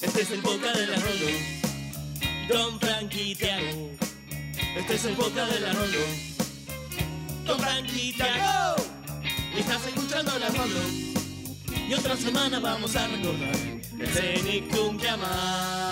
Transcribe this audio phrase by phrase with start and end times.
[0.00, 1.26] Este es el boca de la Rolo.
[2.48, 3.90] Don Frankie Tiago.
[4.76, 5.72] Este es el boca de la.
[7.44, 8.76] Don Frankie Tiago.
[9.56, 10.80] Estás escuchando la Rolo.
[11.88, 13.56] Y otra semana vamos a recordar
[14.00, 15.83] el Cenicum que amás.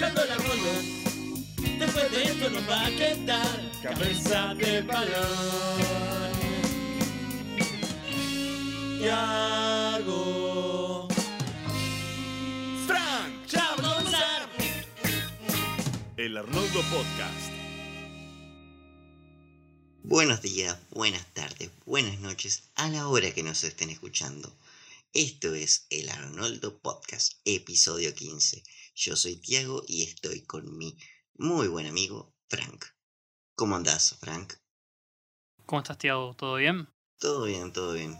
[0.00, 0.72] Escuchando la Rolo.
[1.78, 6.32] Después de esto nos va a quedar cabeza de balón.
[9.02, 10.16] Yago.
[12.86, 13.46] Frank.
[13.46, 14.48] Ya vamos a comenzar.
[16.16, 17.52] El Arnoldo Podcast.
[20.02, 24.50] Buenos días, buenas tardes, buenas noches a la hora que nos estén escuchando.
[25.12, 28.62] Esto es el Arnoldo Podcast, episodio 15.
[29.02, 30.94] Yo soy Tiago y estoy con mi
[31.38, 32.84] muy buen amigo Frank.
[33.54, 34.52] ¿Cómo andás, Frank?
[35.64, 36.34] ¿Cómo estás, Tiago?
[36.34, 36.86] ¿Todo bien?
[37.18, 38.18] Todo bien, todo bien.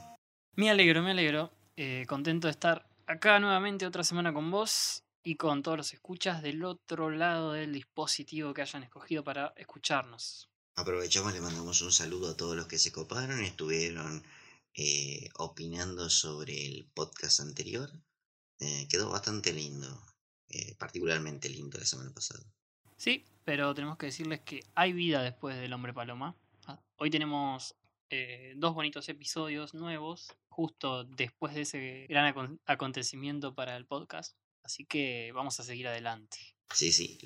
[0.54, 1.52] Me alegro, me alegro.
[1.76, 6.40] Eh, contento de estar acá nuevamente otra semana con vos y con todos los escuchas
[6.42, 10.48] del otro lado del dispositivo que hayan escogido para escucharnos.
[10.76, 14.24] Aprovechamos, le mandamos un saludo a todos los que se coparon, estuvieron
[14.72, 17.90] eh, opinando sobre el podcast anterior.
[18.60, 20.00] Eh, quedó bastante lindo,
[20.50, 22.44] eh, particularmente lindo la semana pasada.
[22.96, 26.36] Sí, pero tenemos que decirles que hay vida después del hombre paloma.
[26.66, 27.74] Ah, Hoy tenemos
[28.10, 34.36] eh, dos bonitos episodios nuevos, justo después de ese gran acon- acontecimiento para el podcast.
[34.62, 36.36] Así que vamos a seguir adelante.
[36.74, 37.18] Sí, sí,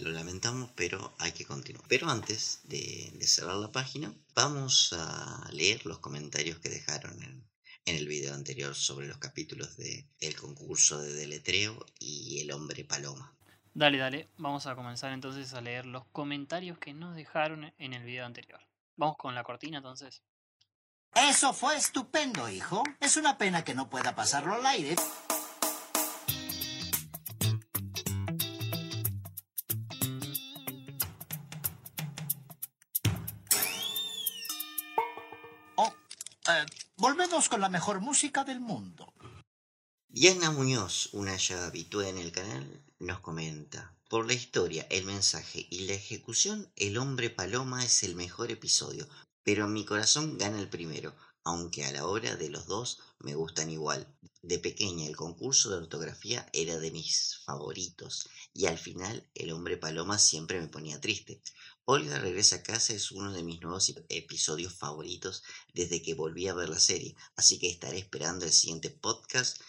[0.00, 1.84] lo lamentamos, pero hay que continuar.
[1.88, 7.44] Pero antes de, de cerrar la página, vamos a leer los comentarios que dejaron en,
[7.84, 12.84] en el video anterior sobre los capítulos de El concurso de deletreo y El hombre
[12.84, 13.34] paloma.
[13.74, 18.04] Dale, dale, vamos a comenzar entonces a leer los comentarios que nos dejaron en el
[18.04, 18.60] video anterior.
[18.96, 20.22] Vamos con la cortina entonces.
[21.14, 22.82] Eso fue estupendo, hijo.
[23.00, 24.96] Es una pena que no pueda pasarlo al aire.
[37.48, 39.14] Con la mejor música del mundo.
[40.08, 43.96] Diana Muñoz, una ya habitué en el canal, nos comenta.
[44.10, 49.08] Por la historia, el mensaje y la ejecución, El hombre paloma es el mejor episodio,
[49.44, 51.14] pero mi corazón gana el primero,
[51.44, 54.06] aunque a la hora de los dos me gustan igual.
[54.42, 59.76] De pequeña el concurso de ortografía era de mis favoritos, y al final el hombre
[59.76, 61.42] paloma siempre me ponía triste.
[61.84, 65.42] Olga regresa a casa es uno de mis nuevos ep- episodios favoritos
[65.74, 69.60] desde que volví a ver la serie, así que estaré esperando el siguiente podcast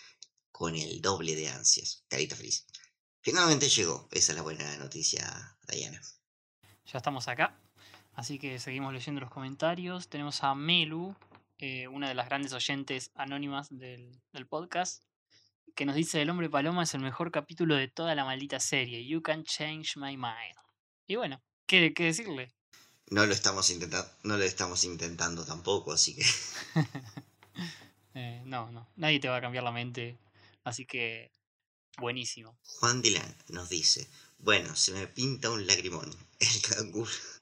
[0.52, 2.04] con el doble de ansias.
[2.08, 2.66] Carita feliz.
[3.22, 4.08] Finalmente llegó.
[4.12, 6.00] Esa es la buena noticia, Diana.
[6.86, 7.58] Ya estamos acá,
[8.14, 10.08] así que seguimos leyendo los comentarios.
[10.10, 11.16] Tenemos a Melu,
[11.66, 15.01] eh, una de las grandes oyentes anónimas del, del podcast,
[15.75, 19.07] que nos dice El hombre paloma es el mejor capítulo de toda la maldita serie.
[19.07, 20.57] You can change my mind.
[21.07, 22.53] Y bueno, ¿qué, qué decirle?
[23.12, 26.25] No lo estamos intentando, no lo estamos intentando tampoco, así que
[28.16, 30.19] Eh, no, no, nadie te va a cambiar la mente,
[30.66, 31.31] así que
[31.97, 32.59] buenísimo.
[32.80, 34.07] Juan Dylan nos dice,
[34.38, 36.13] bueno, se me pinta un lagrimón.
[36.40, 37.33] El concurso,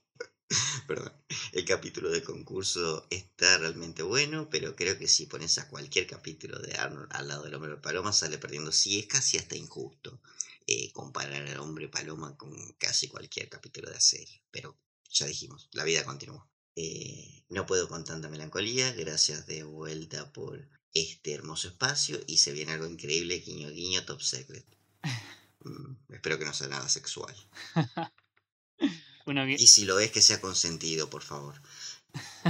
[0.88, 1.13] perdón,
[1.53, 6.59] el capítulo de concurso está realmente bueno, pero creo que si pones a cualquier capítulo
[6.59, 8.72] de Arnold al lado del hombre paloma sale perdiendo.
[8.72, 10.22] Sí, es casi hasta injusto
[10.67, 14.78] eh, comparar al hombre paloma con casi cualquier capítulo de la serie, pero
[15.09, 16.47] ya dijimos, la vida continúa.
[16.75, 22.51] Eh, no puedo con tanta melancolía, gracias de vuelta por este hermoso espacio y se
[22.51, 24.66] viene algo increíble, guiño guiño, top secret.
[25.63, 27.35] Mm, espero que no sea nada sexual.
[29.57, 31.61] Que- Y si lo es, que sea consentido, por favor.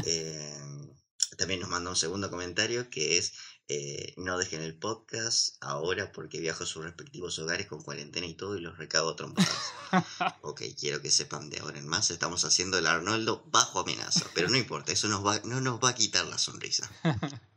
[0.05, 0.87] Eh,
[1.37, 3.33] también nos manda un segundo comentario que es,
[3.67, 8.33] eh, no dejen el podcast ahora porque viajo a sus respectivos hogares con cuarentena y
[8.33, 9.73] todo y los recago a trompadas.
[10.41, 14.49] ok, quiero que sepan de ahora en más, estamos haciendo el Arnoldo bajo amenaza, pero
[14.49, 16.89] no importa, eso nos va, no nos va a quitar la sonrisa.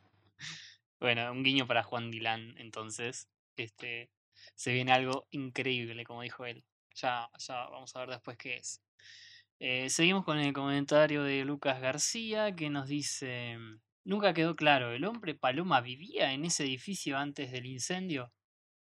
[1.01, 3.29] Bueno, un guiño para Juan Dylan, entonces.
[3.57, 4.11] Este,
[4.55, 6.65] se viene algo increíble, como dijo él.
[6.95, 8.81] Ya, ya vamos a ver después qué es.
[9.67, 13.57] Eh, seguimos con el comentario de Lucas García que nos dice:
[14.05, 18.31] Nunca quedó claro, ¿el hombre paloma vivía en ese edificio antes del incendio?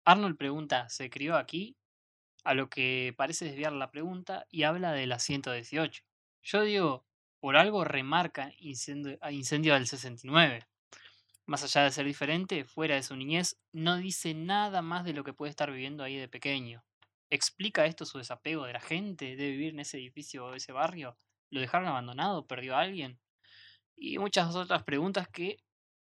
[0.04, 1.78] Arnold pregunta: ¿se crió aquí?
[2.44, 6.02] A lo que parece desviar la pregunta y habla del asiento 18.
[6.42, 7.06] Yo digo:
[7.40, 10.66] por algo remarca incendio, incendio del 69.
[11.46, 15.24] Más allá de ser diferente, fuera de su niñez, no dice nada más de lo
[15.24, 16.84] que puede estar viviendo ahí de pequeño.
[17.30, 21.16] ¿Explica esto su desapego de la gente de vivir en ese edificio o ese barrio?
[21.50, 22.46] ¿Lo dejaron abandonado?
[22.46, 23.20] ¿Perdió a alguien?
[23.96, 25.58] Y muchas otras preguntas que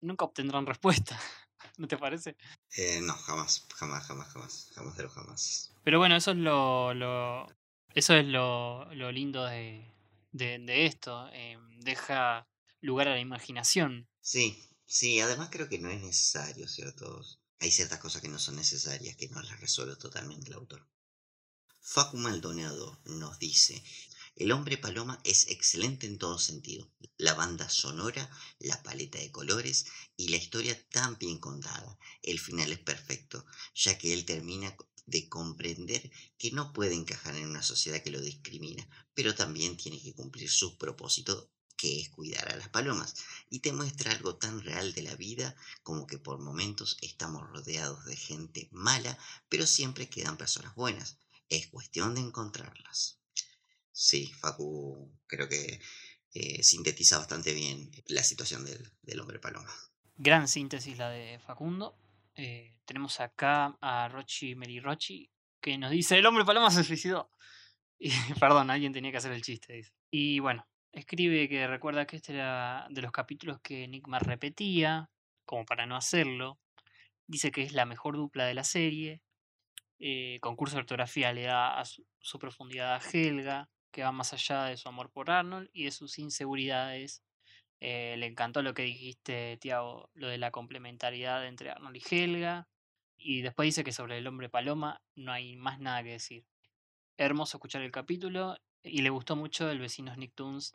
[0.01, 1.19] nunca obtendrán respuesta.
[1.77, 2.37] ¿No te parece?
[2.77, 5.71] Eh, no, jamás, jamás, jamás, jamás, jamás de los jamás.
[5.83, 7.47] Pero bueno, eso es lo, lo
[7.93, 9.91] eso es lo, lo lindo de,
[10.31, 11.29] de, de esto.
[11.33, 12.47] eh, deja
[12.81, 14.07] lugar a la imaginación.
[14.21, 17.21] Sí, sí, además creo que no es necesario, ¿cierto?
[17.59, 20.87] Hay ciertas cosas que no son necesarias, que no las resuelve totalmente el autor.
[21.81, 23.81] Facu Maldonado nos dice,
[24.35, 26.91] el hombre paloma es excelente en todo sentido.
[27.17, 28.29] La banda sonora,
[28.59, 29.85] la paleta de colores
[30.17, 31.97] y la historia tan bien contada.
[32.21, 37.47] El final es perfecto, ya que él termina de comprender que no puede encajar en
[37.47, 42.51] una sociedad que lo discrimina, pero también tiene que cumplir su propósito que es cuidar
[42.51, 43.13] a las palomas,
[43.49, 48.03] y te muestra algo tan real de la vida como que por momentos estamos rodeados
[48.03, 49.17] de gente mala,
[49.47, 51.15] pero siempre quedan personas buenas.
[51.49, 53.19] Es cuestión de encontrarlas.
[53.91, 55.81] Sí, Facu creo que
[56.33, 59.73] eh, sintetiza bastante bien la situación del, del hombre paloma.
[60.15, 61.97] Gran síntesis la de Facundo.
[62.35, 65.31] Eh, tenemos acá a Rochi Merirochi
[65.61, 67.31] que nos dice: El hombre paloma se suicidó.
[68.01, 69.81] Y, perdón, alguien tenía que hacer el chiste.
[70.09, 75.09] Y bueno, escribe que recuerda que este era de los capítulos que Enigma repetía,
[75.43, 76.57] como para no hacerlo.
[77.27, 79.21] Dice que es la mejor dupla de la serie.
[79.99, 84.65] Eh, concurso de ortografía le da a su, profundidad a Helga, que va más allá
[84.65, 87.21] de su amor por Arnold y de sus inseguridades.
[87.81, 92.67] Eh, le encantó lo que dijiste, Tiago, lo de la complementariedad entre Arnold y Helga.
[93.17, 96.45] Y después dice que sobre el hombre paloma no hay más nada que decir.
[97.17, 100.71] Hermoso escuchar el capítulo y le gustó mucho el vecino Nicktoons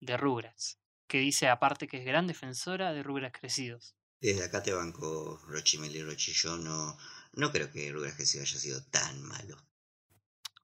[0.00, 3.94] de Rugrats, que dice aparte que es gran defensora de Rugrats crecidos.
[4.20, 6.32] Desde acá te banco Rochi Meli Rochi.
[7.36, 9.56] No creo que Rugrats se haya sido tan malo.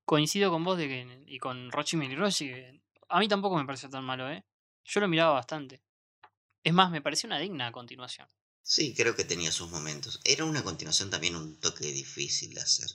[0.05, 4.05] Coincido con vos de que, y con Rochi que a mí tampoco me pareció tan
[4.05, 4.45] malo, ¿eh?
[4.85, 5.83] Yo lo miraba bastante.
[6.65, 8.27] Es más, me pareció una digna continuación.
[8.63, 10.21] Sí, creo que tenía sus momentos.
[10.25, 12.91] Era una continuación también un toque difícil de hacer.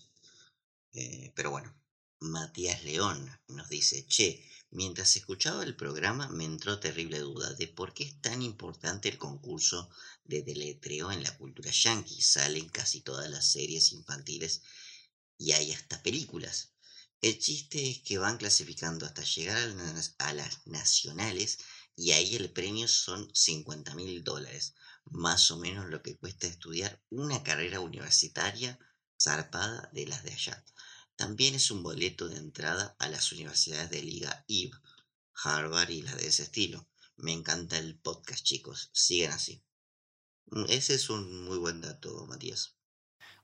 [0.93, 1.73] Eh, pero bueno,
[2.19, 7.93] Matías León nos dice, che, mientras escuchaba el programa me entró terrible duda de por
[7.93, 9.89] qué es tan importante el concurso
[10.25, 12.21] de deletreo en la cultura yankee.
[12.21, 14.61] Salen casi todas las series infantiles
[15.37, 16.73] y hay hasta películas.
[17.21, 19.57] El chiste es que van clasificando hasta llegar
[20.19, 21.57] a las, nacionales
[21.95, 24.75] y ahí el premio son 50 mil dólares,
[25.05, 28.77] más o menos lo que cuesta estudiar una carrera universitaria
[29.19, 30.63] zarpada de las de allá.
[31.17, 34.71] También es un boleto de entrada a las universidades de Liga IB,
[35.43, 36.87] Harvard y las de ese estilo.
[37.15, 38.91] Me encanta el podcast, chicos.
[38.93, 39.63] Sigan así.
[40.51, 42.77] Mm, Ese es un muy buen dato, Matías.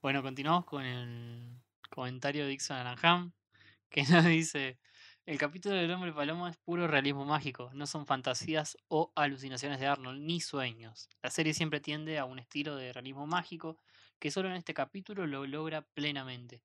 [0.03, 3.33] Bueno, continuamos con el comentario de Dixon Aranham,
[3.89, 4.77] que nos dice,
[5.25, 9.87] el capítulo del hombre paloma es puro realismo mágico, no son fantasías o alucinaciones de
[9.87, 11.09] Arnold, ni sueños.
[11.23, 13.79] La serie siempre tiende a un estilo de realismo mágico
[14.19, 16.61] que solo en este capítulo lo logra plenamente.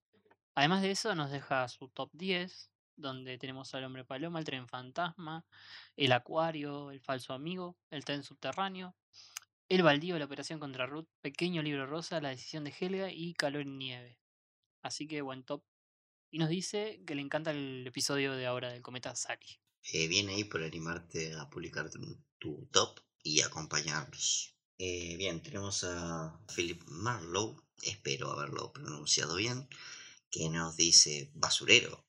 [0.59, 4.67] Además de eso, nos deja su top 10, donde tenemos al hombre paloma, el tren
[4.67, 5.47] fantasma,
[5.97, 8.97] el acuario, el falso amigo, el tren subterráneo,
[9.69, 13.63] el baldío, la operación contra Ruth, pequeño libro rosa, la decisión de Helga y calor
[13.63, 14.19] y nieve.
[14.83, 15.63] Así que buen top.
[16.29, 19.61] Y nos dice que le encanta el episodio de ahora del cometa Sally.
[19.93, 21.89] Eh, bien ahí por animarte a publicar
[22.41, 24.57] tu, top y acompañarnos.
[24.77, 29.69] Eh, bien, tenemos a Philip Marlowe, espero haberlo pronunciado bien,
[30.31, 32.05] que nos dice basurero.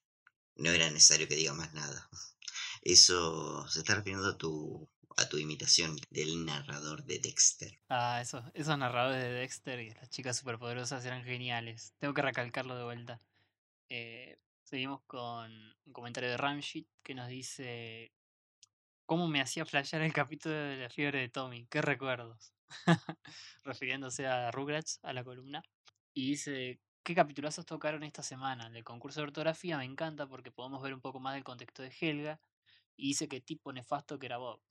[0.55, 2.09] No era necesario que diga más nada.
[2.81, 7.77] Eso se está refiriendo a tu, a tu imitación del narrador de Dexter.
[7.89, 11.93] Ah, esos, esos narradores de Dexter y las chicas superpoderosas eran geniales.
[11.99, 13.21] Tengo que recalcarlo de vuelta.
[13.89, 15.51] Eh, seguimos con
[15.85, 18.13] un comentario de Ramshit que nos dice
[19.05, 21.65] cómo me hacía flashear el capítulo de la fiebre de Tommy.
[21.67, 22.53] Qué recuerdos.
[23.63, 25.63] Refiriéndose a Rugrats, a la columna.
[26.13, 28.67] Y dice, ¿qué capitulazos tocaron esta semana?
[28.67, 31.83] El del concurso de ortografía me encanta porque podemos ver un poco más del contexto
[31.83, 32.39] de Helga.
[32.95, 34.61] Y dice que tipo nefasto que era Bob.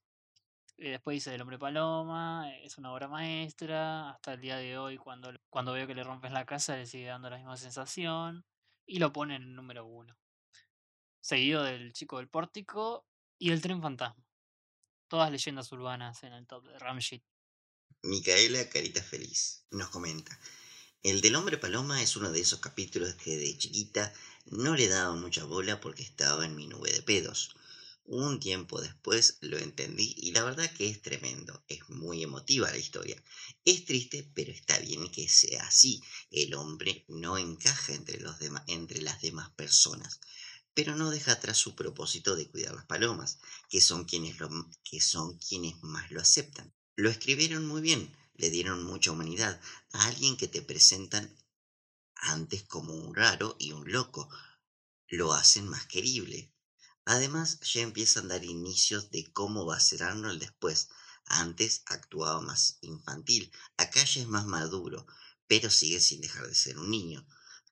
[0.76, 4.10] Después dice El hombre paloma, eh, es una obra maestra.
[4.10, 7.06] Hasta el día de hoy, cuando, cuando veo que le rompes la casa, le sigue
[7.06, 8.44] dando la misma sensación.
[8.86, 10.16] Y lo pone en el número uno.
[11.20, 13.06] Seguido del chico del pórtico
[13.38, 14.24] y el tren fantasma.
[15.08, 17.24] Todas leyendas urbanas en el top de Ramshit.
[18.02, 20.38] Micaela Carita Feliz nos comenta.
[21.04, 24.12] El del hombre paloma es uno de esos capítulos que de chiquita
[24.46, 27.50] no le daba mucha bola porque estaba en mi nube de pedos.
[28.04, 32.78] Un tiempo después lo entendí y la verdad que es tremendo, es muy emotiva la
[32.78, 33.22] historia.
[33.64, 36.02] Es triste, pero está bien que sea así.
[36.32, 38.34] El hombre no encaja entre, los
[38.66, 40.18] entre las demás personas,
[40.74, 43.38] pero no deja atrás su propósito de cuidar las palomas,
[43.68, 44.50] que son quienes, lo,
[44.82, 46.74] que son quienes más lo aceptan.
[46.96, 49.60] Lo escribieron muy bien, le dieron mucha humanidad
[49.92, 51.36] a alguien que te presentan
[52.14, 54.28] antes como un raro y un loco.
[55.08, 56.52] Lo hacen más querible.
[57.04, 60.88] Además, ya empiezan a dar indicios de cómo va a ser Arnold después.
[61.26, 65.06] Antes actuaba más infantil, acá ya es más maduro,
[65.46, 67.26] pero sigue sin dejar de ser un niño.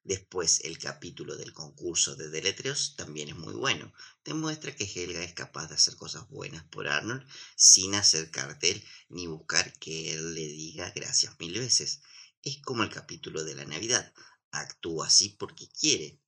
[0.06, 3.92] Después, el capítulo del concurso de deletreos también es muy bueno.
[4.24, 9.26] Demuestra que Helga es capaz de hacer cosas buenas por Arnold sin hacer cartel ni
[9.26, 12.02] buscar que él le diga gracias mil veces.
[12.44, 14.14] Es como el capítulo de la Navidad.
[14.52, 16.20] Actúa así porque quiere,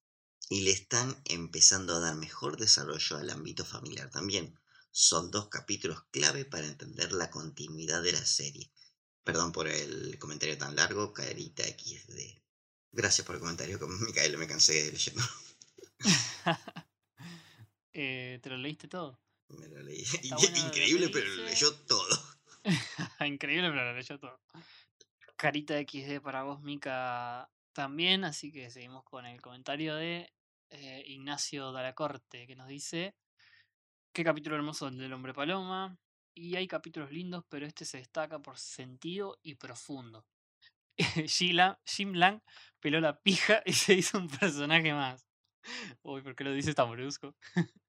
[0.49, 4.59] y le están empezando a dar mejor desarrollo al ámbito familiar también.
[4.91, 8.73] Son dos capítulos clave para entender la continuidad de la serie.
[9.23, 12.48] Perdón por el comentario tan largo, Carita XD.
[12.93, 15.23] Gracias por el comentario, Micaela, me cansé de leyendo.
[18.01, 19.19] Eh, ¿Te lo leíste todo?
[19.49, 20.05] Me lo leí.
[20.31, 22.39] Lo Increíble, pero lo leyó todo.
[23.27, 24.41] Increíble, pero lo leyó todo.
[25.37, 28.23] Carita XD para vos, Mica, también.
[28.23, 30.33] Así que seguimos con el comentario de
[30.71, 33.17] eh, Ignacio Dalacorte, que nos dice:
[34.13, 35.99] Qué capítulo hermoso el del hombre paloma.
[36.35, 40.25] Y hay capítulos lindos, pero este se destaca por sentido y profundo.
[41.27, 42.41] Sheila, Jim Lang
[42.81, 45.27] peló la pija y se hizo un personaje más.
[46.03, 47.35] Uy, ¿por qué lo dices tan brusco?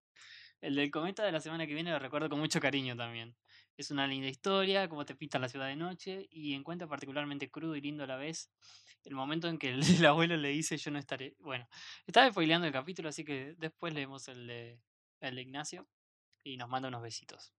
[0.62, 3.36] El del cometa de la semana que viene lo recuerdo con mucho cariño también.
[3.78, 7.78] Es una linda historia, como te pinta la ciudad de noche, y encuentra particularmente crudo
[7.78, 8.50] y lindo a la vez
[9.06, 11.36] el momento en que el, el abuelo le dice yo no estaré.
[11.40, 11.68] Bueno,
[12.06, 14.82] estaba spoileando el capítulo, así que después leemos el de,
[15.22, 15.88] el de Ignacio
[16.44, 17.54] y nos manda unos besitos.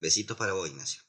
[0.00, 1.02] Besitos para vos, Ignacio.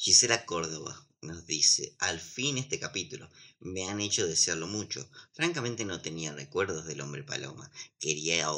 [0.00, 3.28] Gisela Córdoba nos dice, al fin este capítulo,
[3.58, 5.10] me han hecho desearlo mucho.
[5.32, 7.68] Francamente no tenía recuerdos del hombre paloma.
[7.98, 8.48] Quería,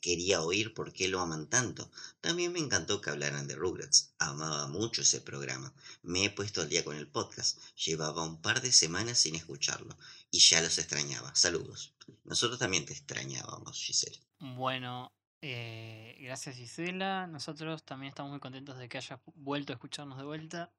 [0.00, 1.88] quería oír por qué lo aman tanto.
[2.20, 4.14] También me encantó que hablaran de Rugrats.
[4.18, 5.72] Amaba mucho ese programa.
[6.02, 7.60] Me he puesto al día con el podcast.
[7.76, 9.96] Llevaba un par de semanas sin escucharlo.
[10.32, 11.32] Y ya los extrañaba.
[11.36, 11.94] Saludos.
[12.24, 14.18] Nosotros también te extrañábamos, Gisela.
[14.40, 17.28] Bueno, eh, gracias Gisela.
[17.28, 20.72] Nosotros también estamos muy contentos de que hayas vuelto a escucharnos de vuelta.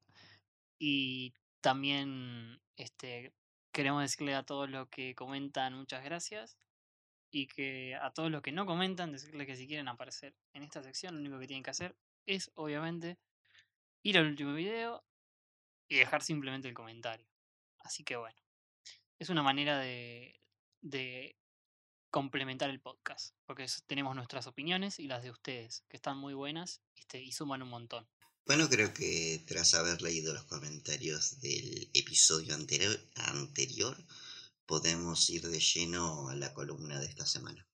[0.83, 3.35] Y también este,
[3.71, 6.57] queremos decirle a todos los que comentan muchas gracias.
[7.29, 10.81] Y que a todos los que no comentan, decirles que si quieren aparecer en esta
[10.81, 11.95] sección, lo único que tienen que hacer
[12.25, 13.19] es, obviamente,
[14.01, 15.03] ir al último video
[15.87, 17.27] y dejar simplemente el comentario.
[17.77, 18.41] Así que bueno,
[19.19, 20.41] es una manera de,
[20.81, 21.37] de
[22.09, 26.81] complementar el podcast, porque tenemos nuestras opiniones y las de ustedes, que están muy buenas
[26.95, 28.09] este, y suman un montón.
[28.45, 33.95] Bueno, creo que tras haber leído los comentarios del episodio anterior, anterior
[34.65, 37.67] podemos ir de lleno a la columna de esta semana.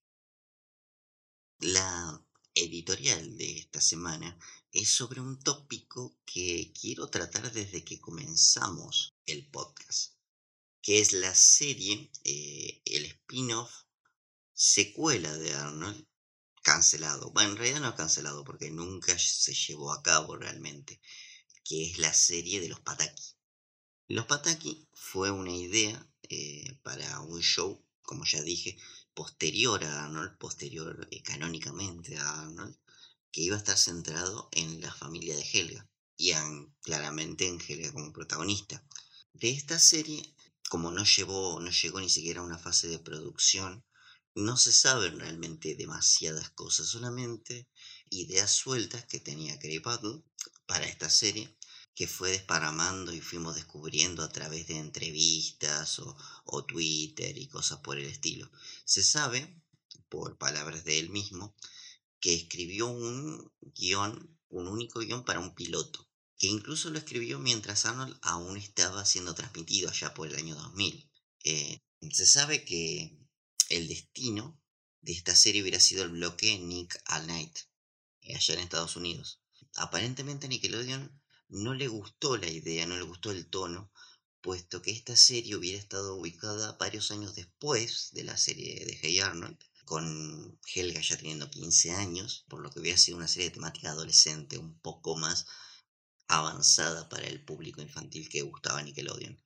[1.59, 2.21] La
[2.53, 4.37] editorial de esta semana
[4.71, 10.15] es sobre un tópico que quiero tratar desde que comenzamos el podcast,
[10.81, 13.71] que es la serie, eh, el spin-off,
[14.53, 16.05] secuela de Arnold,
[16.71, 17.31] cancelado.
[17.31, 20.99] Bueno, en realidad no cancelado porque nunca se llevó a cabo realmente,
[21.63, 23.23] que es la serie de los Pataki.
[24.09, 25.95] Los Pataki fue una idea
[26.29, 28.77] eh, para un show, como ya dije,
[29.13, 32.75] posterior a Arnold, posterior eh, canónicamente a Arnold,
[33.31, 37.93] que iba a estar centrado en la familia de Helga y en- claramente en Helga
[37.93, 38.83] como protagonista.
[39.33, 40.21] De esta serie,
[40.69, 43.85] como no, llevó, no llegó ni siquiera a una fase de producción,
[44.37, 47.67] no se saben realmente demasiadas cosas, solamente
[48.11, 50.21] ideas sueltas que tenía Craig Battle
[50.67, 51.57] para esta serie,
[51.95, 56.15] que fue desparramando y fuimos descubriendo a través de entrevistas o,
[56.45, 58.51] o Twitter y cosas por el estilo.
[58.85, 59.59] Se sabe,
[60.07, 61.55] por palabras de él mismo,
[62.19, 67.85] que escribió un guion, un único guion para un piloto, que incluso lo escribió mientras
[67.85, 71.09] Arnold aún estaba siendo transmitido allá por el año 2000.
[71.43, 73.17] Eh, se sabe que
[73.69, 74.59] el destino
[75.01, 77.57] de esta serie hubiera sido el bloque Nick al Night,
[78.21, 79.41] eh, allá en Estados Unidos.
[79.75, 83.91] Aparentemente a Nickelodeon no le gustó la idea, no le gustó el tono,
[84.41, 89.19] puesto que esta serie hubiera estado ubicada varios años después de la serie de Hey
[89.19, 93.55] Arnold, con Helga ya teniendo 15 años, por lo que hubiera sido una serie de
[93.55, 95.45] temática adolescente un poco más
[96.27, 99.41] avanzada para el público infantil que gustaba Nickelodeon.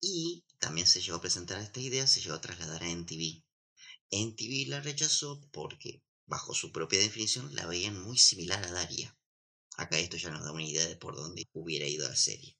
[0.00, 3.42] Y también se llegó a presentar esta idea, se llegó a trasladar a NTV.
[4.12, 9.16] NTV la rechazó porque bajo su propia definición, la veían muy similar a Daria.
[9.76, 12.56] Acá esto ya nos da una idea de por dónde hubiera ido la serie.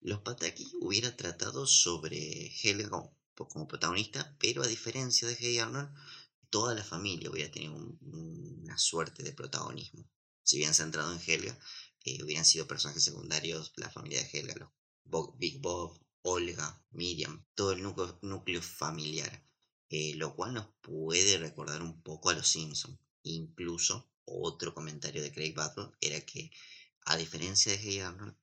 [0.00, 2.90] Los Pataki hubiera tratado sobre Helga
[3.34, 5.94] como protagonista, pero a diferencia de Hey Arnold,
[6.50, 10.08] toda la familia hubiera tenido una suerte de protagonismo.
[10.42, 11.58] Si hubieran centrado en Helga,
[12.04, 17.72] eh, hubieran sido personajes secundarios la familia de Helga, los Big Bob, Olga, Miriam, todo
[17.72, 19.44] el núcleo, familiar,
[19.94, 22.98] eh, lo cual nos puede recordar un poco a los Simpsons.
[23.24, 26.50] Incluso otro comentario de Craig Battle era que,
[27.04, 28.34] a diferencia de Hey Arnold,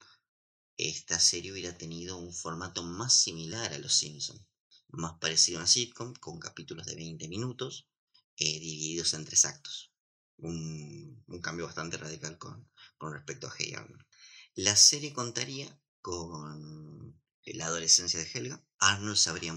[0.77, 4.45] esta serie hubiera tenido un formato más similar a los Simpsons,
[4.89, 7.89] más parecido a una sitcom, con capítulos de 20 minutos,
[8.37, 9.91] eh, divididos en tres actos.
[10.37, 14.05] Un, cambio bastante radical con, con respecto a Hey Arnold.
[14.53, 18.63] La serie contaría con la adolescencia de Helga.
[18.77, 19.53] Arnold se habría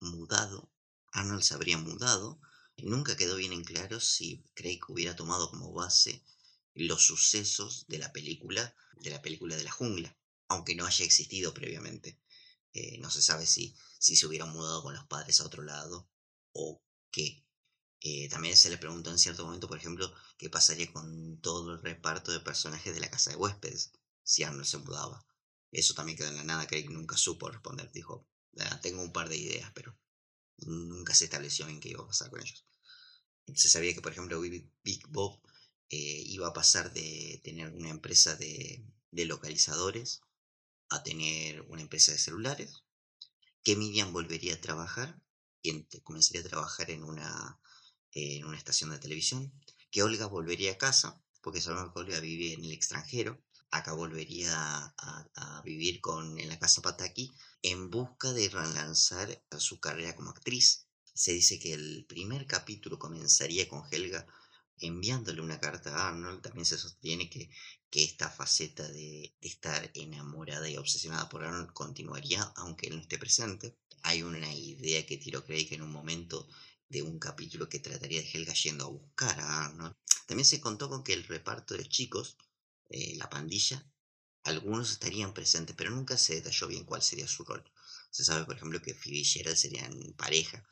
[0.00, 0.71] mudado.
[1.12, 2.40] Arnold se habría mudado.
[2.78, 6.24] Nunca quedó bien en claro si Craig hubiera tomado como base
[6.74, 10.16] los sucesos de la película, de la película de la jungla,
[10.48, 12.18] aunque no haya existido previamente.
[12.72, 16.08] Eh, no se sabe si, si se hubieran mudado con los padres a otro lado
[16.52, 17.44] o qué.
[18.00, 21.82] Eh, también se le preguntó en cierto momento, por ejemplo, qué pasaría con todo el
[21.82, 23.92] reparto de personajes de la casa de huéspedes
[24.24, 25.26] si Arnold se mudaba.
[25.70, 27.92] Eso también quedó en la nada, Craig nunca supo responder.
[27.92, 28.26] Dijo,
[28.58, 29.96] ah, tengo un par de ideas, pero
[30.58, 32.64] nunca se estableció en qué iba a pasar con ellos.
[33.54, 35.40] Se sabía que, por ejemplo, Big Bob
[35.90, 40.20] eh, iba a pasar de tener una empresa de, de localizadores
[40.88, 42.82] a tener una empresa de celulares,
[43.64, 45.20] que Miriam volvería a trabajar,
[45.62, 47.60] y comenzaría a trabajar en una
[48.12, 49.52] en una estación de televisión,
[49.90, 54.54] que Olga volvería a casa, porque sabemos que Olga vive en el extranjero, acá volvería
[54.54, 60.86] a, vivir con, en la casa Pataki en busca de relanzar su carrera como actriz.
[61.14, 64.26] Se dice que el primer capítulo comenzaría con Helga
[64.78, 66.42] enviándole una carta a Arnold.
[66.42, 67.50] También se sostiene que,
[67.90, 73.02] que esta faceta de, de, estar enamorada y obsesionada por Arnold continuaría aunque él no
[73.02, 73.78] esté presente.
[74.02, 76.46] Hay una idea que tiró Craig en un momento
[76.88, 79.94] de un capítulo que trataría de Helga yendo a buscar a Arnold.
[80.26, 82.36] También se contó con que el reparto de chicos,
[82.92, 83.84] eh, la pandilla,
[84.44, 87.64] algunos estarían presentes, pero nunca se detalló bien cuál sería su rol.
[88.10, 90.62] Se sabe, por ejemplo, que Phoebe y Gerald serían pareja,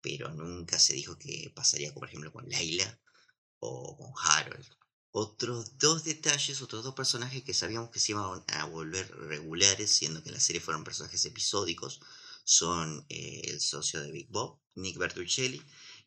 [0.00, 3.00] pero nunca se dijo que pasaría, por ejemplo, con Layla
[3.58, 4.66] o con Harold.
[5.10, 10.22] Otros dos detalles, otros dos personajes que sabíamos que se iban a volver regulares, siendo
[10.22, 12.00] que en la serie fueron personajes episódicos,
[12.44, 15.62] son eh, el socio de Big Bob, Nick Bertuccelli,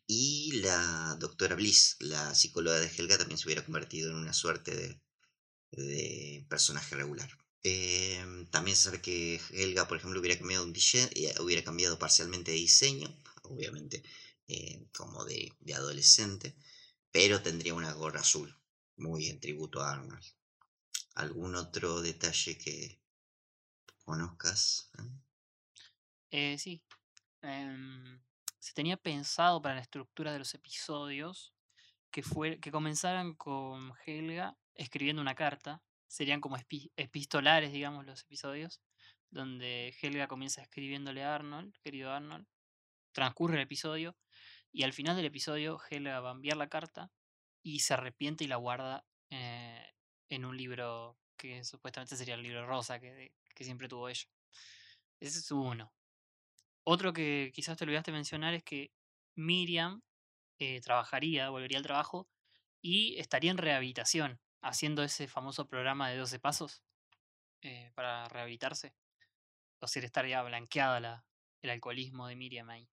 [0.06, 4.74] y la doctora Bliss, la psicóloga de Helga, también se hubiera convertido en una suerte
[4.74, 5.00] de,
[6.48, 7.28] personaje regular.
[7.62, 12.52] Em, también se sabe que Helga, por ejemplo, hubiera cambiado, un eh, hubiera cambiado parcialmente
[12.52, 14.02] de diseño, obviamente
[14.46, 16.54] eh, como de, adolescente,
[17.10, 18.56] pero tendría una gorra azul,
[18.96, 20.24] muy en tributo a Arnold.
[21.14, 23.00] ¿Algún otro detalle que
[24.04, 24.90] conozcas?
[26.30, 26.80] Eh, sí.
[27.42, 28.20] Em,
[28.60, 31.52] se tenía pensado para la estructura de los episodios
[32.10, 35.82] que, fue, que comenzaran con Helga escribiendo una carta.
[36.06, 36.56] Serían como
[36.96, 38.80] epistolares, digamos, los episodios,
[39.30, 42.46] donde Helga comienza escribiéndole a Arnold, querido Arnold.
[43.12, 44.16] Transcurre el episodio
[44.72, 47.12] y al final del episodio Helga va a enviar la carta
[47.62, 49.84] y se arrepiente y la guarda eh,
[50.30, 54.28] en un libro que supuestamente sería el libro rosa que, que siempre tuvo ella.
[55.20, 55.92] Ese es uno.
[56.84, 58.92] Otro que quizás te olvidaste mencionar es que
[59.34, 60.02] Miriam
[60.58, 62.28] eh, trabajaría, volvería al trabajo
[62.80, 66.82] y estaría en rehabilitación, haciendo ese famoso programa de 12 pasos
[67.62, 68.94] eh, para rehabilitarse.
[69.80, 71.24] O sea, estaría blanqueada la,
[71.62, 72.88] el alcoholismo de Miriam ahí.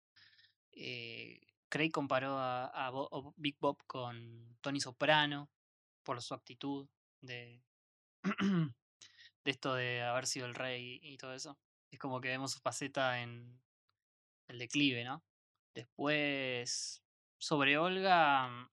[0.73, 2.93] Eh, Craig comparó a,
[3.37, 5.51] Big Bob con Tony Soprano
[6.03, 6.89] por su actitud
[7.21, 7.63] de,
[9.45, 11.59] de esto de haber sido el rey y todo eso.
[11.91, 13.61] Es como que vemos su faceta en,
[14.49, 15.25] el declive, ¿no?
[15.75, 17.03] Después,
[17.39, 18.71] sobre Olga,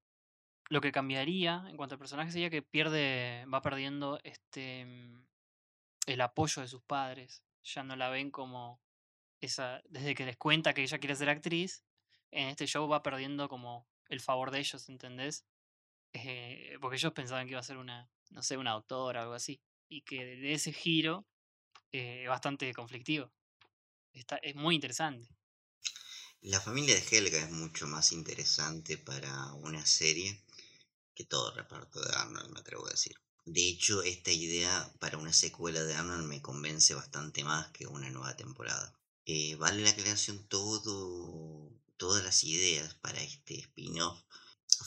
[0.69, 5.25] lo que cambiaría en cuanto al personaje sería que pierde, va perdiendo este mm,
[6.05, 7.43] el apoyo de sus padres.
[7.63, 8.81] Ya no la ven como
[9.41, 11.83] esa, desde que les cuenta que ella quiere ser actriz,
[12.31, 15.45] en este show va perdiendo como el favor de ellos, ¿entendés?
[16.13, 19.35] Eh, porque ellos pensaban que iba a ser una, no sé, una doctora o algo
[19.35, 19.61] así.
[19.87, 21.27] Y que de ese giro
[21.91, 23.31] eh, es bastante conflictivo.
[24.13, 25.29] Está, es muy interesante.
[26.41, 30.41] La familia de Helga es mucho más interesante para una serie
[31.19, 33.13] que todo el reparto de Arnold, me atrevo a decir.
[33.43, 38.09] De hecho, esta idea para una secuela de Arnold me convence bastante más que una
[38.09, 38.97] nueva temporada.
[39.25, 44.17] Eh, vale la aclaración todo, todas las ideas para este spin-off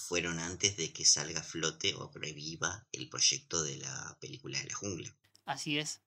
[0.08, 4.68] fueron antes de que salga a flote o reviva el proyecto de la película de
[4.68, 5.14] la jungla.
[5.44, 6.00] Así es.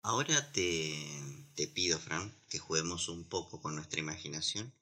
[0.00, 0.96] Ahora te,
[1.54, 4.72] te pido, Fran, que juguemos un poco con nuestra imaginación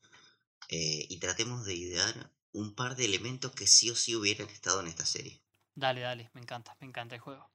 [0.69, 4.81] eh, y tratemos de idear un par de elementos que sí o sí hubieran estado
[4.81, 5.43] en esta serie.
[5.75, 7.51] Dale, dale, me encanta, me encanta el juego.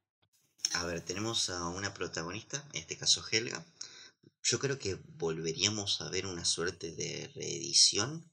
[0.73, 3.65] A ver, tenemos a una protagonista, en este caso Helga.
[4.43, 8.29] Yo creo que volveríamos a ver una suerte de reedición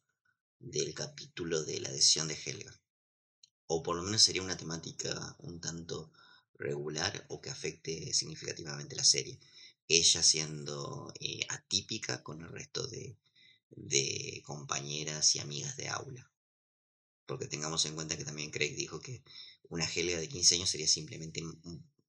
[0.58, 2.78] del capítulo de la decisión de Helga.
[3.68, 6.12] O por lo menos sería una temática un tanto
[6.54, 9.38] regular o que afecte significativamente la serie.
[9.86, 13.16] Ella siendo eh, atípica con el resto de,
[13.70, 16.28] de compañeras y amigas de aula.
[17.26, 19.22] Porque tengamos en cuenta que también Craig dijo que
[19.68, 21.42] una Helga de 15 años sería simplemente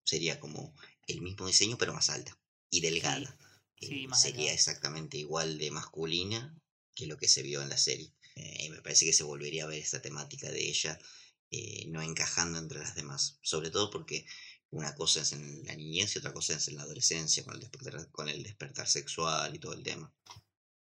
[0.04, 0.74] sería como
[1.08, 2.38] el mismo diseño pero más alta
[2.70, 3.38] y delgada.
[3.80, 4.54] sí, Eh, más sería delgada.
[4.54, 6.56] exactamente igual de masculina
[6.96, 8.14] que lo que se vio en la serie.
[8.36, 11.00] Eh, y me parece que se volvería a ver esta temática de ella
[11.52, 13.40] eh, no encajando entre las demás.
[13.42, 14.26] Sobre todo porque
[14.70, 17.62] una cosa es en la niñez y otra cosa es en la adolescencia, con el
[17.62, 20.14] despertar, con el despertar sexual y todo el tema.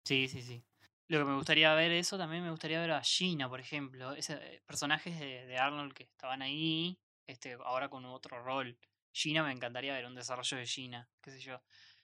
[0.04, 0.62] Sí, sí, sí.
[1.08, 4.12] Lo que me gustaría ver eso, también me gustaría ver a Gina, por ejemplo.
[4.12, 8.76] Ese, eh, personajes de, de Arnold que estaban ahí, este, ahora con otro rol.
[9.12, 11.62] Gina me encantaría ver un desarrollo de Gina, qué sé yo.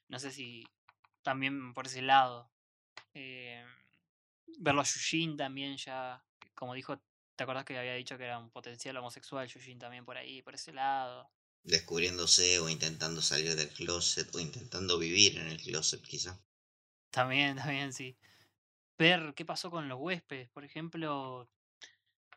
[0.09, 0.65] No sé si
[1.23, 2.51] también por ese lado.
[3.15, 3.65] Eh,
[4.59, 7.01] verlo a Yujin también ya, como dijo,
[7.37, 10.55] ¿te acordás que había dicho que era un potencial homosexual Yujin también por ahí, por
[10.55, 11.31] ese lado?
[11.65, 16.41] Descubriéndose o intentando salir del closet o intentando vivir en el closet quizá.
[17.11, 18.17] También, también, sí.
[18.99, 21.49] Ver qué pasó con los huéspedes, por ejemplo,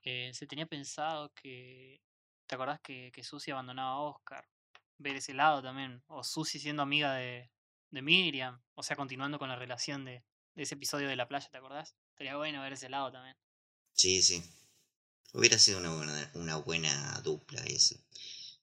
[0.03, 2.01] eh, se tenía pensado que,
[2.47, 4.47] ¿te acordás que, que Susi abandonaba a Oscar?
[4.97, 7.51] Ver ese lado también, o Susi siendo amiga de,
[7.91, 10.23] de Miriam, o sea, continuando con la relación de,
[10.55, 11.95] de ese episodio de la playa, ¿te acordás?
[12.11, 13.35] Estaría bueno ver ese lado también.
[13.93, 14.43] Sí, sí.
[15.33, 17.99] Hubiera sido una buena, una buena dupla ese.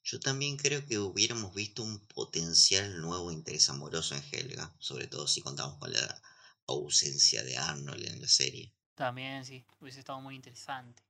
[0.04, 5.28] Yo también creo que hubiéramos visto un potencial nuevo interés amoroso en Helga, sobre todo
[5.28, 6.22] si contamos con la
[6.66, 8.72] ausencia de Arnold en la serie.
[8.94, 11.02] También, sí, hubiese estado muy interesante.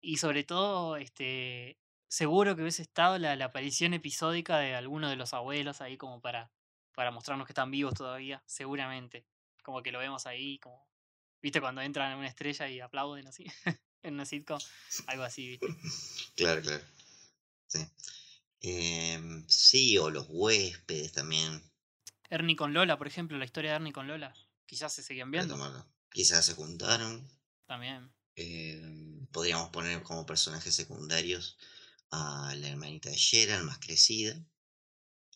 [0.00, 5.16] Y sobre todo, este, seguro que hubiese estado la, la aparición episódica de alguno de
[5.16, 6.50] los abuelos ahí como para,
[6.94, 9.26] para mostrarnos que están vivos todavía, seguramente.
[9.62, 10.86] Como que lo vemos ahí, como,
[11.42, 13.44] viste, cuando entran en una estrella y aplauden así,
[14.02, 14.58] en una sitcom,
[15.06, 15.66] algo así, viste.
[16.36, 16.84] Claro, claro.
[17.66, 17.78] Sí.
[18.60, 21.62] Em, sí, o los huéspedes también.
[22.28, 24.34] Ernie con Lola, por ejemplo, la historia de Ernie con Lola,
[24.66, 25.56] quizás se seguían viendo.
[26.10, 27.28] Quizás se juntaron.
[27.66, 28.12] también.
[28.34, 31.56] Em, podríamos poner como personajes secundarios
[32.10, 34.38] a la hermanita de Gerald, más crecida,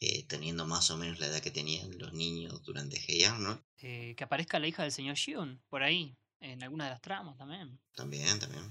[0.00, 3.62] eh, teniendo más o menos la edad que tenían los niños durante Hey Arnold.
[3.78, 7.36] Eh, que aparezca la hija del señor Shion, por ahí, en alguna de las tramas
[7.36, 7.80] también.
[7.94, 8.70] También, también.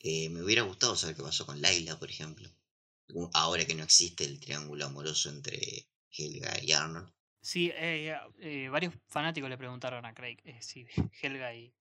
[0.00, 2.48] Eh, me hubiera gustado saber qué pasó con Laila, por ejemplo.
[3.32, 7.12] Ahora que no existe el triángulo amoroso entre Helga y Arnold.
[7.46, 10.84] Sí, eh, eh, varios fanáticos le preguntaron a Craig eh, si
[11.22, 11.72] Helga y,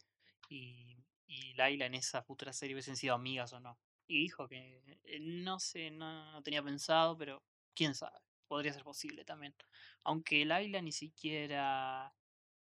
[0.48, 3.80] y, Laila en esa futura serie hubiesen sido amigas o no.
[4.06, 7.42] Y dijo que eh, no sé, no, tenía pensado, pero
[7.74, 9.56] quién sabe, podría ser posible también.
[10.04, 12.14] Aunque Laila ni siquiera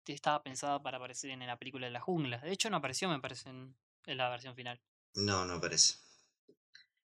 [0.06, 2.38] estaba pensada para aparecer en la película de la jungla.
[2.38, 4.80] De hecho, no apareció, me parece, en, en la versión final.
[5.14, 5.96] No, no parece.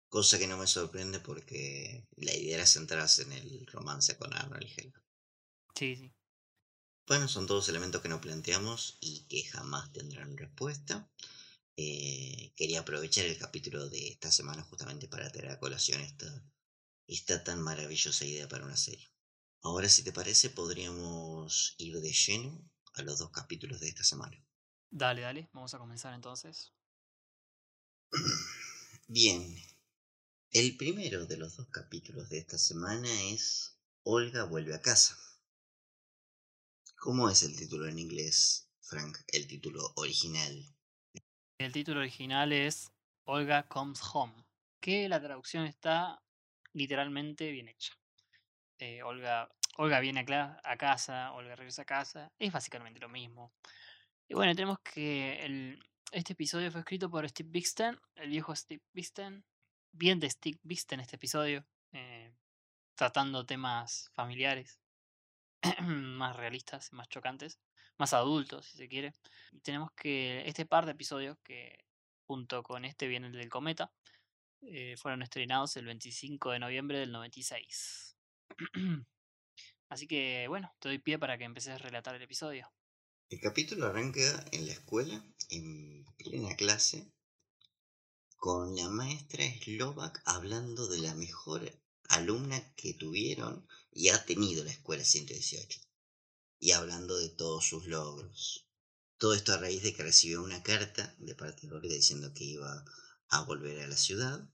[0.09, 4.67] Cosa que no me sorprende porque la idea era centrarse en el romance con Arnold
[4.67, 5.04] y Helga.
[5.75, 6.11] Sí, sí.
[7.07, 11.07] Bueno, son todos elementos que no planteamos y que jamás tendrán respuesta.
[11.77, 16.43] Eh, quería aprovechar el capítulo de esta semana justamente para traer a colación esta,
[17.07, 19.07] esta tan maravillosa idea para una serie.
[19.61, 24.37] Ahora, si te parece, podríamos ir de lleno a los dos capítulos de esta semana.
[24.89, 26.71] Dale, dale, vamos a comenzar entonces.
[29.07, 29.55] Bien,
[30.51, 35.17] el primero de los dos capítulos de esta semana es Olga vuelve a casa.
[37.05, 39.15] ¿Cómo es el título en inglés, Frank?
[39.27, 40.65] El título original.
[41.59, 42.91] El título original es
[43.25, 44.43] Olga Comes Home,
[44.79, 46.19] que la traducción está
[46.73, 47.93] literalmente bien hecha.
[48.79, 53.53] Eh, Olga, Olga viene a, casa, Olga regresa a casa, es básicamente lo mismo.
[54.27, 55.79] Y bueno, tenemos que el,
[56.11, 59.45] este episodio fue escrito por Steve Bixten, el viejo Steve Bixten,
[59.91, 62.33] bien de Steve Bixten este episodio, eh,
[62.95, 64.79] tratando temas familiares
[65.81, 67.59] más realistas, más chocantes,
[67.97, 69.13] más adultos, si se quiere.
[69.51, 71.85] Y tenemos que este par de episodios que
[72.27, 73.91] junto con este viene el del cometa
[74.61, 78.15] eh, fueron estrenados el 25 de noviembre del 96.
[79.89, 82.71] Así que bueno, te doy pie para que empeces a relatar el episodio.
[83.29, 87.11] El capítulo arranca en la escuela, en plena clase,
[88.35, 91.71] con la maestra Slovak hablando de la mejor
[92.09, 95.79] alumna que tuvieron y ha tenido la escuela 118.
[96.59, 98.67] Y hablando de todos sus logros.
[99.17, 102.43] Todo esto a raíz de que recibió una carta de parte de Olga diciendo que
[102.43, 102.83] iba
[103.29, 104.47] a volver a la ciudad.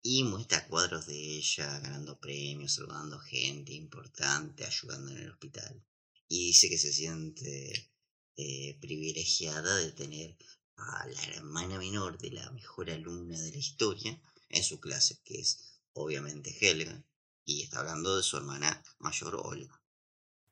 [0.00, 5.84] Y muestra cuadros de ella ganando premios, saludando gente importante, ayudando en el hospital.
[6.26, 7.92] Y dice que se siente
[8.36, 10.38] eh, privilegiada de tener
[10.76, 15.40] a la hermana menor de la mejor alumna de la historia en su clase, que
[15.40, 17.04] es obviamente Helga,
[17.48, 19.80] y está hablando de su hermana mayor Olga.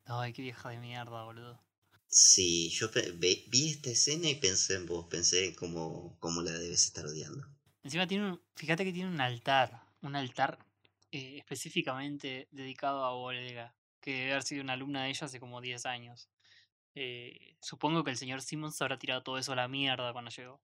[0.07, 1.63] Ay, qué vieja de mierda, boludo.
[2.09, 6.87] Sí, yo vi esta escena y pensé en vos, pensé en cómo, cómo la debes
[6.87, 7.47] estar odiando.
[7.83, 10.59] Encima tiene un, fíjate que tiene un altar, un altar
[11.13, 15.61] eh, específicamente dedicado a Olga, que debe haber sido una alumna de ella hace como
[15.61, 16.31] 10 años.
[16.95, 20.63] Eh, supongo que el señor Simmons habrá tirado todo eso a la mierda cuando llegó.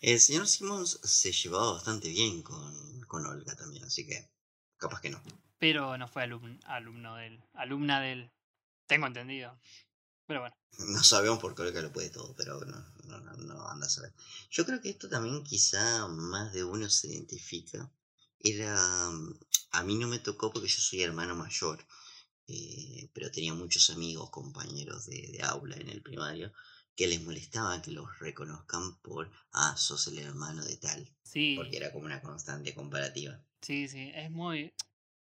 [0.00, 4.28] El señor Simmons se llevaba bastante bien con, con Olga también, así que
[4.76, 5.22] capaz que no.
[5.62, 8.30] Pero no fue alumn- alumno de él, alumna de él.
[8.88, 9.56] Tengo entendido.
[10.26, 10.56] Pero bueno,
[10.96, 14.12] No sabemos por qué lo puede todo, pero no, no, no, anda a saber.
[14.50, 17.88] Yo creo que esto también quizá más de uno se identifica.
[18.40, 18.74] Era...
[19.10, 19.38] mm,
[19.78, 21.78] A mí no me tocó porque yo soy hermano mayor,
[22.48, 26.52] eh, pero tenía muchos amigos, compañeros de, de aula en el primario,
[26.96, 31.76] que les molestaba que los reconozcan por, ah, sos el hermano de tal, sí, porque
[31.76, 33.38] era como una constante comparativa.
[33.60, 34.72] sí, sí, es muy,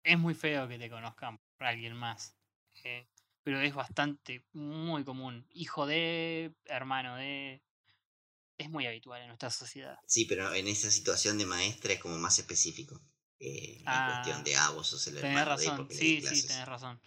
[0.06, 2.36] es muy feo que te conozcan por alguien más.
[2.84, 3.08] eh,
[3.42, 5.46] pero es bastante, muy común.
[5.50, 7.62] Hijo de, hermano de...
[8.58, 9.98] Es muy habitual en nuestra sociedad.
[10.04, 13.00] Sí, pero en esa situación de maestra es como más específico.
[13.38, 16.20] eh, en Ah, cuestión de, ah, vos sos el Tenés hermano de razón, porque sí,
[16.22, 16.50] sí, clases".
[16.50, 17.00] tenés razón.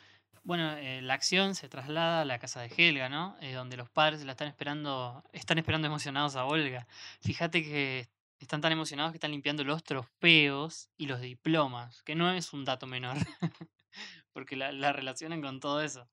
[0.43, 3.37] Bueno, eh, la acción se traslada a la casa de Helga, ¿no?
[3.41, 6.87] Eh, donde los padres la están esperando, están esperando emocionados a Olga.
[7.21, 12.31] Fíjate que están tan emocionados que están limpiando los trofeos y los diplomas, que no
[12.31, 13.17] es un dato menor,
[14.33, 16.09] porque la, la relacionan con todo eso.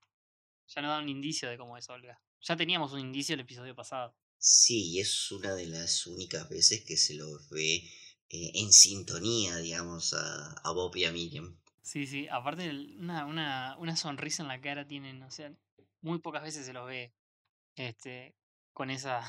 [0.68, 2.20] Ya no da un indicio de cómo es Olga.
[2.40, 4.16] Ya teníamos un indicio el episodio pasado.
[4.38, 7.76] Sí, y es una de las únicas veces que se los ve
[8.28, 11.56] eh, en sintonía, digamos, a, a Bob y a Miriam.
[11.82, 15.52] Sí, sí, aparte una, una, una sonrisa en la cara tienen, o sea,
[16.00, 17.14] muy pocas veces se los ve
[17.76, 18.34] este,
[18.72, 19.22] con esa,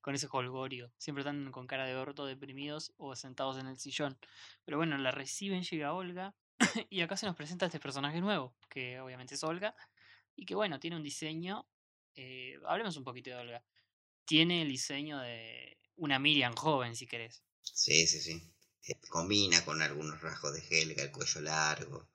[0.00, 0.92] con ese holgorio.
[0.98, 4.18] Siempre están con cara de orto, deprimidos o sentados en el sillón.
[4.64, 6.34] Pero bueno, la reciben, llega Olga,
[6.90, 9.74] y acá se nos presenta este personaje nuevo, que obviamente es Olga,
[10.36, 11.66] y que bueno, tiene un diseño.
[12.14, 13.64] eh, hablemos un poquito de Olga.
[14.24, 17.42] Tiene el diseño de una Miriam joven, si querés.
[17.62, 18.42] Sí, sí, sí.
[18.86, 22.08] Eh, combina con algunos rasgos de Helga, el cuello largo,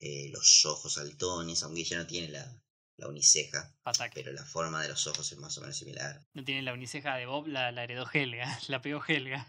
[0.00, 2.62] eh, los ojos saltones, aunque ella no tiene la,
[3.00, 3.74] la uniceja,
[4.14, 6.24] pero la forma de los ojos es más o menos similar.
[6.34, 9.46] No tiene la uniceja de Bob, la, la heredó Helga, la pegó Helga.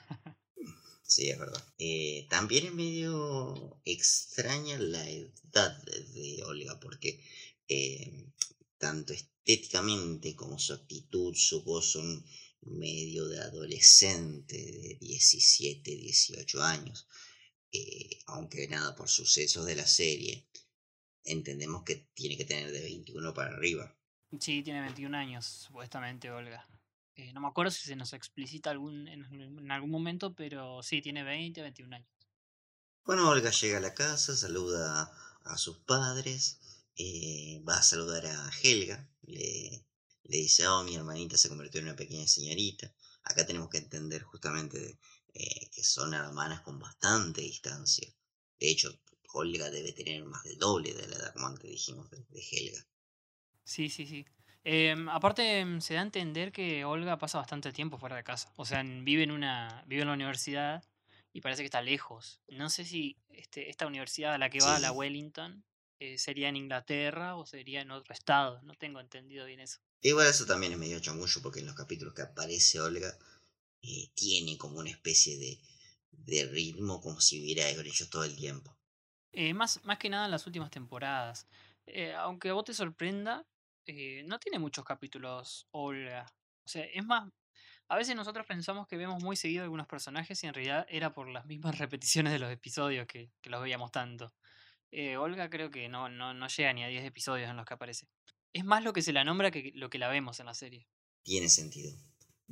[1.03, 1.61] Sí, es verdad.
[1.77, 7.21] Eh, también es medio extraña la edad de, de Olga, porque
[7.67, 8.29] eh,
[8.77, 12.25] tanto estéticamente como su actitud, su voz son
[12.61, 17.07] medio de adolescente de 17, 18 años.
[17.73, 20.47] Eh, aunque nada, por sucesos de la serie,
[21.23, 23.95] entendemos que tiene que tener de 21 para arriba.
[24.39, 26.65] Sí, tiene 21 años, supuestamente, Olga.
[27.15, 31.01] Eh, no me acuerdo si se nos explicita algún, en, en algún momento, pero sí,
[31.01, 32.09] tiene 20, 21 años.
[33.03, 35.11] Bueno, Olga llega a la casa, saluda
[35.43, 36.59] a sus padres,
[36.95, 39.85] eh, va a saludar a Helga, le,
[40.23, 42.93] le dice, oh, mi hermanita se convirtió en una pequeña señorita.
[43.23, 44.99] Acá tenemos que entender justamente
[45.33, 48.07] eh, que son hermanas con bastante distancia.
[48.59, 48.97] De hecho,
[49.33, 52.85] Olga debe tener más del doble de la edad, como antes dijimos, de, de Helga.
[53.63, 54.25] Sí, sí, sí.
[54.63, 58.51] Em, aparte, em, se da a entender que Olga pasa bastante tiempo fuera de casa.
[58.57, 60.83] O sea, vive en una, vive en la universidad
[61.33, 62.41] y parece que está lejos.
[62.49, 64.95] No sé si este, esta universidad a la que va, la Sí.
[64.95, 65.63] Wellington,
[65.99, 68.61] eh, sería en Inglaterra o sería en otro estado.
[68.63, 69.79] No tengo entendido bien eso.
[70.01, 73.17] Igual eso también es medio chamullo porque en los capítulos que aparece Olga
[73.83, 75.59] eh, tiene como una especie de,
[76.11, 78.75] de ritmo como si viviera con ellos todo el tiempo.
[79.33, 81.47] Eh, más, más que nada en las últimas temporadas.
[81.85, 83.45] Eh, aunque a vos te sorprenda,
[83.85, 86.25] eh, no tiene muchos capítulos Olga.
[86.65, 87.29] O sea, es más,
[87.87, 91.27] a veces nosotros pensamos que vemos muy seguido algunos personajes y en realidad era por
[91.27, 94.33] las mismas repeticiones de los episodios que, los veíamos tanto.
[94.91, 97.73] Eh, Olga creo que no, no, no llega ni a 10 episodios en los que
[97.73, 98.07] aparece.
[98.53, 100.87] Es más lo que se la nombra que lo que la vemos en la serie.
[101.23, 101.97] Tiene sentido.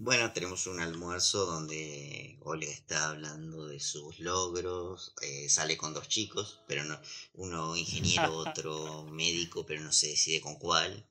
[0.02, 6.08] Bueno, tenemos un almuerzo donde Olga está hablando de sus logros, eh, sale con dos
[6.08, 6.98] chicos, pero no,
[7.34, 11.06] uno ingeniero, otro médico, pero no se decide con cuál.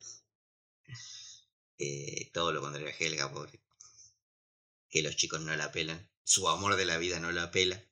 [1.76, 3.60] Eh, todo lo contrario a Helga, pobre.
[4.88, 6.10] que los chicos no la pelan.
[6.24, 7.84] Su amor de la vida no la pela.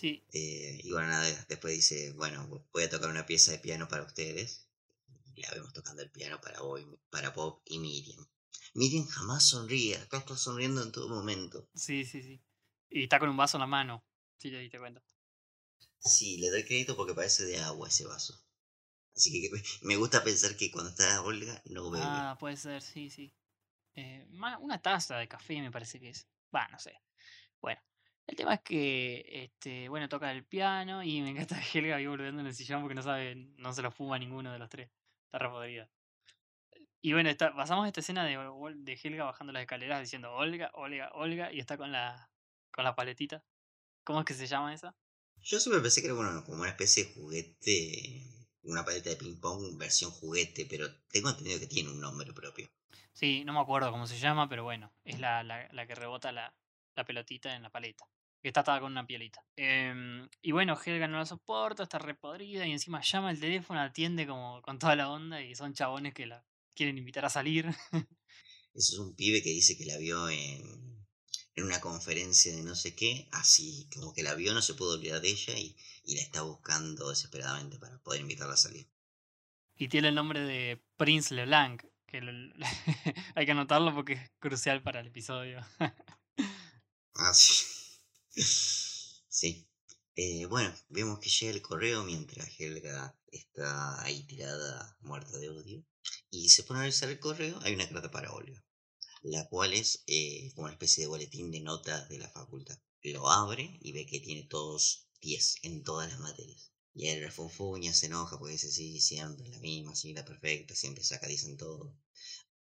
[0.00, 3.88] Sí, Eh, y bueno, nada, después dice, bueno, voy a tocar una pieza de piano
[3.88, 4.68] para ustedes.
[5.34, 8.24] Y la vemos tocando el piano para, Boy, para Bob y Miriam.
[8.74, 11.68] Miriam jamás sonríe, acá está sonriendo en todo momento.
[11.74, 12.40] sí, sí, sí.
[12.88, 14.04] Y está con un vaso en la mano.
[14.38, 15.02] Sí, te diste cuenta.
[15.98, 18.34] Sí, le doy crédito porque parece de agua ese vaso.
[19.14, 19.50] Así que
[19.82, 22.04] me gusta pensar que cuando está Olga no bebe.
[22.04, 23.32] Ah, puede ser, sí, sí.
[23.94, 26.26] Eh, una taza de café me parece que es.
[26.54, 26.94] Va, no sé.
[27.60, 27.80] Bueno,
[28.26, 32.06] el tema es que, este, bueno, toca el piano y me encanta que Helga ahí
[32.06, 34.90] volviendo en el sillón porque no sabe, no se lo fuma ninguno de los tres.
[35.26, 35.90] Está re podrida.
[37.04, 38.38] Y bueno, está, pasamos esta escena de,
[38.76, 42.30] de Helga bajando las escaleras diciendo Olga, Olga, Olga y está con la,
[42.70, 43.44] con la paletita.
[44.04, 44.94] ¿Cómo es que se llama esa?
[45.40, 48.22] Yo siempre pensé que era bueno, como una especie de juguete,
[48.62, 52.70] una paleta de ping pong versión juguete, pero tengo entendido que tiene un nombre propio.
[53.12, 56.30] Sí, no me acuerdo cómo se llama, pero bueno, es la, la, la que rebota
[56.30, 56.54] la,
[56.94, 58.06] la pelotita en la paleta.
[58.40, 59.44] Que está atada con una pielita.
[59.56, 64.26] Em, y bueno, Helga no la soporta, está repodrida y encima llama el teléfono, atiende
[64.26, 67.66] como con toda la onda y son chabones que la quieren invitar a salir.
[68.74, 71.06] Eso es un pibe que dice que la vio en,
[71.54, 74.92] en una conferencia de no sé qué, así como que la vio, no se pudo
[74.96, 78.90] olvidar de ella y, y la está buscando desesperadamente para poder invitarla a salir.
[79.76, 82.54] y tiene el nombre de Prince LeBlanc, que lo-
[83.34, 85.60] hay que anotarlo porque es crucial para el episodio.
[87.14, 87.64] Ah, sí.
[89.28, 89.66] sí.
[90.14, 95.84] Eh, bueno, vemos que llega el correo mientras Helga está ahí tirada, muerta de odio.
[96.30, 98.64] Y se pone a revisar el correo, hay una carta para Olga,
[99.22, 102.78] la cual es eh, como una especie de boletín de notas de la facultad.
[103.02, 106.72] Lo abre y ve que tiene todos 10 en todas las materias.
[106.94, 111.02] Y él refunfuña, se enoja porque dice, sí, siempre la misma, sí, la perfecta, siempre
[111.02, 111.96] saca 10 en todo.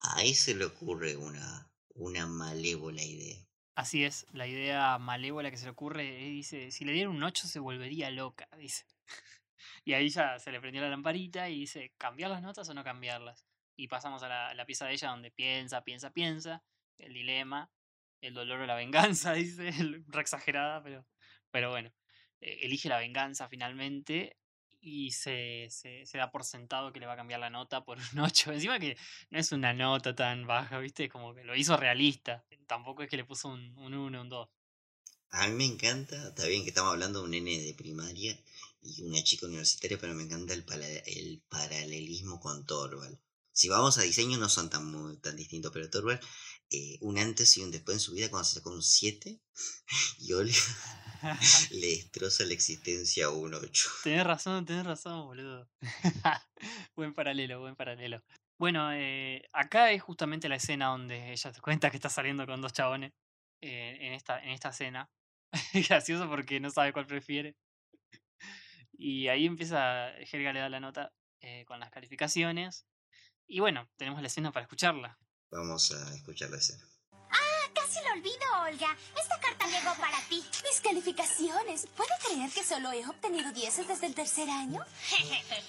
[0.00, 3.46] Ahí se le ocurre una, una malévola idea.
[3.74, 7.48] Así es, la idea malévola que se le ocurre, dice, si le diera un 8
[7.48, 8.84] se volvería loca, dice.
[9.84, 12.84] Y ahí ya se le prendió la lamparita y dice, ¿cambiar las notas o no
[12.84, 13.46] cambiarlas?
[13.76, 16.62] Y pasamos a la, la pieza de ella donde piensa, piensa, piensa,
[16.98, 17.70] el dilema,
[18.20, 19.70] el dolor o la venganza, dice,
[20.08, 21.06] re exagerada, pero,
[21.50, 21.92] pero bueno,
[22.40, 24.36] eh, elige la venganza finalmente
[24.80, 28.18] y se, se, da por sentado que le va a cambiar la nota por un
[28.20, 28.52] 8.
[28.52, 28.96] Encima que
[29.30, 31.08] no es una nota tan baja, ¿viste?
[31.08, 32.44] Como que lo hizo realista.
[32.66, 34.48] Tampoco es que le puso un 1, un 2.
[35.30, 38.38] A mí me encanta, está bien que estamos hablando de un nene de primaria
[38.84, 43.18] y una chica universitaria, pero me encanta el, pala- el paralelismo con Torvald.
[43.52, 46.20] Si vamos a diseño no son tan, muy, tan distintos, pero Torvald,
[46.70, 49.40] eh, un antes y un después en su vida cuando se sacó un 7
[50.18, 50.54] y Olga
[51.70, 53.90] le destroza la existencia a un 8.
[54.02, 55.68] tenés razón, tenés razón, boludo.
[56.96, 58.22] buen paralelo, buen paralelo.
[58.58, 62.60] Bueno, eh, acá es justamente la escena donde ella te cuenta que está saliendo con
[62.60, 63.12] dos chabones
[63.62, 65.10] eh, en, esta, en esta escena.
[65.72, 67.56] Es gracioso porque no sabe cuál prefiere.
[68.96, 72.86] Y ahí empieza, Helga le da la nota eh, con las calificaciones.
[73.46, 75.18] Y bueno, tenemos la escena para escucharla.
[75.50, 76.84] Vamos a escuchar la escena.
[77.74, 78.96] Casi lo olvido, Olga.
[79.20, 80.42] Esta carta llegó para ti.
[80.62, 81.86] Mis calificaciones.
[81.96, 84.80] ¿Puede creer que solo he obtenido dieces desde el tercer año?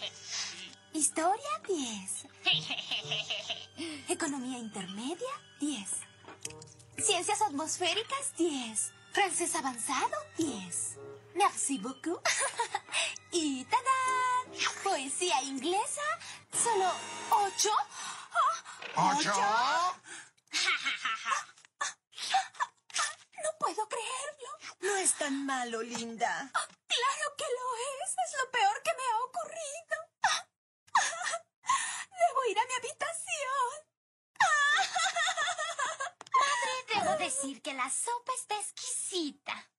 [0.93, 2.27] Historia, 10.
[4.09, 5.89] Economía intermedia, 10.
[6.97, 8.93] Ciencias atmosféricas, 10.
[9.11, 10.97] Francés avanzado, 10.
[11.35, 12.21] Merci beaucoup.
[13.31, 14.53] y ¡tadán!
[14.83, 16.01] Poesía inglesa,
[16.53, 16.89] solo
[17.29, 17.69] 8.
[18.95, 19.31] ¿Ocho?
[23.43, 24.49] No puedo creerlo.
[24.79, 26.49] No es tan malo, linda.
[26.87, 28.09] Claro que lo es.
[28.25, 29.97] Es lo peor que me ha ocurrido.
[32.19, 33.71] Debo ir a mi habitación.
[36.87, 39.69] Debo decir que la sopa está exquisita.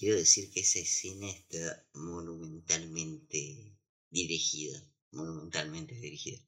[0.00, 3.76] Quiero decir que esa escena está monumentalmente
[4.10, 4.82] dirigida.
[5.12, 6.40] Monumentalmente dirigida.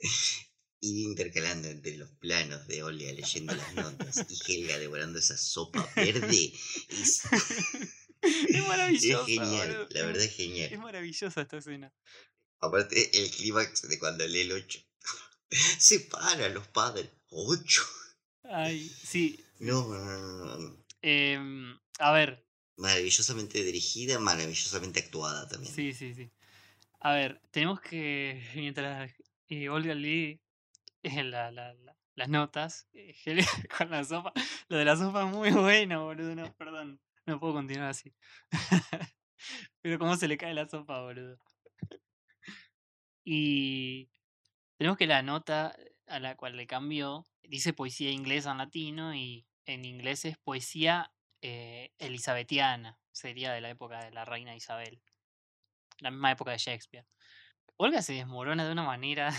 [0.80, 5.90] Ir intercalando entre los planos de Olga leyendo las notas y Helga devorando esa sopa
[5.96, 6.52] verde
[6.90, 7.22] es,
[8.22, 9.24] Es es maravillosa.
[9.26, 9.68] genial.
[9.68, 9.88] boludo.
[9.90, 10.78] La verdad es Es genial.
[10.78, 11.92] maravillosa esta escena.
[12.60, 14.80] Aparte, el clímax de cuando lee el 8.
[15.78, 17.10] Separa a los padres.
[17.30, 17.82] 8.
[18.44, 19.44] Ay, sí.
[19.58, 20.86] No, no, no, no, no.
[21.02, 22.45] em, a ver,
[22.76, 25.74] Maravillosamente dirigida, maravillosamente actuada también.
[25.74, 26.30] Sí, sí, sí.
[27.00, 29.12] A ver, tenemos que, mientras
[29.48, 30.40] eh, Olga lee
[31.02, 33.14] eh, la- la- la- las notas, eh,
[33.78, 34.32] con la sopa,
[34.68, 38.14] lo de la sopa es muy bueno, boludo, no, perdón, no puedo continuar así.
[39.82, 41.38] Pero cómo se le cae la sopa, boludo.
[43.24, 44.08] Y
[44.78, 49.46] Tenemos que la nota a la cual le cambió dice poesía inglesa en latino y
[49.66, 51.12] en inglés es poesía
[51.42, 55.02] eh, elizabetiana, sería de la época de la reina Isabel,
[56.00, 57.06] la misma época de Shakespeare.
[57.78, 59.30] Olga se desmorona de una manera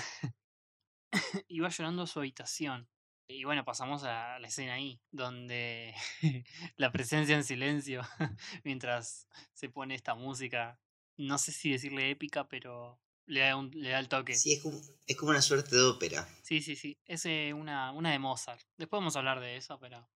[1.48, 2.90] y va llorando a su habitación.
[3.30, 5.94] Y bueno, pasamos a la escena ahí, donde
[6.78, 8.02] la presencia en silencio,
[8.64, 10.80] mientras se pone esta música,
[11.18, 14.38] no sé si decirle épica, pero le da, un- le da el toque.
[14.38, 16.28] Sí, es como, es como una suerte de ópera.
[16.42, 17.00] Sí, sí, sí.
[17.06, 18.62] Es eh, una, una de Mozart.
[18.78, 20.10] Después vamos a hablar de eso, pero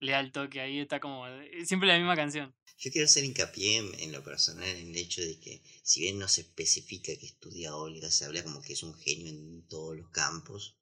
[0.00, 1.26] le da el toque ahí, está como.
[1.28, 2.54] eh, Siempre la misma canción.
[2.78, 6.18] Yo quiero hacer hincapié en, en lo personal en el hecho de que, si bien
[6.18, 9.96] no se especifica que estudia Olga, se habla como que es un genio en todos
[9.96, 10.76] los campos.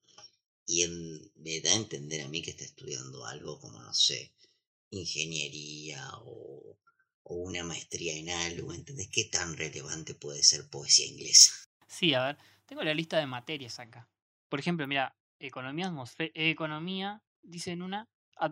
[0.67, 4.33] Y en- me da a entender a mí que está estudiando algo como, no sé,
[4.91, 6.79] ingeniería o,
[7.25, 8.73] o una maestría en algo.
[8.73, 11.53] ¿Entendés qué tan relevante puede ser poesía inglesa?
[11.87, 14.09] Sí, a ver, tengo la lista de materias acá.
[14.49, 18.09] Por ejemplo, mira, economía, atmosfe- economía, dice en una,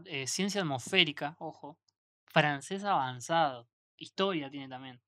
[0.06, 1.78] eh, ciencia atmosférica, ojo,
[2.26, 5.00] francés avanzado, historia tiene también.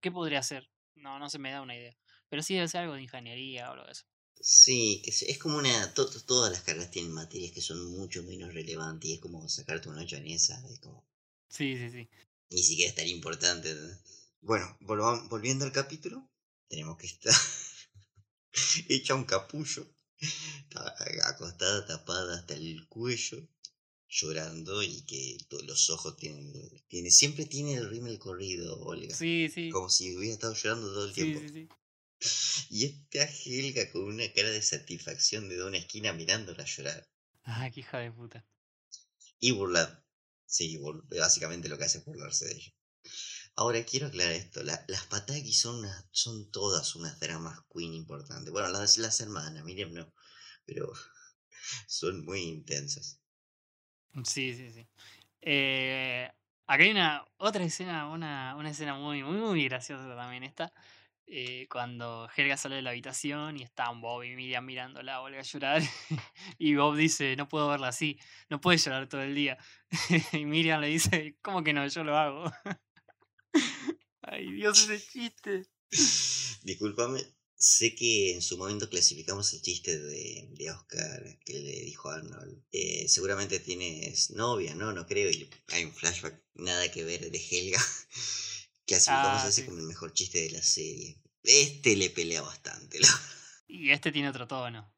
[0.00, 0.70] ¿Qué podría ser?
[0.96, 1.96] No, no se me da una idea.
[2.28, 4.04] Pero sí debe ser algo de ingeniería o algo de eso.
[4.42, 5.94] Sí, que es, es como una...
[5.94, 9.48] to- to- todas las carreras tienen materias que son mucho menos relevantes y es como
[9.48, 10.62] sacarte un 8 en esa.
[10.70, 11.02] Es como...
[11.48, 12.08] Sí, sí, sí.
[12.50, 13.74] ni siquiera es tan importante.
[14.40, 16.28] Bueno, volvam- volviendo al capítulo,
[16.68, 17.34] tenemos que estar
[18.88, 19.82] hecha un capullo,
[20.70, 20.94] ta-
[21.30, 23.38] acostada, tapada hasta el cuello,
[24.12, 26.52] llorando y que los ojos tienen,
[26.88, 29.14] tiene, siempre tiene el rímel corrido, Olga.
[29.16, 29.70] Sí, sí.
[29.70, 31.40] Como si hubiera estado llorando todo el Sí, tiempo.
[31.40, 31.68] sí, sí.
[32.70, 37.08] Y está Helga con una cara de satisfacción de una esquina mirándola llorar.
[37.44, 38.46] Ah, qué hija de puta.
[39.40, 40.04] Y burlar.
[40.46, 42.72] Sí, bur- básicamente lo que hace es burlarse de ella.
[43.56, 44.62] Ahora quiero aclarar esto.
[44.62, 48.52] la- las Pataki son, unas- son todas unas dramas queen importantes.
[48.52, 50.12] Bueno, las, las hermanas, Miriam no.
[50.66, 50.92] Pero
[51.88, 53.21] son muy intensas.
[54.24, 54.86] Sí, sí, sí.
[55.42, 56.30] Eh,
[56.66, 60.72] acá hay una otra escena, una, una escena muy, muy, muy graciosa también esta.
[61.26, 65.42] eh, cuando Helga sale de la habitación y están Bob y Miriam mirándola a Olga
[65.42, 65.82] llorar.
[66.58, 68.18] y Bob dice, no puedo verla así,
[68.50, 69.58] no puedes llorar todo el día.
[70.34, 71.86] y Miriam le dice, ¿cómo que no?
[71.88, 72.52] Yo lo hago.
[74.22, 75.66] Ay, Dios, ese chiste.
[76.68, 77.20] Discúlpame.
[77.64, 82.16] Sé que en su momento clasificamos el chiste de, de Oscar que le dijo a
[82.16, 82.62] Arnold.
[82.72, 84.92] eh, seguramente tienes novia, ¿no?
[84.92, 85.30] No creo.
[85.30, 87.80] Y hay un flashback nada que ver de Helga.
[88.86, 89.64] Clasificamos Ah, ese sí.
[89.64, 91.18] como el mejor chiste de la serie.
[91.44, 93.08] Este le pelea bastante, la
[93.66, 94.92] Y este tiene otro tono.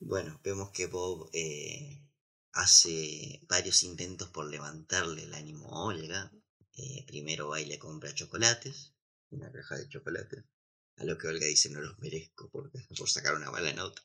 [0.00, 2.00] Bueno, vemos que Bob eh,
[2.52, 6.32] hace varios intentos por levantarle el ánimo a Olga.
[6.76, 8.94] Eh, primero va y le compra chocolates,
[9.30, 10.44] una caja de chocolates.
[10.98, 14.02] A lo que Olga dice no los merezco por, por sacar una mala nota.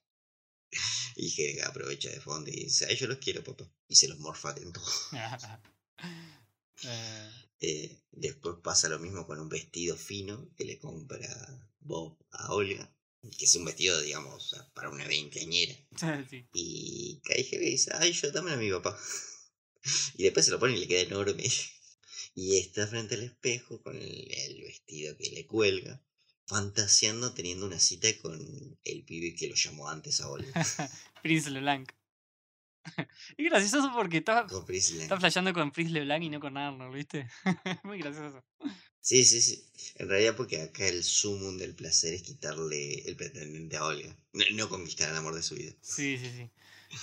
[1.15, 3.69] Y Helga aprovecha de fondo y dice, ay, yo los quiero, papá.
[3.89, 4.85] Y se los morfa en todo.
[6.83, 7.29] Eh,
[7.63, 11.29] Eh, después pasa lo mismo con un vestido fino que le compra
[11.79, 12.91] Bob a Olga.
[13.37, 15.75] Que es un vestido, digamos, para una veinteañera.
[16.27, 16.47] sí.
[16.53, 18.97] Y cae Helga y dice, ay, yo dámelo a mi papá.
[20.15, 21.43] Y después se lo pone y le queda enorme.
[22.33, 26.01] Y está frente al espejo con el, el vestido que le cuelga,
[26.47, 30.51] fantaseando teniendo una cita con el pibe que lo llamó antes a Olga.
[31.23, 31.91] Prince LeBlanc.
[33.37, 37.27] y gracioso porque está, Con está flasheando con Prince LeBlanc y no con Arnold, ¿viste?
[37.83, 38.43] Muy gracioso.
[38.99, 39.65] Sí, sí, sí.
[39.95, 44.15] En realidad porque acá el sumum del placer es quitarle el pretendiente a Olga.
[44.33, 45.73] No, no conquistar el amor de su vida.
[45.81, 46.51] Sí, sí, sí.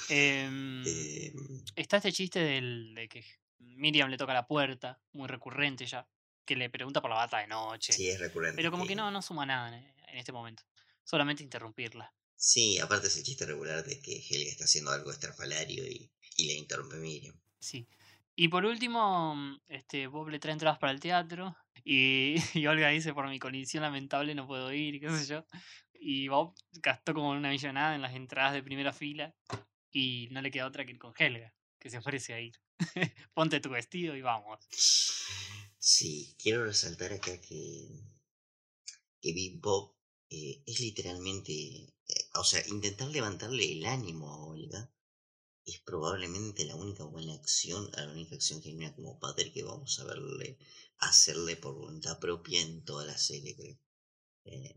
[0.09, 1.33] Em, Eh,
[1.76, 3.24] está este chiste del, de que
[3.59, 6.09] Miriam le toca la puerta, muy recurrente ya,
[6.44, 7.92] que le pregunta por la bata de noche.
[7.92, 8.56] sí, es recurrente.
[8.56, 10.62] pero como que no, no suma nada en, en este momento.
[11.04, 12.12] Solamente interrumpirla.
[12.36, 16.46] Sí, aparte es el chiste regular de que Helga está haciendo algo estrafalario y, y
[16.46, 17.34] le interrumpe Miriam.
[17.59, 17.88] Sí.
[18.36, 22.88] Y por último, mm, este, Bob le trae entradas para el teatro y, y Olga
[22.90, 25.44] dice, por mi condición lamentable no puedo ir, y qué sé yo.
[25.92, 29.34] Y Bob gastó como una millonada en las entradas de primera fila
[29.90, 32.54] y no le queda otra que ir con Helga, que se ofrece a ir.
[33.35, 34.59] Ponte tu vestido y vamos.
[35.79, 37.89] Sí, quiero resaltar acá que,
[39.20, 39.97] que Big Bob
[40.31, 41.95] eh, es literalmente, eh,
[42.35, 44.93] o sea, intentar levantarle el ánimo a Olga
[45.68, 50.05] es probablemente la única buena acción, la única acción genuina como padre que vamos a
[50.05, 50.59] verle
[50.99, 53.79] hacerle por voluntad propia en toda la serie, creo.
[54.45, 54.76] Eh,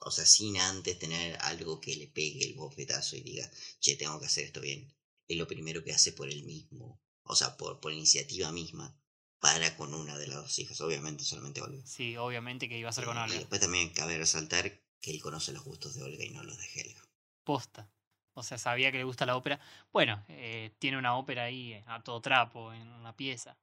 [0.00, 4.20] o sea, sin antes tener algo que le pegue el bofetazo y diga, che, tengo
[4.20, 4.94] que hacer esto bien.
[5.26, 8.94] Es lo primero que hace por él mismo, o sea, por, por iniciativa misma
[9.38, 11.84] para con una de las dos hijas, obviamente solamente Olga.
[11.86, 13.38] Sí, obviamente que iba a ser con Eh, y Olga.
[13.38, 16.66] después también cabe resaltar que él conoce los gustos de Olga y no los de
[16.74, 17.02] Helga.
[17.44, 17.88] Posta.
[18.34, 19.60] O sea, sabía que le gusta la ópera.
[19.92, 23.56] Bueno, eh, tiene una ópera ahí eh, a todo trapo en una pieza.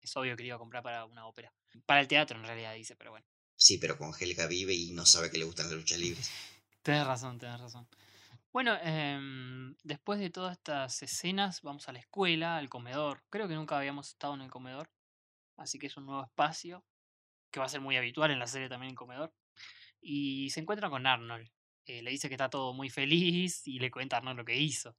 [0.00, 1.52] Es obvio que le iba a comprar para una ópera.
[1.86, 3.26] Para el teatro en realidad dice, pero bueno.
[3.56, 6.30] Sí, pero con Helga vive y no sabe que le gustan las luchas libres.
[6.82, 7.86] Tenés razón, tenés razón.
[8.52, 13.24] Bueno, em, después de todas estas escenas, vamos a la escuela, al comedor.
[13.30, 14.90] Creo que nunca habíamos estado en el comedor.
[15.56, 16.84] Así que es un nuevo espacio,
[17.52, 19.32] que va a ser muy habitual en la serie también en comedor.
[20.02, 21.50] Y se encuentra con Arnold.
[21.86, 24.56] Eh, le dice que está todo muy feliz y le cuenta a Arnold lo que
[24.56, 24.96] hizo.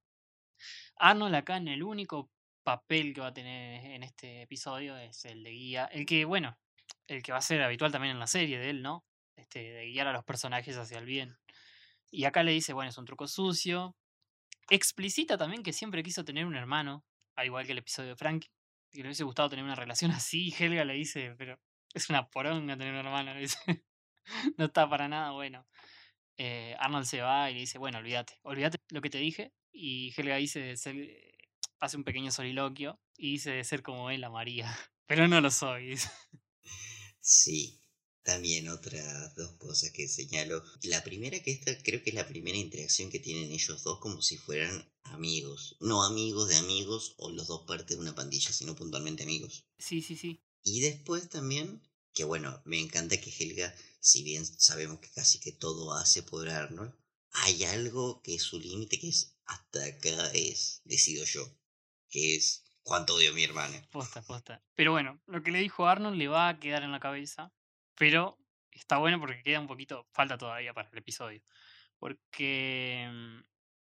[0.98, 2.32] Arnold acá en el único
[2.64, 5.86] papel que va a tener en este episodio es el de guía.
[5.86, 6.58] El que, bueno,
[7.08, 9.06] el que va a ser habitual también en la serie de él, ¿no?
[9.36, 11.38] Este, de guiar a los personajes hacia el bien.
[12.14, 13.98] Y acá le dice, bueno, es un truco sucio.
[14.70, 17.04] Explicita también que siempre quiso tener un hermano,
[17.36, 18.52] al igual que el episodio de Frankie.
[18.92, 20.54] Que le hubiese gustado tener una relación así.
[20.58, 21.60] Helga le dice, pero
[21.92, 23.34] es una poronga tener un hermano.
[24.58, 25.68] No está para nada bueno.
[26.38, 29.52] Eh, Arnold se va y le dice, bueno, olvídate, olvídate lo que te dije.
[29.72, 34.68] Y Helga dice hace un pequeño soliloquio y dice de ser como él a María.
[35.08, 35.98] Pero no lo soy.
[37.20, 37.83] Sí,
[38.24, 40.64] también otras dos cosas que señalo.
[40.84, 44.22] La primera que esta creo que es la primera interacción que tienen ellos dos como
[44.22, 45.76] si fueran amigos.
[45.80, 49.66] No amigos de amigos o los dos partes de una pandilla, sino puntualmente amigos.
[49.78, 50.42] Sí, sí, sí.
[50.64, 51.82] Y después también,
[52.14, 56.50] que bueno, me encanta que Helga, si bien sabemos que casi que todo hace por
[56.50, 56.94] Arnold,
[57.32, 61.46] hay algo que es su límite, que es hasta acá es, decido yo,
[62.10, 63.86] que es cuánto odio a mi hermana.
[63.92, 64.64] Posta, posta.
[64.76, 67.52] Pero bueno, lo que le dijo Arnold le va a quedar en la cabeza.
[67.96, 68.40] Pero
[68.72, 70.08] está bueno porque queda un poquito.
[70.14, 71.42] Falta todavía para el episodio.
[72.00, 73.10] Porque.
[73.12, 73.42] mm,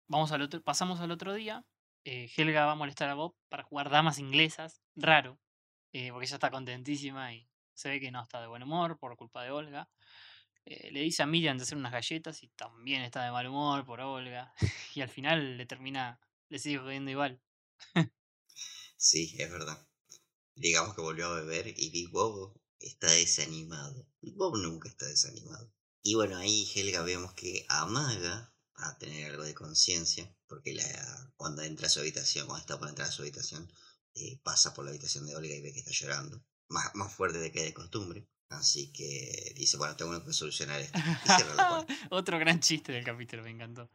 [0.08, 1.64] Vamos al otro, pasamos al otro día.
[2.04, 4.82] eh, Helga va a molestar a Bob para jugar damas inglesas.
[4.96, 5.40] Raro.
[5.92, 9.16] eh, porque ella está contentísima y se ve que no está de buen humor por
[9.16, 9.88] culpa de Olga.
[10.66, 13.84] Eh, le dice a Miriam de hacer unas galletas y también está de mal humor
[13.86, 14.54] por Olga.
[14.94, 16.20] y al final le termina.
[16.50, 17.40] Le sigue jodiendo igual.
[18.96, 19.86] Sí, es verdad.
[20.56, 24.06] Digamos que volvió a beber y Bob está desanimado.
[24.20, 25.72] Bob nunca está desanimado.
[26.02, 31.62] Y bueno, ahí Helga vemos que amaga a tener algo de conciencia, porque la, cuando
[31.62, 33.70] entra a su habitación, cuando está por entrar a su habitación,
[34.14, 36.44] eh, pasa por la habitación de Olga y ve que está llorando.
[36.68, 38.26] Más, más fuerte de que de costumbre.
[38.50, 40.98] Así que dice, bueno, tengo que solucionar esto.
[42.10, 43.90] Otro gran chiste del capítulo, me encantó.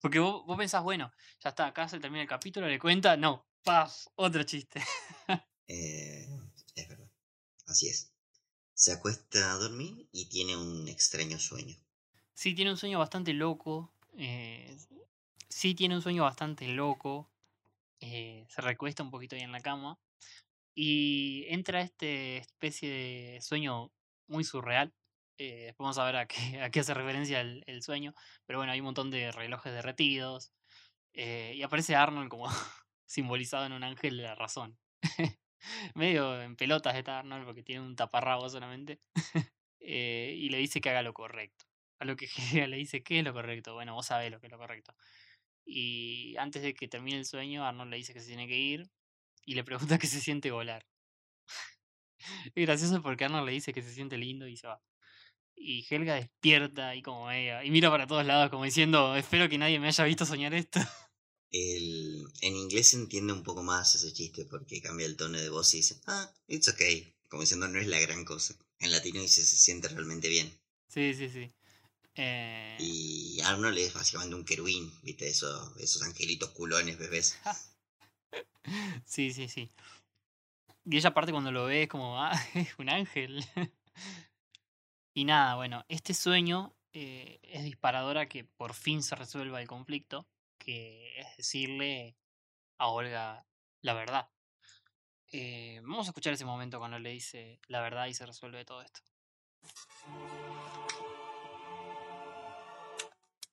[0.00, 3.46] Porque vos, vos pensás, bueno, ya está, acá se termina el capítulo, le cuenta, no,
[3.64, 4.82] paf, otro chiste.
[5.70, 6.26] Eh,
[6.76, 7.07] es verdad.
[7.68, 8.12] Así es.
[8.72, 11.76] Se acuesta a dormir y tiene un extraño sueño.
[12.34, 13.92] Sí, tiene un sueño bastante loco.
[14.16, 14.76] eh,
[15.48, 17.30] sí, tiene un sueño bastante loco.
[18.00, 19.98] eh, se recuesta un poquito ahí en la cama.
[20.74, 23.92] Y entra este especie de sueño
[24.28, 24.94] muy surreal.
[25.38, 28.14] eh, vamos a ver a qué, a qué hace referencia el, sueño.
[28.46, 30.52] Pero bueno, hay un montón de relojes derretidos.
[31.12, 32.46] y aparece Arnold como
[33.06, 34.78] simbolizado en un ángel de la razón.
[35.94, 39.00] Medio en pelotas está Arnold porque tiene un taparrabo solamente.
[39.80, 41.64] eh, y le dice que haga lo correcto.
[42.00, 42.26] A lo que
[42.68, 43.74] le dice, ¿qué es lo correcto?
[43.74, 44.94] Bueno, vos sabés lo que es lo correcto.
[45.64, 48.90] Y antes de que termine el sueño, Arnold le dice que se tiene que ir
[49.44, 50.86] y le pregunta qué se siente volar.
[52.54, 54.80] es gracioso porque Arnold le dice que se siente lindo y se va.
[55.56, 59.58] Y Helga despierta ahí como media y mira para todos lados como diciendo, espero que
[59.58, 60.80] nadie me haya visto soñar esto.
[61.50, 65.48] El, en inglés se entiende un poco más ese chiste porque cambia el tono de
[65.48, 67.14] voz y dice, ah, it's okay.
[67.28, 68.54] Como diciendo, no es la gran cosa.
[68.80, 70.52] En latino dice, se siente realmente bien.
[70.88, 71.52] sí, sí, sí.
[72.14, 75.28] Eh, Y Arnold es básicamente un querubín, ¿viste?
[75.28, 77.36] Esos, esos angelitos culones, bebés.
[79.04, 79.70] Sí, sí, sí.
[80.84, 83.44] Y ella aparte cuando lo ve es como, ah, es un ángel.
[85.14, 89.68] y nada, bueno, este sueño eh, es disparador a que por fin se resuelva el
[89.68, 90.26] conflicto,
[90.68, 92.14] que es decirle
[92.76, 93.46] a Olga
[93.80, 94.28] la verdad.
[95.32, 98.82] Eh, vamos a escuchar ese momento cuando le dice la verdad y se resuelve todo
[98.82, 99.00] esto.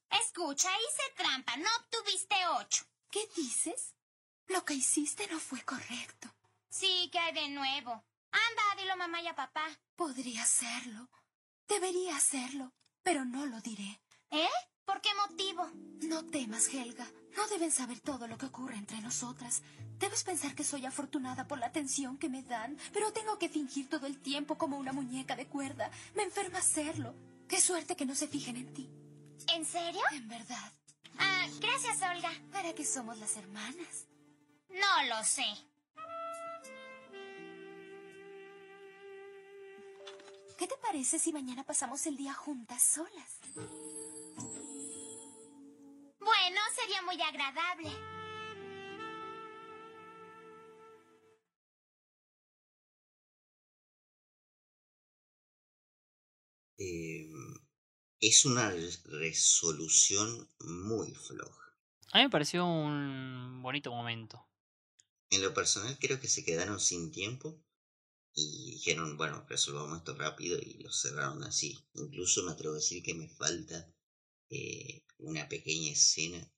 [0.10, 1.56] Escucha, hice trampa.
[1.56, 2.84] No obtuviste ocho.
[3.10, 3.96] ¿Qué dices?
[4.48, 6.28] Lo que hiciste no fue correcto.
[6.68, 7.92] Sí, que hay de nuevo.
[8.32, 9.66] Anda, dilo a mamá y a papá.
[9.96, 11.10] Podría hacerlo.
[11.66, 14.02] Debería hacerlo, pero no lo diré.
[14.32, 14.50] ¿Eh?
[14.86, 15.70] ¿Por qué motivo?
[16.08, 17.08] No temas, Helga.
[17.36, 19.62] No deben saber todo lo que ocurre entre nosotras.
[20.00, 23.90] Debes pensar que soy afortunada por la atención que me dan, pero tengo que fingir
[23.90, 25.90] todo el tiempo como una muñeca de cuerda.
[26.16, 27.16] Me enferma hacerlo.
[27.48, 28.90] Qué suerte que no se fijen en ti.
[29.54, 30.02] ¿En serio?
[30.12, 30.72] En verdad.
[31.18, 32.32] Ah, gracias, Olga.
[32.52, 34.08] ¿Para qué somos las hermanas?
[34.70, 35.46] No lo sé.
[40.58, 43.40] ¿Qué te parece si mañana pasamos el día juntas solas?
[46.48, 47.90] Bueno, sería muy agradable.
[56.78, 57.32] Eh,
[58.20, 58.72] es una
[59.06, 61.80] resolución muy floja.
[62.12, 64.48] A mí me pareció un bonito momento.
[65.32, 67.60] En lo personal creo que se quedaron sin tiempo
[68.36, 71.76] y dijeron, bueno, resolvamos esto rápido y lo cerraron así.
[71.96, 73.92] Incluso me atrevo a decir que me falta
[74.52, 76.52] eh, una pequeña escena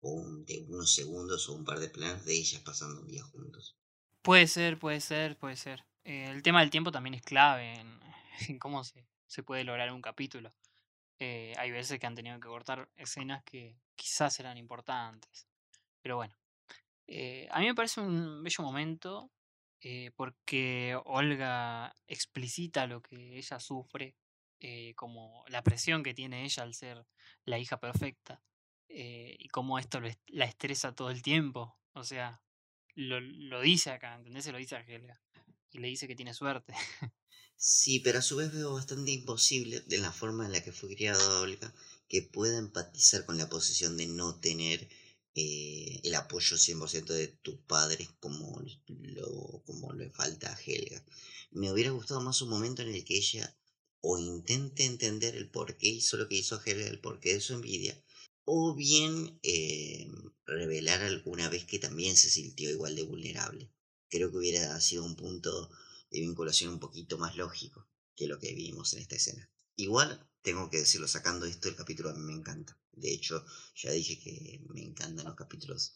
[0.00, 3.76] o de unos segundos o un par de planos de ellas pasando un día juntos.
[4.22, 5.84] Puede ser, puede ser, puede ser.
[6.04, 7.74] Eh, el tema del tiempo también es clave
[8.48, 10.52] en, cómo se, se puede lograr un capítulo.
[11.18, 15.46] Eh, hay veces que han tenido que cortar escenas que quizás eran importantes.
[16.02, 16.34] Pero bueno,
[17.06, 19.30] eh, a mí me parece un bello momento
[20.16, 24.16] porque Olga explicita lo que ella sufre,
[24.66, 27.04] eh, como la presión que tiene ella al ser
[27.44, 28.42] la hija perfecta
[28.88, 31.76] eh, y cómo esto la estresa todo el tiempo.
[31.92, 32.40] O sea,
[32.94, 34.44] lo, lo dice acá, ¿entendés?
[34.44, 35.20] Se lo dice a Helga.
[35.70, 36.72] Y le dice que tiene suerte.
[37.56, 40.94] Sí, pero a su vez veo bastante imposible de la forma en la que fue
[40.94, 41.72] criada Olga
[42.08, 44.88] que pueda empatizar con la posición de no tener
[45.34, 51.04] eh, el apoyo 100% de tus padres como, lo, como le falta a Helga.
[51.52, 53.54] Me hubiera gustado más un momento en el que ella
[54.06, 57.54] o intente entender el por qué hizo lo que hizo Helga, el porqué de su
[57.54, 57.98] envidia,
[58.44, 60.06] o bien eh,
[60.44, 63.72] revelar alguna vez que también se sintió igual de vulnerable.
[64.10, 65.70] Creo que hubiera sido un punto
[66.10, 69.50] de vinculación un poquito más lógico que lo que vimos en esta escena.
[69.76, 72.78] Igual, tengo que decirlo, sacando esto, el capítulo a mí me encanta.
[72.92, 73.42] De hecho,
[73.74, 75.94] ya dije que me encantan los capítulos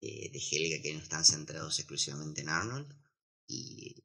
[0.00, 2.94] eh, de Helga que no están centrados exclusivamente en Arnold.
[3.48, 4.04] Y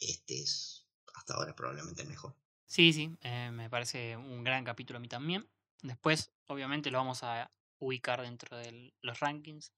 [0.00, 2.34] este es hasta ahora probablemente el mejor.
[2.68, 5.48] Sí, sí, eh, me parece un gran capítulo a mí también.
[5.80, 9.72] Después, obviamente, lo vamos a ubicar dentro de los rankings.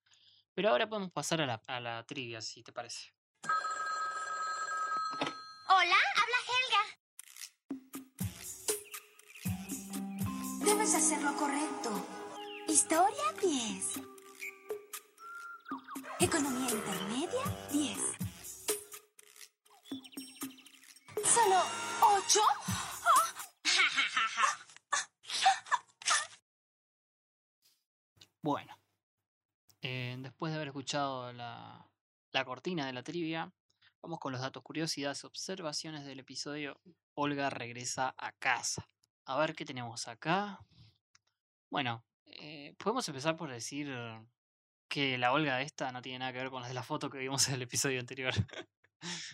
[0.55, 3.13] Pero ahora podemos pasar a la, a la trivia, si te parece.
[5.69, 6.83] Hola, habla Helga.
[10.65, 12.05] Debes hacer lo correcto.
[12.67, 14.01] Historia 10.
[16.19, 17.99] Economía intermedia 10.
[21.25, 21.63] ¿Solo
[22.27, 22.80] 8?
[28.43, 28.75] Bueno,
[29.83, 31.87] eh, después de haber escuchado la,
[32.33, 33.53] la cortina de la trivia,
[34.03, 36.81] vamos con los datos, curiosidades, observaciones del episodio.
[37.15, 38.89] Olga regresa a casa.
[39.27, 40.59] A ver qué tenemos acá.
[41.71, 43.95] Bueno, eh, podemos empezar por decir
[44.89, 47.19] que la Olga esta no tiene nada que ver con las de la foto que
[47.19, 48.33] vimos en el episodio anterior.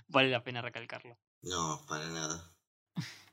[0.09, 1.17] vale la pena recalcarlo.
[1.43, 2.53] No, para nada.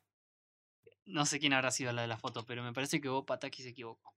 [1.05, 3.61] No sé quién habrá sido la de la foto, pero me parece que Bob Pataki
[3.61, 4.15] se equivocó.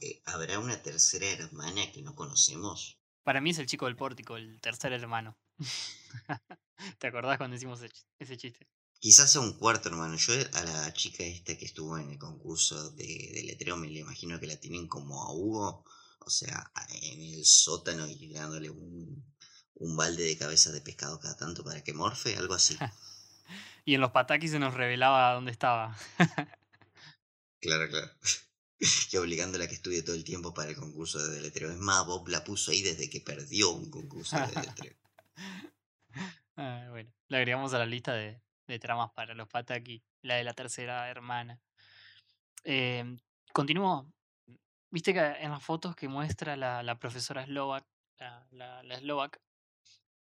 [0.00, 2.98] Eh, ¿Habrá una tercera hermana que no conocemos?
[3.24, 5.36] Para mí es el chico del pórtico, el tercer hermano.
[6.98, 8.68] ¿Te acordás cuando hicimos ese ch- ese chiste?
[9.00, 10.16] Quizás sea un cuarto hermano.
[10.16, 14.00] Yo a la chica esta que estuvo en el concurso de, de letreo me la
[14.00, 15.84] imagino que la tienen como a Hugo.
[16.20, 16.70] O sea,
[17.02, 19.34] en el sótano y dándole un,
[19.76, 22.76] un balde de cabeza de pescado cada tanto para que morfe, algo así.
[23.84, 25.96] Y en los patakis se nos revelaba dónde estaba.
[27.60, 28.10] Claro, claro.
[29.12, 31.70] Y obligándola a que estudie todo el tiempo para el concurso de deletreo.
[31.70, 34.94] Es más, Bob la puso ahí desde que perdió un concurso de deletreo.
[36.58, 40.44] Ah, bueno, le agregamos a la lista de, de tramas para los pataki, la de
[40.44, 41.60] la tercera hermana.
[42.64, 43.04] Eh,
[43.52, 44.10] continúo.
[44.90, 47.84] Viste que en las fotos que muestra la, la profesora Slovak,
[48.18, 49.38] la, la, la Slovak,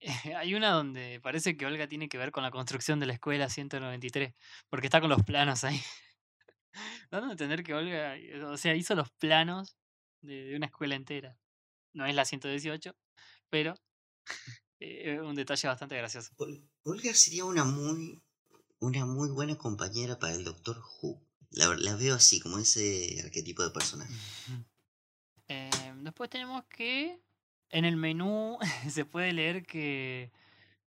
[0.37, 3.49] hay una donde parece que Olga tiene que ver con la construcción de la escuela
[3.49, 4.35] 193,
[4.69, 5.81] porque está con los planos ahí.
[7.11, 9.77] Dando a entender que Olga, eh, o sea, hizo los planos
[10.23, 11.37] de, de una escuela entera.
[11.93, 12.97] No es la 118,
[13.49, 13.75] pero
[14.79, 16.31] eh, es un detalle bastante gracioso.
[16.37, 18.23] Ol- Olga sería una muy,
[18.79, 21.21] una muy buena compañera para el Doctor Who.
[21.51, 24.15] La, la veo así, como ese arquetipo de personaje.
[25.49, 27.21] Eh, después tenemos que
[27.71, 28.59] en el menú
[28.89, 30.31] se puede leer que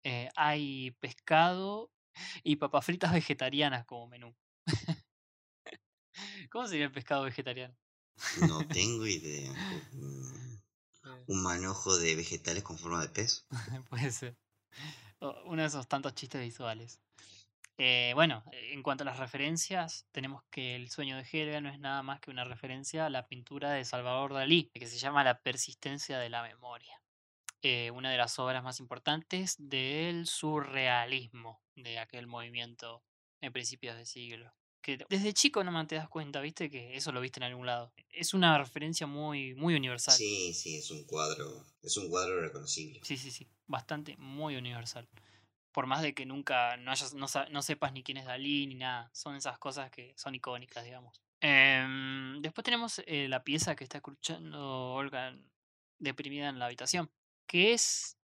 [0.04, 1.92] eh, hay pescado
[2.44, 4.36] y papas fritas vegetarianas como menú.
[6.54, 7.76] ¿Cómo sería el pescado vegetariano?
[8.48, 9.52] No tengo idea.
[9.94, 10.62] Un-
[11.06, 13.46] Eh, Un manojo de vegetales con forma de pez.
[13.90, 14.38] Puede ser.
[15.20, 17.02] O- Uno de esos tantos chistes visuales.
[17.80, 21.80] Eh, bueno, en cuanto a las referencias, tenemos que El sueño de Helga no es
[21.80, 25.42] nada más que una referencia a la pintura de Salvador Dalí, que se llama La
[25.42, 27.02] persistencia de la memoria.
[27.64, 33.04] Eh, una de las obras más importantes del surrealismo, de aquel movimiento
[33.42, 34.54] de principios de siglo.
[34.84, 37.92] Que desde chico no te das cuenta, viste, que eso lo viste en algún lado.
[38.10, 40.14] Es una referencia muy, muy universal.
[40.14, 43.00] Sí, sí, es un cuadro, es un cuadro reconocible.
[43.02, 43.48] Sí, sí, sí.
[43.66, 45.08] Bastante, muy universal.
[45.72, 49.10] Por más de que nunca no, hayas, no sepas ni quién es Dalí ni nada.
[49.14, 51.24] Son esas cosas que son icónicas, digamos.
[51.40, 55.36] Em, después tenemos eh, la pieza que está escuchando Olga
[55.98, 57.10] deprimida en la habitación.
[57.48, 58.18] Que es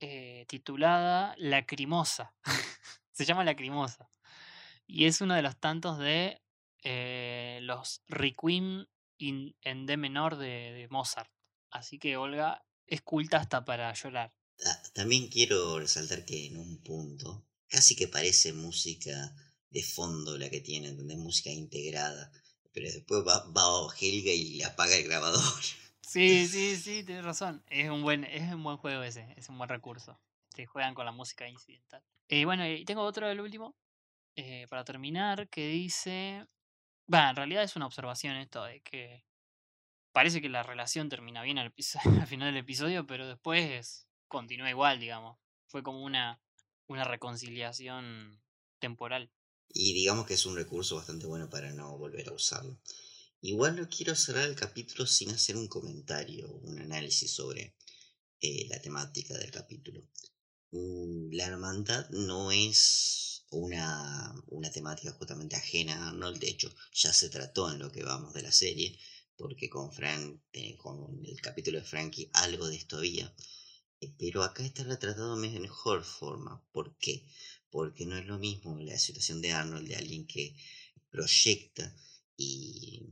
[0.00, 2.34] eh, titulada Lacrimosa.
[3.12, 4.10] Se llama Lacrimosa.
[4.86, 6.40] Y es uno de los tantos de
[6.82, 8.86] eh, los Requiem
[9.18, 11.30] in- en D menor de, de Mozart.
[11.70, 14.32] Así que Olga es culta hasta para llorar.
[14.56, 19.34] Ta- También quiero resaltar que en un punto casi que parece música
[19.70, 21.16] de fondo la que tiene, ¿entendés?
[21.18, 22.30] Música integrada.
[22.72, 25.42] Pero después va, va Helga y le apaga el grabador.
[26.06, 27.64] Sí, sí, sí, tienes razón.
[27.66, 30.20] Es un buen, es un buen juego ese, es un buen recurso.
[30.54, 32.04] Te juegan con la música incidental.
[32.28, 33.74] Eh, bueno, y tengo otro del último,
[34.36, 36.46] eh, para terminar, que dice...
[37.12, 39.24] Va, en realidad es una observación esto de que
[40.12, 45.38] parece que la relación termina bien al, final del episodio, pero después continúa igual, digamos.
[45.66, 46.40] Fue como una,
[46.86, 48.40] una reconciliación
[48.78, 49.30] temporal.
[49.68, 52.78] Y digamos que es un recurso bastante bueno para no volver a usarlo.
[53.40, 57.74] Igual no quiero cerrar el capítulo sin hacer un comentario, un análisis sobre
[58.40, 60.02] eh, la temática del capítulo.
[60.70, 67.12] Mm, La hermandad no es una, una temática justamente ajena a Arnold, de hecho ya
[67.12, 68.98] se trató en lo que vamos de la serie,
[69.36, 73.34] porque con, Frank, eh, con el capítulo de Frankie algo de esto había.
[74.00, 76.64] Eh, Pero acá está retratado de mejor forma.
[76.72, 77.26] ¿Por qué?
[77.70, 80.56] Porque no es lo mismo la situación de Arnold, de alguien que
[81.10, 81.94] proyecta
[82.36, 83.02] y,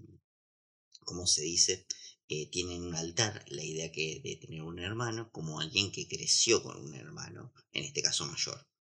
[1.00, 1.86] como se dice,
[2.28, 6.08] eh, tiene en un altar la idea que de tener un hermano como alguien que
[6.08, 8.71] creció con un hermano, en este caso mayor.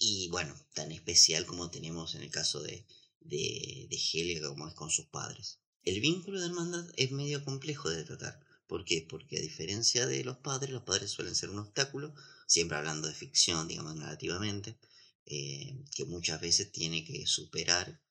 [0.00, 2.86] Y, bueno, tan especial como tenemos en el caso de,
[3.20, 5.60] de, de Helga como es con sus padres.
[5.82, 8.40] El vínculo de hermandad es medio complejo de tratar.
[8.66, 9.06] ¿Por qué?
[9.08, 12.14] Porque a diferencia de los padres, los padres suelen ser un obstáculo,
[12.46, 14.78] siempre hablando de ficción, digamos, narrativamente,
[15.24, 18.02] eh, que muchas veces tiene que superar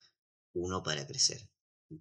[0.54, 1.48] uno para crecer.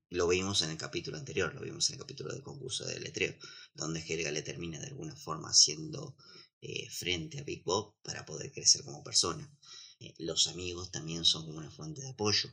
[0.08, 3.36] Lo vimos en el capítulo anterior, lo vimos en el capítulo del concurso de letreo,
[3.74, 6.16] donde Helga le termina de alguna forma haciendo
[6.60, 9.48] eh, frente a Big Bob para poder crecer como persona.
[10.00, 12.50] Eh, los amigos también son como una fuente de apoyo.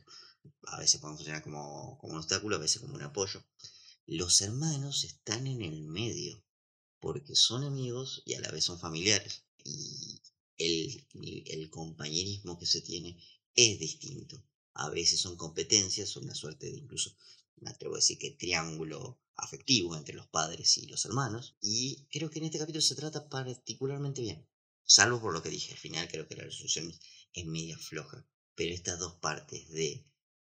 [0.66, 3.44] A veces pueden funcionar como, como un obstáculo, a veces como un apoyo.
[4.06, 6.44] Los hermanos están en el medio,
[7.00, 9.44] porque son amigos y a la vez son familiares.
[9.64, 10.20] Y
[10.58, 11.06] el,
[11.46, 13.18] el compañerismo que se tiene
[13.54, 14.42] es distinto.
[14.74, 17.16] A veces son competencias, son una suerte de incluso,
[17.56, 21.56] me atrevo a decir que triángulo afectivo entre los padres y los hermanos.
[21.60, 24.46] Y creo que en este capítulo se trata particularmente bien.
[24.84, 26.92] Salvo por lo que dije al final, creo que la resolución
[27.34, 28.24] es media floja.
[28.54, 30.06] Pero estas dos partes de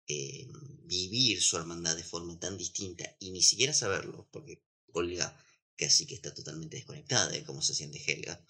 [0.07, 0.47] eh,
[0.85, 4.63] vivir su hermandad de forma tan distinta y ni siquiera saberlo, porque
[4.93, 5.35] Olga
[5.77, 8.41] casi que está totalmente desconectada de cómo se siente Helga,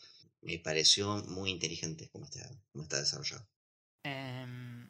[0.41, 3.47] me pareció muy inteligente cómo está, cómo está desarrollado.
[4.03, 4.89] Em,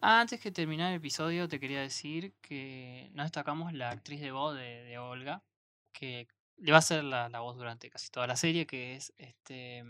[0.00, 4.56] antes que terminar el episodio, te quería decir que no destacamos la actriz de voz
[4.56, 5.44] de, Olga,
[5.92, 6.26] que
[6.56, 9.84] le va a hacer la, la voz durante casi toda la serie, que es este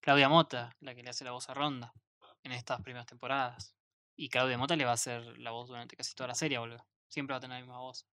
[0.00, 1.92] Claudia Mota, la que le hace la voz a Ronda
[2.42, 3.74] en estas primeras temporadas.
[4.16, 6.84] Y Claudia Mota le va a hacer la voz durante casi toda la serie Olga.
[7.08, 8.06] Siempre va a tener la misma voz.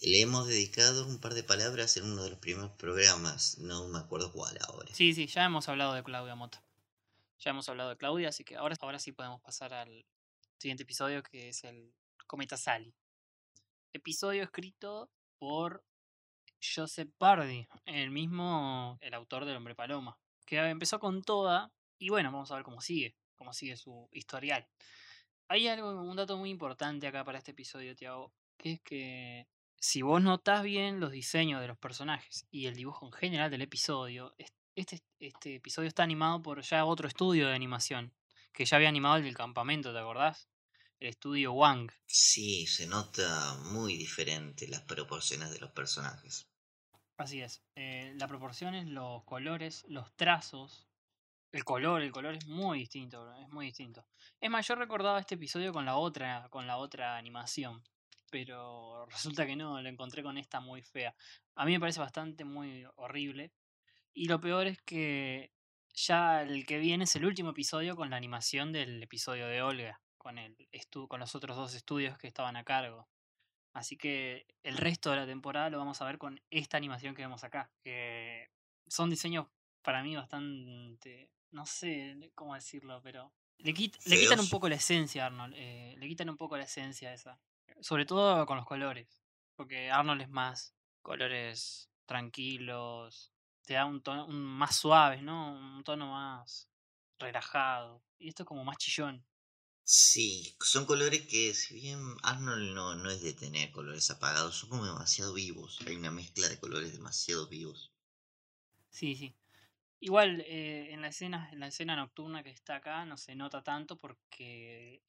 [0.00, 3.98] Le hemos dedicado un par de palabras en uno de los primeros programas, no me
[3.98, 4.94] acuerdo cuál ahora.
[4.94, 6.62] Sí, sí, ya hemos hablado de Claudia Mota.
[7.38, 10.06] Ya hemos hablado de Claudia, así que ahora, ahora sí podemos pasar al
[10.58, 11.94] siguiente episodio que es el
[12.26, 12.94] Cometa Sally.
[13.94, 15.82] Episodio escrito por
[16.60, 22.30] Joseph Bardi, el mismo, el autor del Hombre Paloma, que empezó con toda y bueno,
[22.32, 24.66] vamos a ver cómo sigue, cómo sigue su historial.
[25.48, 29.46] Hay algo, un dato muy importante acá para este episodio, Tiago, que es que
[29.78, 33.62] si vos notás bien los diseños de los personajes y el dibujo en general del
[33.62, 38.12] episodio, es- este, este episodio está animado por ya otro estudio de animación,
[38.52, 40.48] que ya había animado el del campamento, ¿te acordás?
[40.98, 41.90] El estudio Wang.
[42.06, 46.48] Sí, se nota muy diferente las proporciones de los personajes.
[47.16, 47.62] Así es.
[47.76, 50.86] eh, las proporciones, los colores, los trazos,
[51.52, 54.06] el color, el color es muy distinto, bro, es muy distinto.
[54.40, 57.82] Es más, yo recordaba este episodio con la otra, con la otra animación,
[58.30, 61.14] pero resulta que no, lo encontré con esta muy fea.
[61.54, 63.52] A mí me parece bastante muy horrible.
[64.12, 65.52] Y lo peor es que
[65.94, 70.00] ya el que viene es el último episodio con la animación del episodio de Olga,
[70.18, 73.08] con el estu- con los otros dos estudios que estaban a cargo.
[73.76, 77.20] Así que el resto de la temporada lo vamos a ver con esta animación que
[77.20, 77.70] vemos acá.
[77.84, 78.48] Que
[78.86, 79.46] son diseños
[79.82, 81.30] para mí bastante.
[81.50, 85.52] No sé cómo decirlo, pero Le, quit- le quitan un poco la esencia, Arnold.
[85.56, 87.38] eh, le quitan un poco la esencia esa.
[87.80, 89.22] Sobre todo con los colores.
[89.56, 93.30] Porque Arnold es más colores tranquilos.
[93.66, 95.52] Te da un tono un- más suaves, ¿no?
[95.52, 96.66] Un tono más
[97.18, 98.02] relajado.
[98.18, 99.22] Y esto es como más chillón.
[99.88, 104.68] Sí, son colores que si bien Arnold no, no es de tener colores apagados, son
[104.68, 105.78] como demasiado vivos.
[105.86, 107.92] Hay una mezcla de colores demasiado vivos.
[108.90, 109.32] Sí, sí.
[110.00, 113.62] Igual eh, en la escena, en la escena nocturna que está acá no se nota
[113.62, 115.04] tanto porque,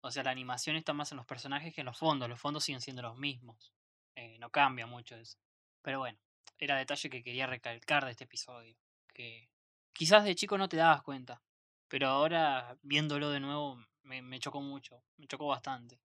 [0.00, 2.26] o sea, la animación está más en los personajes que en los fondos.
[2.26, 3.74] Los fondos siguen siendo los mismos.
[4.16, 5.36] Eh, no cambia mucho eso.
[5.82, 6.18] Pero bueno,
[6.56, 8.74] era detalle que quería recalcar de este episodio.
[9.12, 9.50] Que
[9.92, 11.42] quizás de chico no te dabas cuenta,
[11.88, 16.00] pero ahora viéndolo de nuevo me, me chocó mucho, me chocó bastante.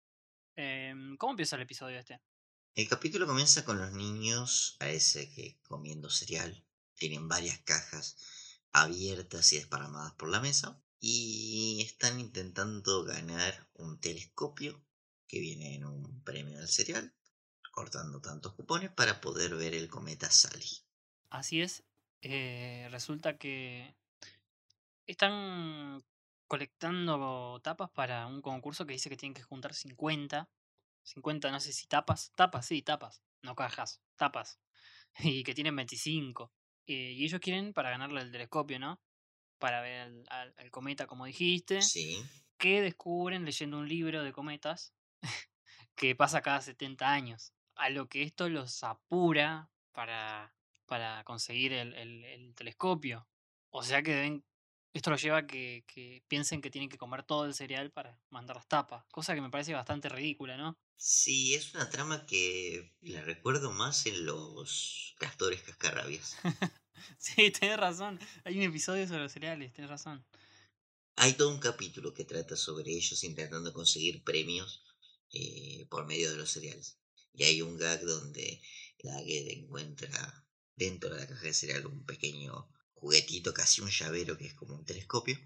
[0.55, 2.21] Em, ¿Cómo empieza el episodio este?
[2.75, 6.63] El capítulo comienza con los niños, parece que comiendo cereal.
[6.95, 8.15] Tienen varias cajas
[8.71, 10.81] abiertas y desparramadas por la mesa.
[10.99, 14.81] Y están intentando ganar un telescopio
[15.27, 17.13] que viene en un premio del cereal.
[17.71, 20.83] Cortando tantos cupones para poder ver el cometa Sally.
[21.29, 21.83] Así es.
[22.21, 23.95] eh, resulta que
[25.05, 26.03] están
[26.47, 30.49] colectando tapas para un concurso que dice que tienen que juntar 50.
[31.03, 32.31] 50, no sé si tapas.
[32.35, 33.21] Tapas, sí, tapas.
[33.41, 34.59] No cajas, tapas.
[35.39, 36.51] Y que tienen 25.
[36.85, 38.99] eh, y ellos quieren para ganarle el telescopio, ¿no?
[39.59, 41.81] Para ver al, al- cometa, como dijiste.
[41.81, 42.21] Sí.
[42.57, 44.93] Que descubren leyendo un libro de cometas
[45.95, 47.53] que pasa cada 70 años.
[47.75, 53.27] A lo que esto los apura para, para conseguir el, el- el telescopio.
[53.69, 54.45] O sea que deben,
[54.97, 58.19] esto los lleva a que, que piensen que tienen que comer todo el cereal para
[58.29, 59.05] mandar las tapas.
[59.11, 60.77] Cosa que me parece bastante ridícula, ¿no?
[60.95, 66.37] Sí, es una trama que la recuerdo más en los castores cascarrabias.
[67.19, 68.19] Sí, tenés razón.
[68.43, 70.25] Hay un episodio sobre los cereales, tenés razón.
[71.15, 74.83] Hay todo un capítulo que trata sobre ellos intentando conseguir premios
[75.31, 76.97] eh, por medio de los cereales.
[77.33, 78.61] Y hay un gag donde
[79.03, 82.67] Daggett encuentra dentro de la caja de cereal un pequeño
[82.99, 85.37] juguetito, casi un llavero que es como un telescopio.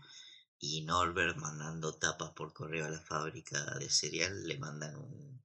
[0.60, 5.44] Y Norbert mandando tapas por correo a la fábrica de cereal le mandan un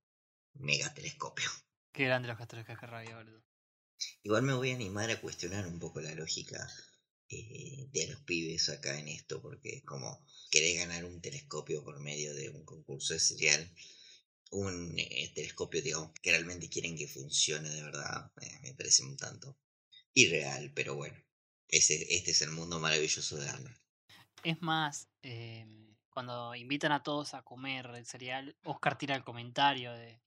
[0.54, 1.48] mega telescopio.
[1.92, 3.42] Qué grande los castores cascarrabia, boludo.
[4.22, 6.70] Igual me voy a animar a cuestionar un poco la lógica
[7.30, 11.98] eh, de los pibes acá en esto, porque es como querer ganar un telescopio por
[12.00, 13.72] medio de un concurso de serial,
[14.50, 19.16] un eh, telescopio, digamos, que realmente quieren que funcione de verdad, eh, me parece un
[19.16, 19.58] tanto
[20.14, 21.16] irreal, pero bueno,
[21.68, 23.76] ese, este es el mundo maravilloso de Arnold.
[24.42, 29.92] Es más, em, cuando invitan a todos a comer el cereal, Oscar tira el comentario
[29.92, 30.20] de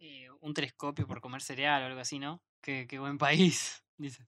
[0.00, 2.42] eh, un telescopio por comer cereal o algo así, ¿no?
[2.62, 4.26] Qué, qué buen país, dice.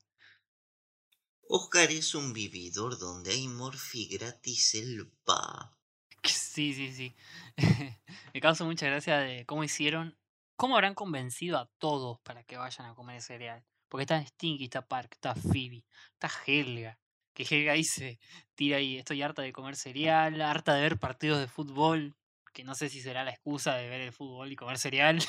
[1.49, 5.79] Oscar es un vividor donde hay morfi gratis, él va.
[6.25, 7.17] Sí, sí, sí.
[8.35, 10.17] Me causa mucha gracia de cómo hicieron,
[10.57, 13.65] cómo habrán convencido a todos para que vayan a comer cereal.
[13.89, 16.99] Porque está Stinky, está Park, está Phoebe, está Helga.
[17.33, 18.19] Que Helga dice,
[18.55, 22.17] tira ahí, estoy harta de comer cereal, harta de ver partidos de fútbol.
[22.53, 25.21] Que no sé si será la excusa de ver el fútbol y comer cereal.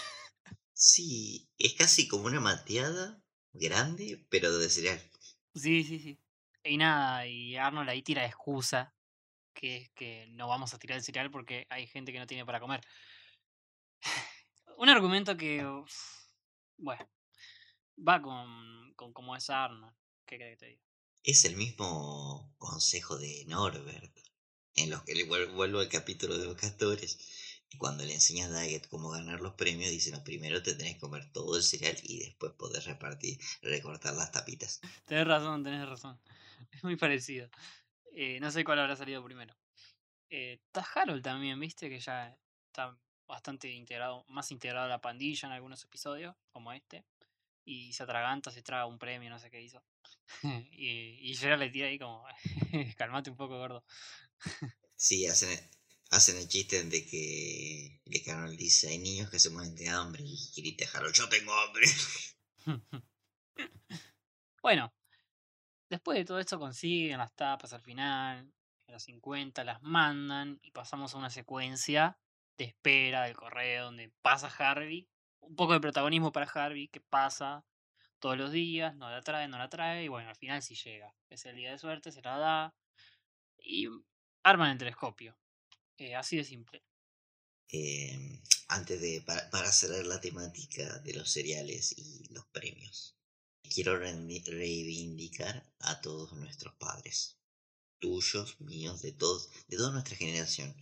[0.82, 5.00] Sí, es casi como una mateada grande, pero de cereal.
[5.54, 6.18] Sí, sí, sí.
[6.64, 8.96] Y nada, y Arnold ahí tira excusa,
[9.54, 12.46] que es que no vamos a tirar el cereal porque hay gente que no tiene
[12.46, 12.82] para comer.
[14.78, 15.66] Un argumento que,
[16.78, 17.10] bueno,
[18.08, 19.94] va con, con como es Arnold.
[20.26, 20.82] ¿Qué crees que te diga?
[21.24, 24.18] Es el mismo consejo de Norbert,
[24.76, 27.18] en los que le vuel- vuelvo al capítulo de los castores.
[27.78, 31.00] Cuando le enseña a Daggett cómo ganar los premios, dice, no, primero te tenés que
[31.02, 34.80] comer todo el cereal y después podés repartir, recortar las tapitas.
[35.06, 36.20] Tenés razón, tenés razón.
[36.72, 37.50] Es muy parecido.
[38.14, 39.56] Eh, no sé cuál habrá salido primero.
[40.32, 42.36] Eh, está Harold también, viste, que ya
[42.68, 42.98] está
[43.28, 47.04] bastante integrado, más integrado a la pandilla en algunos episodios, como este.
[47.72, 49.84] Y se atraganta, se traga un premio, no sé qué hizo.
[50.72, 52.26] y, y le tira ahí como,
[52.98, 53.86] calmate un poco, gordo.
[54.96, 55.56] Sí, hacen,
[56.10, 59.88] hacen el chiste de que, de que Arnold dice, hay niños que se mueren de
[59.88, 61.86] hambre y grita Harold, yo tengo hambre.
[64.64, 64.92] bueno,
[65.92, 68.52] después de todo esto consiguen las tapas al final,
[68.88, 72.18] a las 50 las mandan y pasamos a una secuencia
[72.58, 75.08] de espera del correo donde pasa Harvey,
[75.42, 77.66] un poco de protagonismo para Harvey, que pasa
[78.20, 81.16] todos los días, no la trae, no la trae, y bueno, al final sí llega.
[81.30, 82.76] Es el día de suerte, se la da
[83.58, 83.88] y
[84.44, 85.38] arman el telescopio.
[85.98, 86.84] Eh, así de simple.
[87.72, 93.16] Eh, antes de, para, cerrar la temática de los cereales y los premios,
[93.62, 97.38] quiero reivindicar a todos nuestros padres.
[98.00, 100.74] tuyos, míos, de todos, de toda nuestra generación,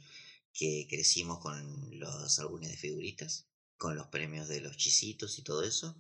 [0.54, 3.48] que crecimos con los álbumes de figuritas,
[3.78, 5.96] con los premios de los chisitos y todo eso,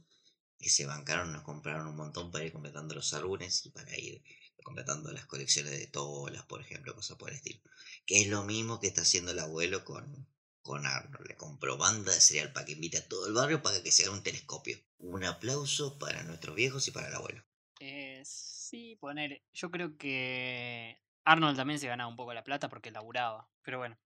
[0.59, 4.23] que se bancaron, nos compraron un montón para ir completando los álbumes y para ir
[4.63, 7.61] completando las colecciones de tolas, por ejemplo, cosas por el estilo.
[8.05, 10.28] Que es lo mismo que está haciendo el abuelo con,
[10.61, 11.28] con Arnold.
[11.28, 14.03] Le compró banda de cereal para que invite a todo el barrio para que se
[14.03, 14.78] haga un telescopio.
[14.99, 17.43] Un aplauso para nuestros viejos y para el abuelo.
[17.80, 19.41] Eh, sí, poner.
[19.53, 23.49] Yo creo que Arnold también se ganaba un poco la plata porque laburaba.
[23.61, 23.97] Pero bueno,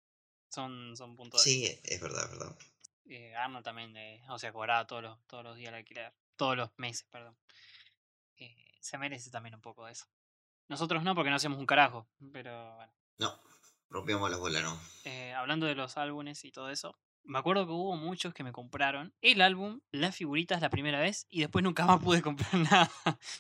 [0.50, 2.58] son, son puntos de Sí, es verdad, es verdad.
[3.12, 6.14] Eh, Arnold también, eh, o sea, cobraba todos los, todos los días el alquiler.
[6.36, 7.38] Todos los meses, perdón.
[8.38, 10.06] Eh, se merece también un poco de eso.
[10.68, 12.08] Nosotros no, porque no hacemos un carajo.
[12.32, 12.94] Pero bueno.
[13.18, 13.40] No,
[13.90, 14.80] rompíamos la bola, no.
[15.04, 18.52] Eh, hablando de los álbumes y todo eso, me acuerdo que hubo muchos que me
[18.52, 22.92] compraron el álbum, las figuritas la primera vez y después nunca más pude comprar nada.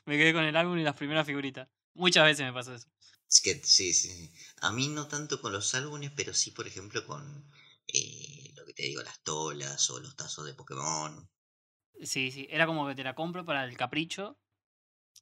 [0.06, 1.70] me quedé con el álbum y las primeras figuritas.
[1.94, 2.88] Muchas veces me pasó eso.
[3.28, 4.32] Es que sí, sí.
[4.60, 7.50] A mí no tanto con los álbumes, pero sí, por ejemplo, con
[7.94, 11.30] eh, lo que te digo, las tolas o los tazos de Pokémon.
[12.04, 14.38] Sí, sí, era como que te la compro para el capricho.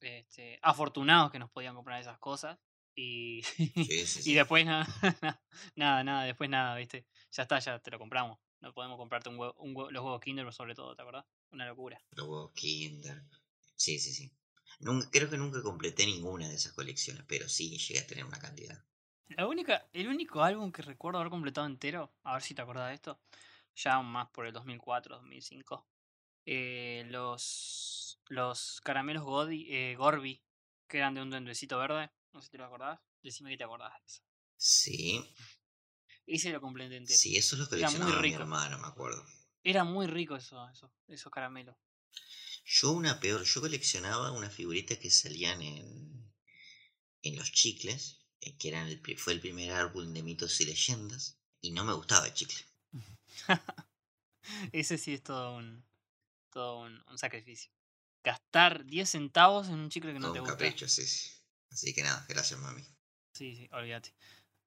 [0.01, 2.59] Este, afortunados que nos podían comprar esas cosas.
[2.95, 3.41] Y,
[3.87, 4.85] Sí, sí, y después nada,
[5.75, 7.07] nada, nada, después nada, ¿viste?
[7.31, 8.39] Ya está, ya te lo compramos.
[8.61, 11.25] No podemos comprarte un huevo, un huevo- los huevos Kinder sobre todo, ¿te acordás?
[11.51, 12.01] Una locura.
[12.11, 13.23] Los huevos Kinder.
[13.75, 14.31] Sí, sí, sí.
[14.79, 18.37] Nunca, creo que nunca completé ninguna de esas colecciones, pero sí llegué a tener una
[18.39, 18.85] cantidad.
[19.29, 22.89] La única, el único álbum que recuerdo haber completado entero, a ver si te acordás
[22.89, 23.19] de esto,
[23.75, 25.87] ya más por el 2004, 2005,
[26.45, 30.41] eh, los, los caramelos Godi, eh, Gorby,
[30.87, 33.63] que eran de un duendecito verde, no sé si te lo acordás, decime que te
[33.63, 34.21] acordás de eso.
[34.57, 35.33] Sí,
[36.25, 37.23] Ese lo completé entero.
[37.23, 38.33] sí, eso lo Era muy coleccionaba mi rico.
[38.33, 39.25] hermano, me acuerdo.
[39.63, 41.77] Era muy rico eso, eso, esos caramelos.
[42.65, 46.31] Yo una peor, yo coleccionaba unas figuritas que salían en,
[47.23, 51.71] en los chicles, que eran el, fue el primer álbum de mitos y leyendas, y
[51.71, 52.57] no me gustaba el chicle.
[54.71, 55.83] Ese sí es todo un,
[56.51, 57.71] todo un, un sacrificio.
[58.23, 60.51] Gastar 10 centavos en un chicle que no Todo te un gusta.
[60.51, 61.29] capricho, sí, sí.
[61.71, 62.83] Así que nada, gracias mami.
[63.33, 64.13] Sí, sí, olvídate.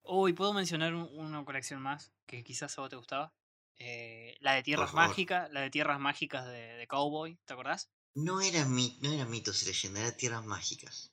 [0.04, 3.34] Uy, ¿puedo mencionar un- una colección más que quizás a vos te gustaba?
[3.78, 4.94] Eh, la de Tierras.
[4.94, 7.90] Mágicas, la de Tierras Mágicas de, de Cowboy, ¿te acordás?
[8.26, 11.11] No era, mi, no era mitos y leyendas, era tierras mágicas.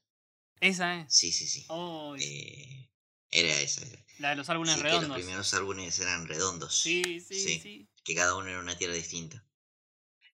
[0.61, 1.13] Esa es.
[1.15, 1.65] Sí, sí, sí.
[1.69, 2.89] Oh, Eh,
[3.31, 4.03] era esa, era.
[4.19, 5.17] la de los álbumes Sí, que los redondos.
[5.17, 6.77] primeros álbumes eran redondos.
[6.79, 7.59] Sí, sí, Sí.
[7.61, 7.85] sí.
[8.03, 9.45] que cada uno era una tierra distinta.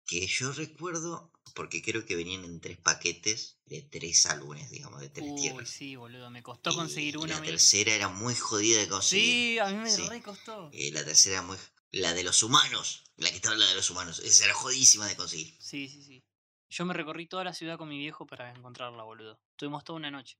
[0.06, 5.10] Que yo recuerdo, porque creo que venían en tres paquetes de tres álbumes, digamos, de
[5.10, 5.70] tres Uy, tierras.
[5.70, 7.40] sí, boludo, me costó Y- conseguir una.
[7.40, 9.26] la tercera era muy jodida de conseguir.
[9.56, 10.08] Sí, a mí me Sí.
[10.08, 10.70] re costó.
[10.74, 11.58] Eh, la tercera era muy...
[11.92, 13.04] La de los humanos.
[13.18, 14.20] La que estaba la de los humanos.
[14.20, 15.58] Esa era jodidísima de conseguir.
[15.60, 16.24] Sí, sí, sí.
[16.76, 19.40] Yo me recorrí toda la ciudad con mi viejo para encontrarla, boludo.
[19.56, 20.38] Tuvimos toda una noche.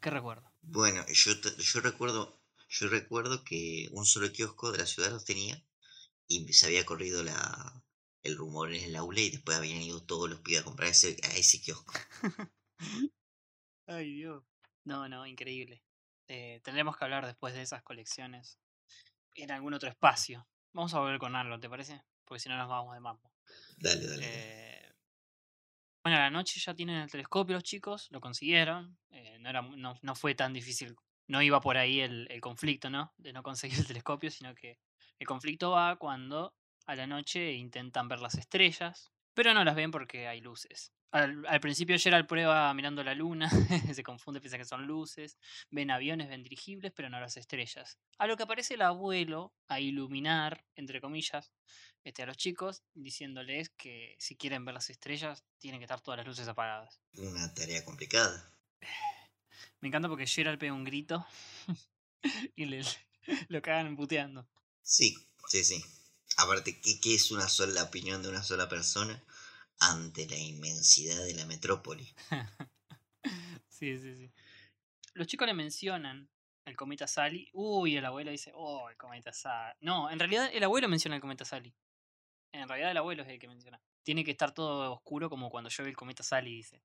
[0.00, 0.48] ¿Qué recuerdo?
[0.62, 5.24] Bueno, yo, te- yo recuerdo yo recuerdo que un solo kiosco de la ciudad los
[5.24, 5.60] tenía
[6.28, 7.82] y se había corrido la,
[8.22, 11.16] el rumor en el aula y después habían ido todos los pibes a comprar ese,
[11.24, 11.92] a ese kiosco.
[13.86, 14.42] Ay, Dios.
[14.84, 15.82] No, no, increíble.
[16.28, 18.58] Eh, tendremos que hablar después de esas colecciones
[19.36, 20.46] en algún otro espacio.
[20.72, 22.02] Vamos a volver con Arlo, ¿te parece?
[22.24, 23.32] Porque si no nos vamos de mambo.
[23.78, 24.22] Dale, dale.
[24.22, 24.26] dale.
[24.28, 24.65] Eh,
[26.06, 28.96] bueno, a la noche ya tienen el telescopio los chicos, lo consiguieron.
[29.10, 30.94] eh, no, era, no, no fue tan difícil.
[31.26, 33.12] No iba por ahí el, el conflicto, ¿no?
[33.16, 34.78] De no conseguir el telescopio, sino que
[35.18, 36.54] el conflicto va cuando
[36.86, 40.92] a la noche intentan ver las estrellas, pero no las ven porque hay luces.
[41.10, 43.50] Al, al principio Gerald prueba mirando la luna,
[43.92, 45.38] se confunde, piensa que son luces,
[45.70, 47.98] ven aviones, ven dirigibles, pero no las estrellas.
[48.18, 51.52] A lo que aparece el abuelo a iluminar, entre comillas,
[52.06, 56.18] este, a los chicos, diciéndoles que si quieren ver las estrellas, tienen que estar todas
[56.18, 57.00] las luces apagadas.
[57.14, 58.48] Una tarea complicada.
[59.80, 61.26] Me encanta porque Gerald pega un grito
[62.54, 62.84] y le,
[63.48, 64.48] lo cagan puteando.
[64.82, 65.16] Sí,
[65.48, 65.84] sí, sí.
[66.36, 69.20] Aparte, ¿qué, qué es una sola opinión de una sola persona
[69.80, 72.14] ante la inmensidad de la metrópoli?
[73.68, 74.32] Sí, sí, sí.
[75.12, 76.30] Los chicos le mencionan
[76.64, 77.50] el cometa Sally.
[77.52, 79.76] Uy, el abuelo dice, oh, el cometa Sally.
[79.80, 81.74] No, en realidad el abuelo menciona el cometa Sally.
[82.52, 83.80] En realidad el abuelo es el que menciona.
[84.02, 86.82] Tiene que estar todo oscuro como cuando llueve el cometa Sally, dice.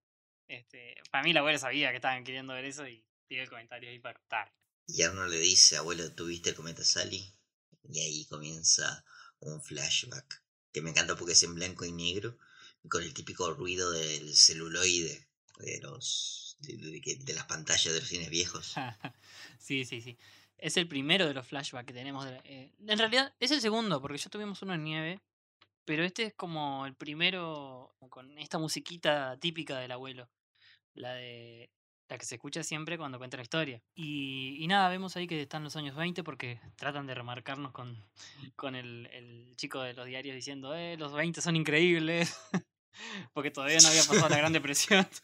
[0.48, 3.90] Este, para mí el abuelo sabía que estaban queriendo ver eso y tiró el comentario
[3.90, 4.52] ahí para cortar.
[4.88, 7.34] Y Arnold le dice, abuelo, ¿tuviste el cometa Sally?
[7.90, 9.06] Y ahí comienza
[9.40, 10.44] un flashback.
[10.74, 12.38] Que me encanta porque es en blanco y negro,
[12.90, 15.28] con el típico ruido del celuloide,
[15.60, 18.74] de los de, de que- de las pantallas de los cines viejos.
[19.60, 20.18] sí, sí, sí.
[20.58, 22.26] Es el primero de los flashbacks que tenemos.
[22.26, 25.20] de la- eh, en realidad es el segundo, porque ya tuvimos uno en nieve.
[25.92, 30.30] Pero este es como el primero con esta musiquita típica del abuelo.
[30.94, 31.70] La de
[32.08, 33.84] la que se escucha siempre cuando cuenta la historia.
[33.94, 38.10] Y, y nada, vemos ahí que están los años 20 porque tratan de remarcarnos con,
[38.56, 42.40] con el, el chico de los diarios diciendo, eh, los 20 son increíbles,
[43.34, 45.06] porque todavía no había pasado la Gran Depresión.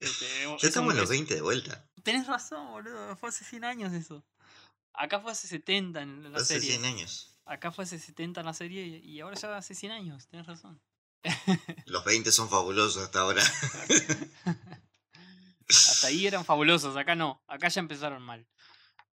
[0.00, 1.86] Este, Ya es estamos en los es- 20 de vuelta.
[2.02, 4.24] Tenés razón, boludo, fue hace 100 años eso.
[4.94, 6.70] Acá fue hace 70 en la Hace serie.
[6.78, 7.33] 100 años.
[7.46, 10.80] Acá fue hace 70 en la serie y, ahora ya hace 100 años, tenés razón.
[11.86, 13.42] Los 20 son fabulosos hasta ahora.
[15.68, 18.46] Hasta ahí eran fabulosos, acá no, acá ya empezaron mal.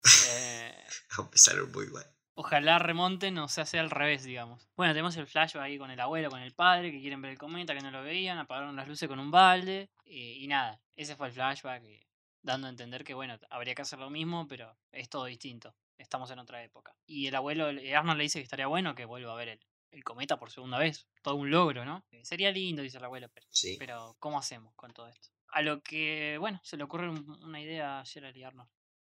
[0.31, 0.85] Eh,
[1.19, 2.07] Empezaron muy mal.
[2.35, 4.69] ojalá remonten o sea, sea al revés, digamos.
[4.77, 7.39] Bueno, tenemos el flash ahí con el abuelo, con el padre, que quieren ver el
[7.39, 11.17] cometa, que no lo veían, apagaron las luces con un balde, eh, y nada, ese
[11.17, 12.07] fue el flashback, eh,
[12.43, 16.31] dando a entender que, bueno, habría que hacer lo mismo, pero es todo distinto, estamos
[16.31, 16.97] en otra época.
[17.07, 20.05] Y el abuelo, Arnold le dice que estaría bueno que vuelva a ver el, el
[20.05, 22.05] cometa por segunda vez, todo un logro, ¿no?
[22.11, 23.77] Eh, sería lindo, dice el abuelo, pero, Sí.
[23.79, 25.29] pero ¿cómo hacemos con todo esto?
[25.49, 28.71] A lo que, bueno, se le ocurre un- una idea a Gerald y Arnold.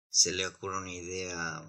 [0.09, 1.63] Se le ocurre una idea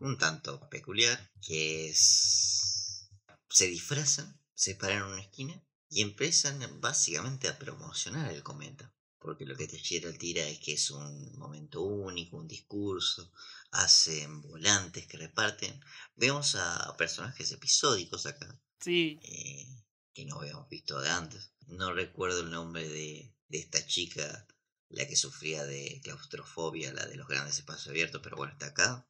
[0.00, 3.10] un tanto peculiar, que es...
[3.50, 8.92] Se disfrazan, se paran en una esquina y empiezan básicamente a promocionar el cometa.
[9.18, 13.32] Porque lo que Teixeira tira es que es un momento único, un discurso,
[13.70, 15.80] hacen volantes que reparten.
[16.16, 19.66] Vemos a personajes episódicos acá, Sí, eh,
[20.14, 21.52] que no habíamos visto de antes.
[21.66, 24.46] No recuerdo el nombre de, de esta chica,
[24.88, 29.08] la que sufría de claustrofobia, la de los grandes espacios abiertos, pero bueno, está acá.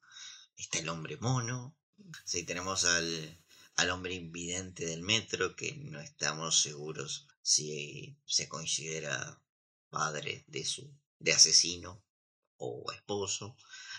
[0.57, 1.79] Está el hombre mono.
[2.25, 3.45] Sí, tenemos al,
[3.77, 9.41] al hombre invidente del metro, que no estamos seguros si se considera
[9.91, 12.05] padre de su de asesino
[12.57, 13.57] o esposo.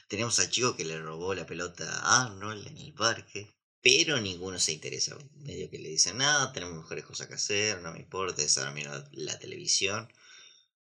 [0.09, 3.49] Tenemos al chico que le robó la pelota a Arnold en el parque.
[3.81, 5.17] Pero ninguno se interesa.
[5.35, 8.71] Medio que le dicen, nada, tenemos mejores cosas que hacer, no me importa, es ahora
[8.71, 10.11] miro la televisión.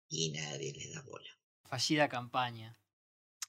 [0.10, 1.30] Y nadie les da bola.
[1.64, 2.78] fallida campaña.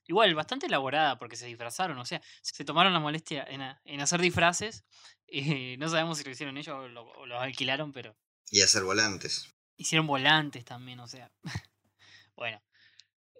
[0.06, 4.00] Igual, bastante elaborada porque se disfrazaron, o sea, se tomaron la molestia en, a- en
[4.00, 4.84] hacer disfraces.
[5.26, 8.16] eh, no sabemos si lo hicieron ellos o lo, o lo alquilaron, pero
[8.50, 9.48] Y hacer volantes.
[9.76, 11.32] hicieron volantes también, o sea.
[12.36, 12.62] bueno,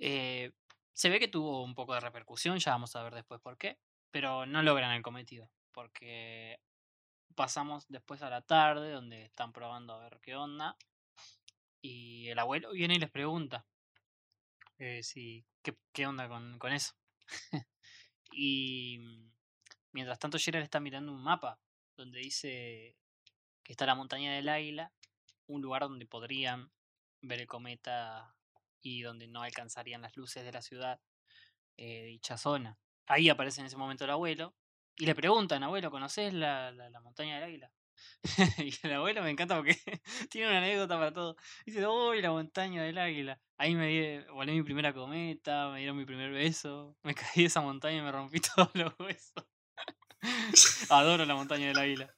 [0.00, 0.50] eh,
[0.92, 3.78] se ve que tuvo un poco de repercusión, ya vamos a ver después por qué,
[4.10, 6.60] pero no logran el cometido, porque
[7.34, 10.76] pasamos después a la tarde, donde están probando a ver qué onda,
[11.80, 13.66] y el abuelo viene y les pregunta
[14.78, 16.94] eh, si, qué, qué onda con, con eso.
[18.32, 19.32] y mm,
[19.92, 21.58] mientras tanto Gerald está mirando un mapa
[21.96, 22.96] donde dice
[23.62, 24.92] que está la montaña del águila,
[25.46, 26.70] un lugar donde podrían
[27.20, 28.34] ver el cometa
[28.82, 31.00] y donde no alcanzarían las luces de la ciudad,
[31.76, 32.78] eh, dicha zona.
[33.06, 34.54] Ahí aparece en ese momento el abuelo
[34.96, 37.72] y le preguntan, abuelo, ¿conoces la, la, montaña del águila?
[38.58, 39.76] y el abuelo me encanta porque
[40.30, 41.36] tiene una anécdota para todo.
[41.64, 43.40] Dice, uy, la montaña del águila.
[43.56, 47.44] Ahí me di, volé mi primera cometa, me dieron mi primer beso, me caí de
[47.44, 49.44] esa montaña y me rompí todos los huesos.
[50.90, 52.14] Adoro la montaña del águila.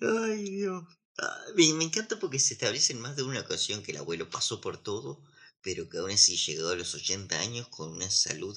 [0.00, 0.84] Ay, Dios.
[1.18, 4.60] Ah, Me, encanta porque se establece en más de una ocasión que el abuelo pasó
[4.60, 5.20] por todo,
[5.62, 8.56] pero que aún así llegó a los 80 años con una salud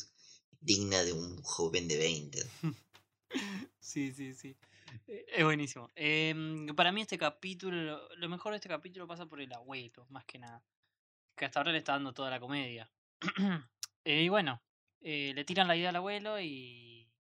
[0.62, 2.46] digna de un joven de 20.
[3.80, 4.56] Sí, sí, sí.
[5.08, 5.90] Eh, Es buenísimo.
[5.96, 10.26] Em, para mí este capítulo, lo mejor de este capítulo pasa por el abuelo, más
[10.26, 10.64] que nada.
[11.36, 12.92] Que hasta ahora le está dando toda la comedia.
[14.06, 14.62] Eh, y bueno,
[15.02, 17.12] eh, le tiran la idea al abuelo y,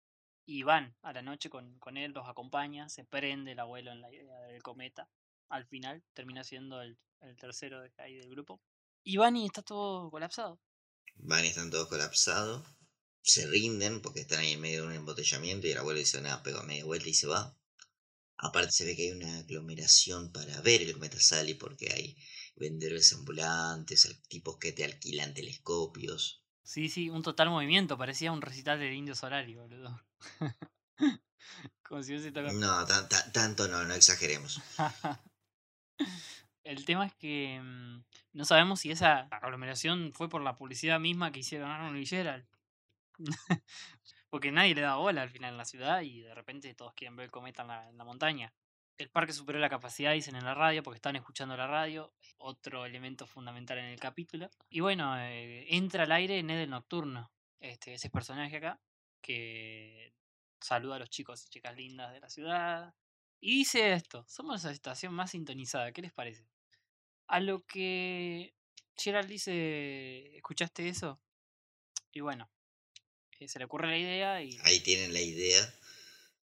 [0.47, 4.01] y van a la noche con, con él, los acompaña, se prende el abuelo en
[4.01, 5.09] la idea del cometa.
[5.49, 8.61] Al final termina siendo el, el tercero de ahí del grupo.
[9.05, 10.59] Y van y está todo colapsado.
[11.17, 12.67] Van y están todos colapsados.
[13.23, 16.43] Se rinden porque están ahí en medio de un embotellamiento y el abuelo dice, nada,
[16.43, 17.57] pega media vuelta y se va.
[18.39, 22.17] Aparte se ve que hay una aglomeración para ver el cometa Sally porque hay
[22.57, 26.43] vendedores ambulantes, tipos que te alquilan telescopios.
[26.63, 30.01] Sí, sí, un total movimiento, parecía un recital del Indio Solari, boludo.
[31.83, 32.15] Como si.
[32.63, 34.61] No, tan- tan- tanto no, no exageremos.
[36.65, 38.03] El tema es que mm,
[38.35, 42.47] no sabemos si esa aglomeración fue por la publicidad misma que hicieron Arnold y Gerald.
[44.31, 47.17] Porque nadie le da bola al final en la ciudad y de repente todos quieren
[47.17, 48.53] ver el cometa en la, montaña.
[48.99, 52.13] El parque superó la capacidad, dicen en la radio, porque están escuchando la radio.
[52.37, 54.51] Otro elemento fundamental en el capítulo.
[54.69, 57.31] Y bueno, eh, entra al aire Ned el Nocturno.
[57.61, 58.79] Este, ese personaje acá,
[59.23, 60.13] que
[60.61, 62.95] saluda a los chicos y chicas lindas de la ciudad.
[63.41, 66.47] Y dice esto, somos la estación más sintonizada, ¿qué les parece?
[67.27, 68.55] A lo que
[68.97, 71.21] Gerald dice, ¿escuchaste eso?
[72.13, 72.51] Y bueno,
[73.39, 74.59] eh, se le ocurre la idea y...
[74.65, 75.63] Ahí tienen la idea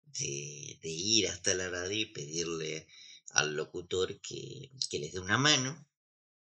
[0.05, 2.89] de, de ir hasta la radio y pedirle
[3.33, 5.87] al locutor que, que les dé una mano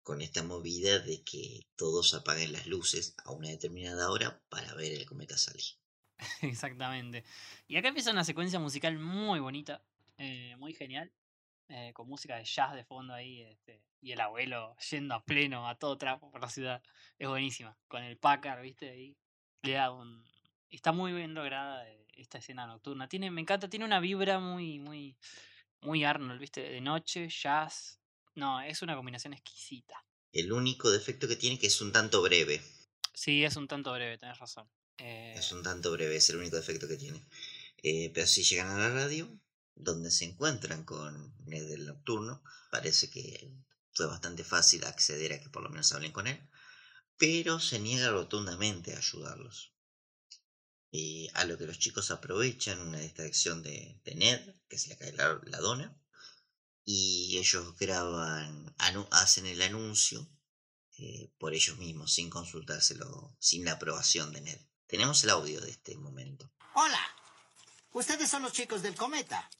[0.02, 4.92] con esta movida de que todos apaguen las luces a una determinada hora para ver
[4.92, 5.64] el cometa Sally.
[6.42, 7.24] Exactamente.
[7.66, 9.82] Y acá empieza una secuencia musical muy bonita,
[10.18, 11.12] eh, muy genial,
[11.68, 15.68] eh, con música de jazz de fondo ahí, este, y el abuelo yendo a pleno,
[15.68, 16.82] a todo trapo por la ciudad.
[17.18, 17.76] Es buenísima.
[17.88, 18.90] Con el Packard, ¿viste?
[18.90, 19.16] Ahí
[19.62, 20.24] le da un...
[20.70, 23.08] Está muy bien lograda eh, esta escena nocturna.
[23.08, 25.16] Tiene, me encanta, tiene una vibra muy, muy,
[25.80, 26.60] muy Arnold, ¿viste?
[26.62, 28.00] De noche, jazz.
[28.34, 30.04] No, es una combinación exquisita.
[30.32, 32.60] El único defecto que tiene es que es un tanto breve.
[33.14, 34.68] Sí, es un tanto breve, tenés razón.
[34.98, 37.26] Eh, Es un tanto breve, es el único defecto que tiene.
[37.82, 39.28] Eh, pero si llegan a la radio,
[39.76, 43.54] donde se encuentran con Ned el Nocturno, parece que
[43.92, 46.40] fue bastante fácil acceder a que por lo menos hablen con él,
[47.16, 49.72] pero se niega rotundamente a ayudarlos.
[50.90, 55.12] Y a lo que los chicos aprovechan una distracción de, Ned, que se le cae
[55.12, 55.96] la, la dona,
[56.84, 58.74] y ellos graban,
[59.10, 60.30] hacen el anuncio
[60.98, 64.60] eh, por ellos mismos, sin consultárselo, sin la aprobación de Ned.
[64.86, 66.50] Tenemos el audio de este momento.
[66.74, 67.00] Hola.
[67.92, 69.50] Ustedes son los chicos del cometa.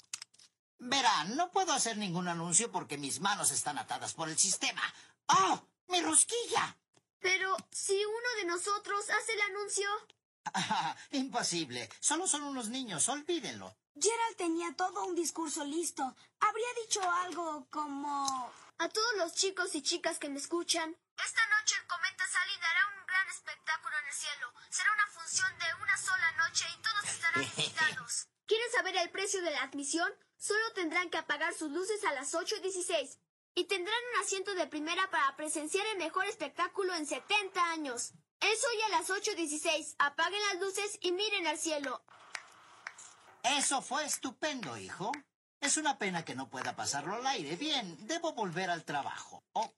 [0.78, 4.82] Verán, no puedo hacer ningún anuncio porque mis manos están atadas por el sistema.
[5.28, 5.62] ¡Oh!
[5.88, 6.76] ¡Mi rosquilla!
[7.20, 9.88] Pero si uno de nosotros hace el anuncio...
[10.52, 11.88] Ah, imposible.
[12.00, 13.76] Solo son unos niños, olvídenlo.
[13.94, 16.02] Gerald tenía todo un discurso listo.
[16.40, 18.52] Habría dicho algo como...
[18.78, 20.94] A todos los chicos y chicas que me escuchan.
[21.16, 24.52] Esta noche el cometa Sally dará un gran espectáculo en el cielo.
[24.68, 28.28] Será una función de una sola noche y todos estarán invitados.
[28.46, 30.12] ¿Quieren saber el precio de la admisión?
[30.38, 33.18] Solo tendrán que apagar sus luces a las 8.16.
[33.54, 38.12] Y tendrán un asiento de primera para presenciar el mejor espectáculo en 70 años.
[38.40, 39.96] Es hoy a las 8.16.
[39.98, 42.04] Apaguen las luces y miren al cielo.
[43.42, 45.10] Eso fue estupendo, hijo.
[45.60, 47.56] Es una pena que no pueda pasarlo al aire.
[47.56, 49.42] Bien, debo volver al trabajo.
[49.52, 49.72] Oh,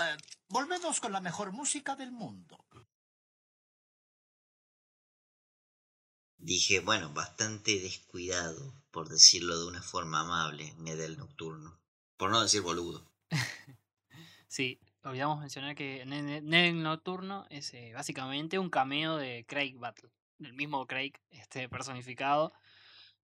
[0.00, 0.16] eh,
[0.48, 2.58] volvemos con la mejor música del mundo.
[6.38, 11.78] Dije, bueno, bastante descuidado, por decirlo de una forma amable, Ned el Nocturno.
[12.16, 13.10] Por no decir boludo.
[14.48, 19.44] Sí, olvidamos mencionar que Ne- Ne- Ned el Nocturno es eh, básicamente un cameo de
[19.46, 20.10] Craig Battle.
[20.40, 22.52] El mismo Craig este, personificado.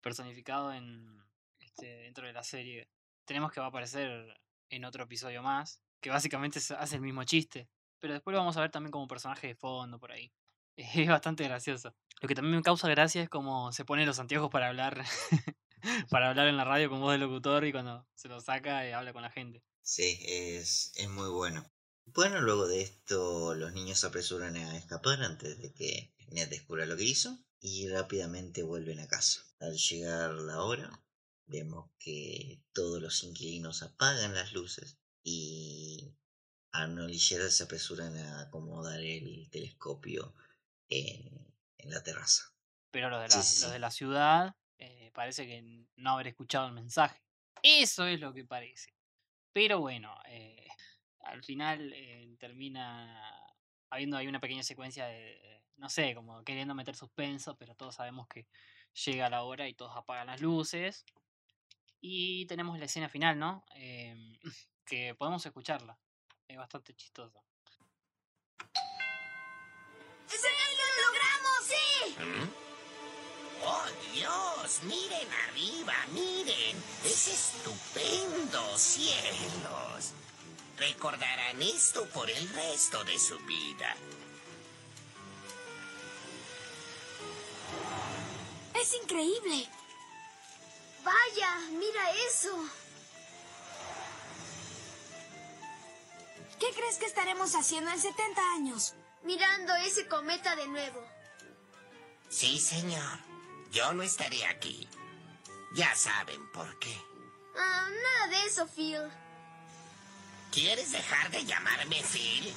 [0.01, 1.21] Personificado en
[1.59, 2.89] este, dentro de la serie.
[3.25, 4.41] Tenemos que va a aparecer
[4.71, 5.81] en otro episodio más.
[6.01, 7.69] Que básicamente hace el mismo chiste.
[7.99, 10.33] Pero después lo vamos a ver también como personaje de fondo por ahí.
[10.77, 11.93] Es bastante gracioso.
[12.21, 15.05] Lo que también me causa gracia es como se pone los anteojos para hablar.
[16.11, 18.95] para hablar en la radio con voz de locutor y cuando se lo saca eh,
[18.95, 19.63] habla con la gente.
[19.83, 21.71] Sí, es, es muy bueno.
[22.07, 26.87] Bueno, luego de esto, los niños se apresuran a escapar antes de que Ned descubra
[26.87, 29.43] lo que hizo y rápidamente vuelven a casa.
[29.61, 31.03] Al llegar la hora,
[31.47, 36.15] vemos que todos los inquilinos apagan las luces y
[36.73, 40.35] Arnold y se apresuran a acomodar el telescopio
[40.89, 41.56] en,
[41.87, 42.53] en la terraza.
[42.91, 43.71] pero los de la, sí, los sí.
[43.71, 47.21] de la ciudad eh, parece que no haber escuchado el mensaje.
[47.63, 48.95] Eso es lo que parece.
[49.53, 50.69] Pero bueno, eh,
[51.21, 53.33] al final eh, termina
[53.91, 57.95] habiendo ahí una pequeña secuencia de, de, no sé, como queriendo meter suspenso, pero todos
[57.95, 58.47] sabemos que
[59.05, 61.05] llega la hora y todos apagan las luces.
[62.01, 63.65] Y tenemos la escena final, ¿no?
[63.75, 64.39] Em,
[64.85, 65.99] que podemos escucharla.
[66.49, 67.43] Es bastante chistosa.
[73.65, 74.81] ¡Oh, Dios!
[74.83, 76.77] Miren arriba, miren.
[77.05, 80.13] Es estupendo, cielos.
[80.79, 83.97] Recordarán esto por el resto de su vida.
[88.75, 89.69] Es increíble.
[91.03, 92.69] Vaya, mira eso.
[96.59, 98.95] ¿Qué crees que estaremos haciendo en 70 años?
[99.23, 101.16] Mirando ese cometa de nuevo.
[102.39, 103.19] Sí, señor.
[103.73, 104.87] Yo no estaré aquí.
[105.75, 106.95] Ya saben por qué.
[107.57, 109.01] Ah, nada de eso, Phil.
[110.53, 112.53] ¿Quieres dejar de llamarme Phil?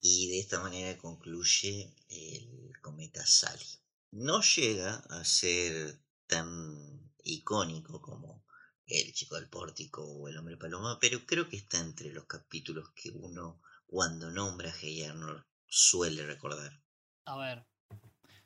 [0.00, 3.82] Y de esta manera concluye el cometa Sally.
[4.12, 8.46] No llega a ser tan icónico como
[8.86, 12.88] El chico del pórtico o El hombre paloma, pero creo que está entre los capítulos
[12.94, 13.60] que uno
[13.90, 16.80] cuando nombra a Hey Arnold suele recordar.
[17.24, 17.66] A ver,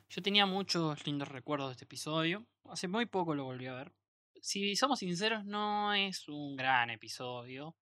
[0.09, 2.47] yo tenía muchos lindos recuerdos de este episodio.
[2.65, 3.93] Hace muy poco lo volví a ver.
[4.41, 7.77] Si somos sinceros, no es un gran episodio,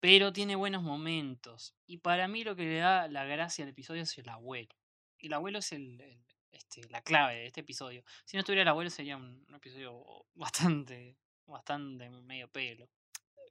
[0.00, 1.74] pero tiene buenos momentos.
[1.86, 4.74] Y para mí lo que le da la gracia al episodio es el abuelo.
[5.18, 8.02] El abuelo es el, el- este, la clave de este episodio.
[8.24, 10.02] Si no estuviera el abuelo sería un, un episodio
[10.34, 12.88] bastante bastante medio pelo.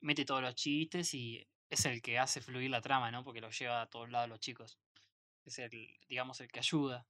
[0.01, 3.23] Mete todos los chistes y es el que hace fluir la trama, ¿no?
[3.23, 4.79] Porque lo lleva a todos lados los chicos.
[5.45, 5.69] Es el,
[6.07, 7.07] digamos, el que ayuda.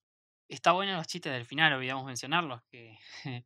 [0.48, 2.98] Está bueno los chistes del final, olvidamos mencionarlos, que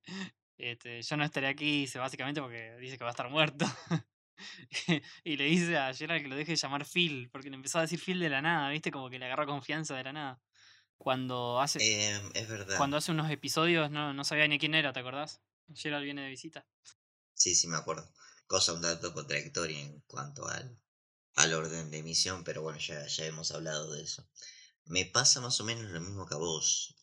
[0.57, 3.65] este, yo no estaré aquí, dice, básicamente porque dice que va a estar muerto.
[5.23, 7.84] y le dice a Gerald que lo deje de llamar Phil, porque le empezó a
[7.84, 8.91] decir Phil de la nada, ¿viste?
[8.91, 10.41] Como que le agarró confianza de la nada.
[10.98, 12.77] Cuando hace, Em, es verdad.
[12.77, 15.41] cuando hace unos episodios no, no sabía ni quién era, ¿te acordás?
[15.73, 16.68] Gerald viene de visita.
[17.34, 18.11] Sí, sí, me acuerdo.
[18.48, 20.77] Cosa un tanto contradictoria en cuanto al,
[21.41, 24.28] al orden de emisión, pero bueno, ya, ya hemos hablado de eso.
[24.86, 26.95] Me pasa más o menos lo mismo que a vos.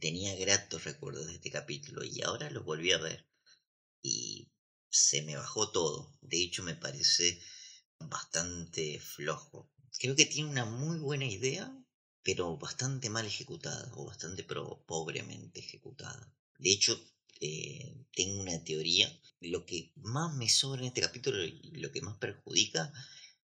[0.00, 3.26] Tenía gratos recuerdos de este capítulo y ahora lo volví a ver
[4.02, 4.48] y
[4.90, 6.16] se me bajó todo.
[6.22, 7.40] De hecho, me parece
[8.00, 9.70] bastante flojo.
[9.98, 11.72] Creo que tiene una muy buena idea,
[12.22, 16.32] pero bastante mal ejecutada o bastante pro- pobremente ejecutada.
[16.58, 16.98] De hecho,
[17.40, 19.08] eh, tengo una teoría.
[19.40, 22.92] Lo que más me sobra en este capítulo y lo que más perjudica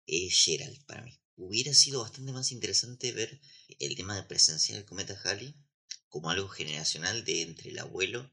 [0.09, 1.21] es Gerald para mí.
[1.37, 3.41] Hubiera sido bastante más interesante ver
[3.79, 5.55] el tema de presenciar el cometa Halley
[6.09, 8.31] como algo generacional de entre el abuelo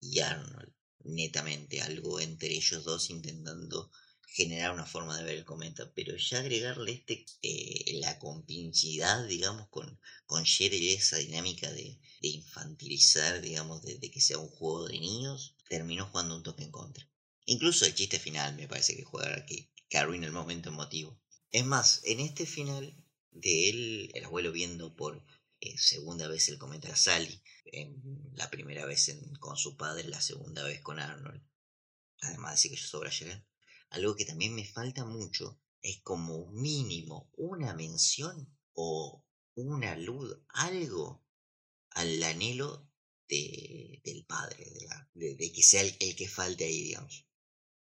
[0.00, 0.72] y Arnold.
[1.04, 3.90] Netamente, algo entre ellos dos intentando
[4.34, 9.68] generar una forma de ver el cometa, pero ya agregarle este eh, la compinchidad, digamos,
[9.68, 15.54] con, con Gerald esa dinámica de, infantilizar, digamos, de, que sea un juego de niños,
[15.68, 17.08] terminó jugando un toque en contra.
[17.46, 21.20] Incluso el chiste final me parece que juega que, que el momento emotivo.
[21.52, 22.96] Es más, en este final
[23.30, 25.24] de él, el abuelo viendo por
[25.60, 28.02] eh, segunda vez el cometa Sally, en
[28.34, 31.40] la primera vez con su padre, la segunda vez con Arnold,
[32.22, 33.44] además de decir que yo sobra Gerald,
[33.90, 41.24] algo que también me falta mucho es como mínimo una mención o una luz, algo
[41.90, 42.90] al anhelo
[43.28, 44.66] de, del padre,
[45.14, 47.26] de, que sea el, el que falte ahí, digamos.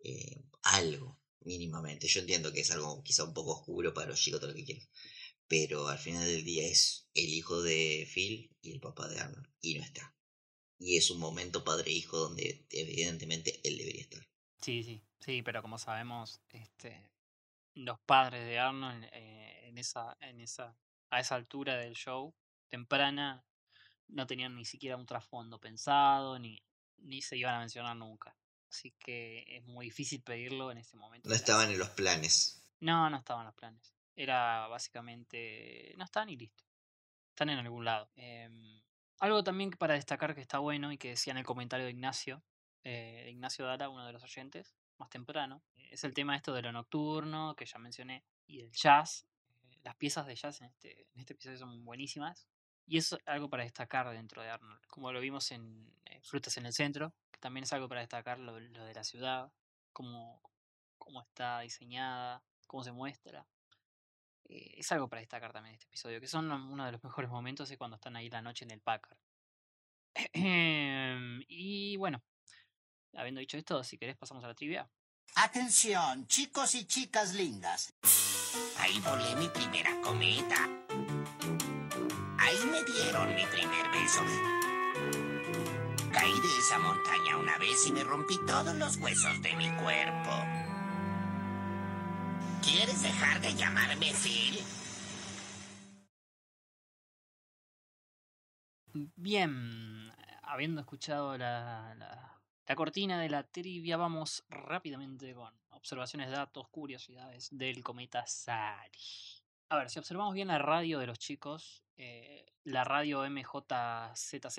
[0.03, 2.07] Eh, algo, mínimamente.
[2.07, 4.65] Yo entiendo que es algo quizá un poco oscuro para los chicos, todo lo que
[4.65, 4.87] quieran.
[5.47, 9.47] Pero al final del día es el hijo de Phil y el papá de Arnold.
[9.61, 10.15] Y no está.
[10.79, 14.27] Y es un momento padre-hijo donde evidentemente él debería estar.
[14.61, 17.09] Sí, sí, sí, pero como sabemos, este,
[17.73, 20.77] los padres de Arnold eh, en esa, en esa,
[21.09, 22.33] a esa altura del show,
[22.69, 23.45] temprana,
[24.07, 26.61] no tenían ni siquiera un trasfondo pensado, ni,
[26.97, 28.35] ni se iban a mencionar nunca.
[28.73, 31.29] Así que es muy difícil pedirlo en ese momento.
[31.29, 32.59] No estaban en los planes.
[32.79, 33.93] No, no estaban los planes.
[34.15, 35.93] Era básicamente.
[35.95, 36.63] No están y listo.
[37.29, 38.09] Están en algún lado.
[38.15, 38.81] Em,
[39.19, 42.41] algo también para destacar que está bueno y que decía en el comentario de Ignacio,
[42.83, 46.71] eh, Ignacio Dara, uno de los oyentes, más temprano, es el tema esto de lo
[46.71, 49.27] nocturno, que ya mencioné, y del jazz.
[49.51, 52.47] Eh, las piezas de jazz en este, en este episodio son buenísimas.
[52.85, 54.85] Y es algo para destacar dentro de Arnold.
[54.87, 58.39] Como lo vimos en eh, Frutas en el Centro, que también es algo para destacar
[58.39, 59.51] lo, lo de la ciudad,
[59.93, 60.41] cómo,
[60.97, 63.45] cómo está diseñada, cómo se muestra.
[64.45, 67.69] Eh, es algo para destacar también este episodio, que son uno de los mejores momentos
[67.71, 69.17] es cuando están ahí la noche en el Packard.
[71.47, 72.21] y bueno,
[73.13, 74.89] habiendo dicho esto, si querés pasamos a la trivia.
[75.35, 77.93] Atención, chicos y chicas lindas.
[78.79, 80.82] Ahí volé mi primera cometa.
[84.03, 84.21] Beso.
[86.11, 90.31] Caí de esa montaña una vez y me rompí todos los huesos de mi cuerpo.
[92.61, 94.59] ¿Quieres dejar de llamarme Phil?
[99.15, 100.11] Bien,
[100.43, 107.49] habiendo escuchado la, la, la cortina de la trivia, vamos rápidamente con observaciones, datos, curiosidades
[107.51, 108.99] del cometa Sari.
[109.69, 114.55] A ver, si observamos bien la radio de los chicos, eh, la radio MJZZ,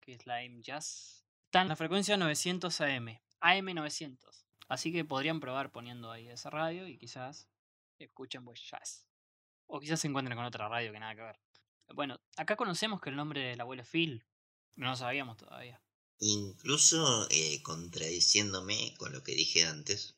[0.00, 4.44] que es la M Jazz, está en la frecuencia 900 AM, AM900.
[4.68, 7.48] Así que podrían probar poniendo ahí esa radio y quizás
[7.98, 9.06] escuchen buen jazz.
[9.66, 11.40] O quizás se encuentren con otra radio que nada que ver.
[11.94, 14.24] Bueno, acá conocemos que el nombre del abuelo Phil.
[14.74, 15.80] No lo sabíamos todavía.
[16.18, 20.16] Incluso eh, contradiciéndome con lo que dije antes,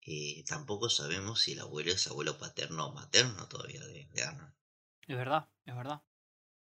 [0.00, 4.54] eh, tampoco sabemos si el abuelo es abuelo paterno o materno todavía de Arnold.
[5.06, 6.02] Es verdad, es verdad.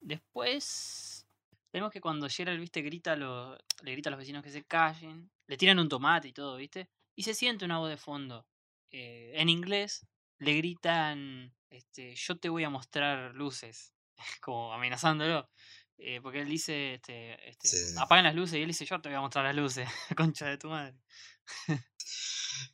[0.01, 1.25] Después,
[1.73, 4.63] vemos que cuando Gerald, viste, grita a lo- le grita a los vecinos que se
[4.63, 8.45] callen, le tiran un tomate y todo, viste, y se siente una voz de fondo.
[8.91, 10.05] Eh, en inglés
[10.39, 13.93] le gritan, este, yo te voy a mostrar luces,
[14.41, 15.49] como amenazándolo.
[16.01, 17.95] eh, porque él dice, este, este, Sí.
[17.97, 20.57] apagan las luces y él dice, yo te voy a mostrar las luces, concha de
[20.57, 20.95] tu madre.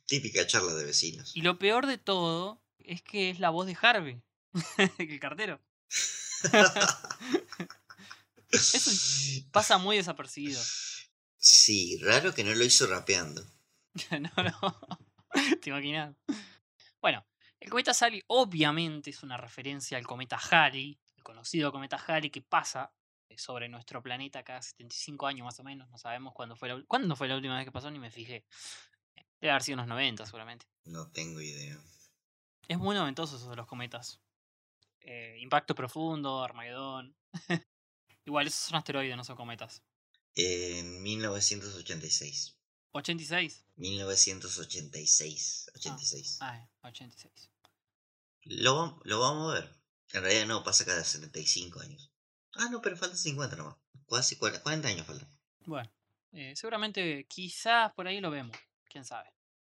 [0.06, 1.34] Típica charla de vecinos.
[1.36, 4.22] Y lo peor de todo es que es la voz de Harvey,
[4.98, 5.60] el cartero.
[8.50, 8.90] Eso
[9.50, 10.60] pasa muy desapercibido.
[11.36, 13.42] Sí, raro que no lo hizo rapeando.
[14.10, 14.80] no, no.
[15.60, 16.16] ¿Te imaginas?
[17.00, 17.26] Bueno,
[17.60, 22.42] el cometa Sally obviamente es una referencia al cometa Halley, el conocido cometa Halley que
[22.42, 22.92] pasa
[23.28, 25.88] eh, sobre nuestro planeta cada 75 años más o menos.
[25.90, 28.44] No sabemos cuándo fue la, ¿cuándo fue la última vez que pasó, ni me fijé.
[29.40, 30.66] Debe haber sido unos 90 seguramente.
[30.84, 31.78] No tengo idea.
[32.68, 34.20] Es muy noventoso eso de los cometas.
[35.08, 37.16] Eh, impacto profundo, Armagedón.
[38.24, 39.82] Igual, esos son asteroides, no son cometas.
[40.34, 42.56] En 1986.
[42.92, 43.64] 86.
[43.76, 45.70] 1986.
[45.74, 46.38] 86.
[46.40, 47.50] Ah, 86.
[48.44, 49.74] Lo, vam- lo vamos a ver.
[50.12, 52.12] En realidad no, pasa cada 75 años.
[52.54, 53.76] Ah, no, pero faltan 50 nomás.
[54.08, 55.28] Casi 40, 40 años faltan.
[55.66, 55.90] Bueno,
[56.32, 58.56] eh, seguramente quizás por ahí lo vemos.
[58.88, 59.30] Quién sabe.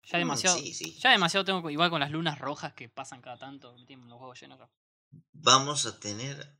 [0.04, 0.58] Ya Mm, demasiado.
[0.58, 0.98] sí, sí.
[0.98, 3.76] Ya demasiado tengo igual con las lunas rojas que pasan cada tanto.
[3.76, 4.58] Me tienen los huevos llenos.
[5.32, 6.58] Vamos a tener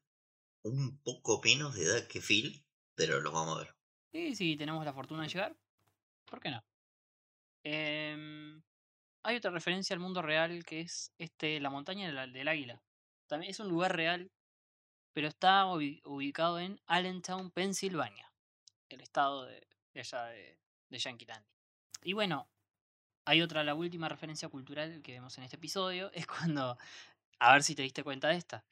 [0.62, 2.64] un poco menos de edad que Phil,
[2.94, 3.74] pero lo vamos a ver.
[4.12, 5.56] Y si tenemos la fortuna de llegar,
[6.24, 6.62] ¿por qué no?
[7.62, 8.62] Em,
[9.22, 12.82] hay otra referencia al mundo real que es este la montaña del, águila.
[13.26, 14.30] También es un lugar real,
[15.12, 18.32] pero está ubi- ubicado en Allentown, Pensilvania,
[18.88, 20.58] el estado de, de allá de,
[20.88, 21.44] de.
[22.02, 22.48] Y bueno,
[23.24, 26.78] hay otra, la última referencia cultural que vemos en este episodio es cuando,
[27.40, 28.64] a ver si te diste cuenta de esta.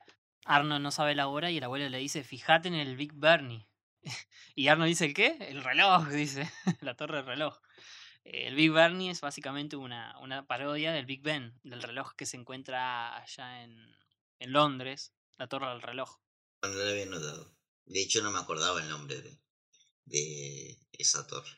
[0.45, 3.67] Arnold no sabe la hora y el abuelo le dice, fíjate en el Big Bernie.
[4.55, 5.37] Y Arnold dice, ¿el qué?
[5.41, 6.51] El reloj, dice,
[6.81, 7.59] la torre del reloj.
[8.25, 12.37] El Big Bernie es básicamente una, una parodia del Big Ben, del reloj que se
[12.37, 13.97] encuentra allá en,
[14.39, 16.19] en Londres, la torre del reloj.
[16.63, 17.55] No lo había notado.
[17.87, 19.39] De hecho, no me acordaba el nombre de,
[20.05, 21.57] de esa torre.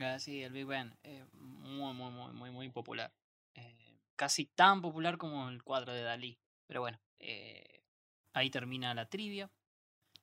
[0.00, 3.12] Ah, Sí, el Big Ben, eh, muy, muy, muy, muy, muy popular.
[3.54, 3.87] Eh,
[4.18, 6.38] casi tan popular como el cuadro de Dalí.
[6.66, 7.84] Pero bueno, eh,
[8.34, 9.50] ahí termina la trivia.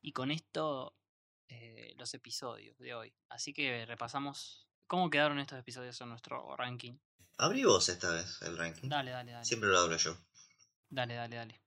[0.01, 0.95] Y con esto
[1.47, 3.13] eh, los episodios de hoy.
[3.29, 6.97] Así que repasamos cómo quedaron estos episodios en nuestro ranking.
[7.37, 8.89] Abrí vos esta vez el ranking.
[8.89, 9.45] Dale, dale, dale.
[9.45, 10.15] Siempre lo abro yo.
[10.89, 11.61] Dale, dale, dale.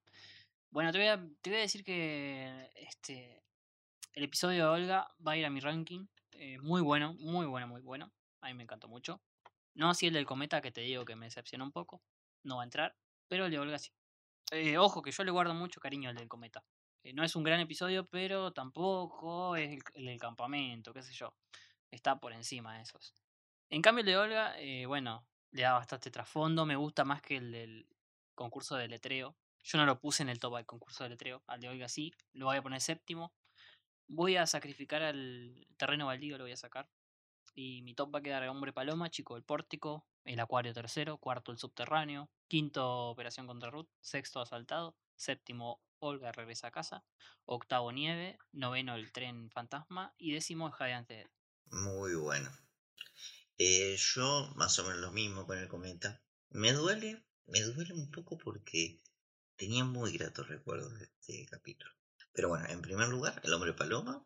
[0.70, 3.42] Bueno, te voy a, te voy a decir que este
[4.12, 6.06] el episodio de Olga va a ir a mi ranking.
[6.32, 8.12] eh, muy bueno, muy bueno, muy bueno.
[8.42, 9.20] A mí me encantó mucho.
[9.74, 12.02] No así el del cometa que te digo que me decepcionó un poco.
[12.44, 12.96] No va a entrar.
[13.28, 13.90] Pero el de Olga sí.
[14.50, 16.64] Eh, ojo, que yo le guardo mucho cariño al del cometa.
[17.02, 21.12] Eh, no es un gran episodio, pero tampoco es el, el del campamento, qué sé
[21.12, 21.34] yo.
[21.90, 23.14] Está por encima de esos.
[23.70, 26.64] En cambio, el de Olga, eh, bueno, le da bastante trasfondo.
[26.64, 27.88] Me gusta más que el del
[28.34, 29.36] concurso de letreo.
[29.62, 31.42] Yo no lo puse en el top al concurso de letreo.
[31.46, 32.12] Al de Olga sí.
[32.32, 33.32] Lo voy a poner séptimo.
[34.08, 36.88] Voy a sacrificar al terreno baldío, lo voy a sacar.
[37.60, 41.50] Y mi top va a quedar Hombre Paloma, Chico del Pórtico, El Acuario tercero, cuarto
[41.50, 47.04] El Subterráneo, quinto Operación contra Ruth, sexto Asaltado, séptimo Olga regresa a casa,
[47.46, 51.26] octavo Nieve, noveno El Tren Fantasma y décimo El Jadeante.
[51.72, 52.48] Muy bueno.
[53.58, 56.22] Eh, yo, más o menos lo mismo con el cometa.
[56.50, 59.00] Me duele, me duele un poco porque
[59.56, 61.90] tenía muy gratos recuerdos de este capítulo.
[62.32, 64.24] Pero bueno, en primer lugar, el hombre paloma.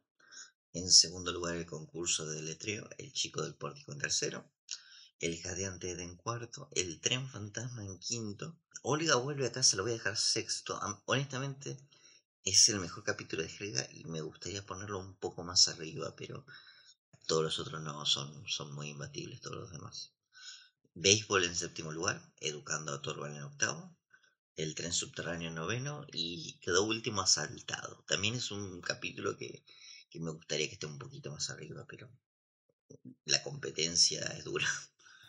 [0.74, 4.50] En segundo lugar, el concurso de letreo, el chico del pórtico en tercero.
[5.20, 6.68] El jadeante en cuarto.
[6.72, 8.58] El tren fantasma en quinto.
[8.82, 10.76] Olga vuelve a casa, lo voy a dejar sexto.
[10.82, 11.78] Am- Honestamente,
[12.44, 16.46] es el mejor capítulo de Helga y me gustaría ponerlo un poco más arriba, pero
[17.26, 20.12] todos los otros no son, son muy imbatibles, todos los demás.
[20.94, 23.94] Béisbol en séptimo lugar, Educando a Torval en octavo,
[24.56, 28.04] El tren subterráneo en noveno y quedó último asaltado.
[28.08, 29.64] También es un capítulo que,
[30.12, 32.10] que me gustaría que esté un poquito más arriba, pero
[33.24, 34.66] la competencia es dura.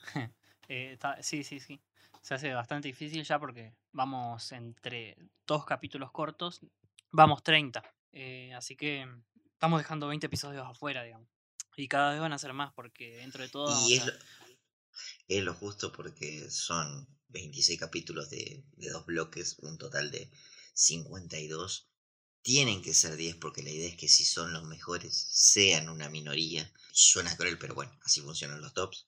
[0.70, 1.82] Eh, sí, sí, sí.
[2.22, 6.62] Se hace bastante difícil ya porque vamos entre dos capítulos cortos,
[7.12, 7.84] vamos 30.
[8.14, 9.06] Eh, así que
[9.52, 11.28] estamos dejando 20 episodios afuera, digamos.
[11.76, 13.76] Y cada vez van a ser más porque dentro de todo...
[13.76, 14.14] Y es a- lo,
[15.28, 20.32] es lo justo porque son 26 capítulos de, de dos bloques, un total de
[20.74, 21.90] 52.
[22.44, 26.10] Tienen que ser 10 porque la idea es que si son los mejores, sean una
[26.10, 26.72] minoría.
[26.92, 29.08] Suena cruel, pero bueno, así funcionan los tops.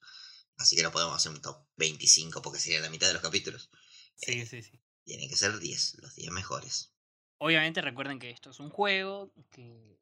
[0.57, 3.69] Así que no podemos hacer un top 25 porque sería la mitad de los capítulos.
[4.15, 4.79] Sí, sí, sí.
[5.03, 6.93] Tienen que ser 10, los 10 mejores.
[7.37, 9.99] Obviamente recuerden que esto es un juego, que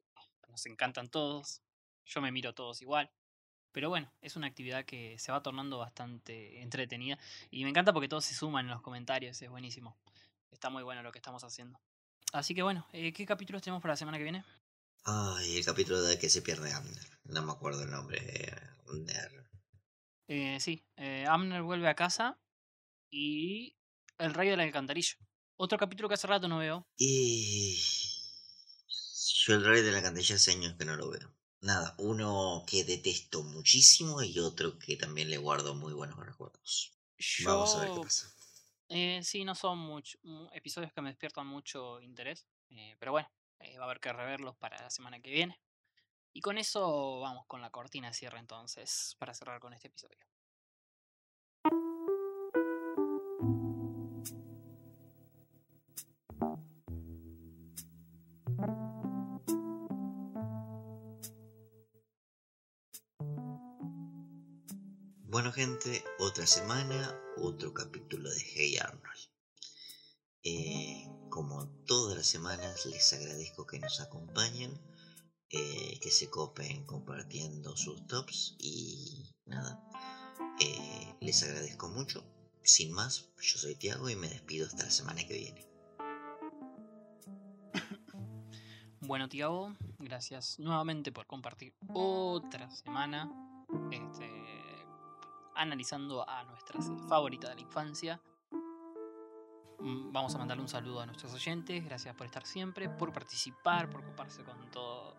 [0.48, 1.60] nos encantan todos.
[2.06, 3.10] Yo me miro todos igual.
[3.72, 7.18] Pero bueno, es una actividad que se va tornando bastante entretenida.
[7.50, 9.98] Y me encanta porque todos se suman en los comentarios, es buenísimo.
[10.52, 11.80] Está muy bueno lo que estamos haciendo.
[12.34, 14.44] Así que bueno, eh, ¿qué capítulos tenemos para la semana que viene?
[15.04, 17.20] Ay, el capítulo de que se pierde Amner.
[17.26, 18.18] No me acuerdo el nombre.
[18.88, 19.48] Amner.
[20.26, 22.36] Eh, sí, eh, Amner vuelve a casa
[23.08, 23.76] y
[24.18, 25.16] El Rey del Alcantarillo.
[25.56, 26.84] Otro capítulo que hace rato no veo.
[26.96, 27.78] Y
[29.44, 31.32] yo el rey de la cantilla hace años que no lo veo.
[31.60, 36.98] nada, uno que detesto muchísimo y otro que también le guardo muy buenos recuerdos.
[37.44, 38.33] Vamos a ver qué pasa.
[38.94, 43.28] Eh, sí, no son much- mu- episodios que me despiertan mucho interés, eh, pero bueno,
[43.58, 45.60] eh, va a haber que reverlos para la semana que viene.
[46.32, 50.18] Y con eso vamos con la cortina de cierre entonces, para cerrar con este episodio.
[65.34, 69.18] Bueno gente, otra semana, otro capítulo de Hey Arnold.
[70.44, 74.80] Eh, como todas las semanas, les agradezco que nos acompañen,
[75.50, 79.82] eh, que se copen compartiendo sus tops y nada,
[80.60, 82.24] eh, les agradezco mucho.
[82.62, 85.66] Sin más, yo soy Tiago y me despido hasta la semana que viene.
[89.00, 93.28] Bueno, Tiago, gracias nuevamente por compartir otra semana
[93.90, 94.43] este,
[95.54, 98.20] analizando a nuestra serie favorita de la infancia.
[99.78, 103.90] Mm, Vamos a mandarle un saludo a nuestros oyentes, gracias por estar siempre, por participar,
[103.90, 105.16] por ocuparse con todo,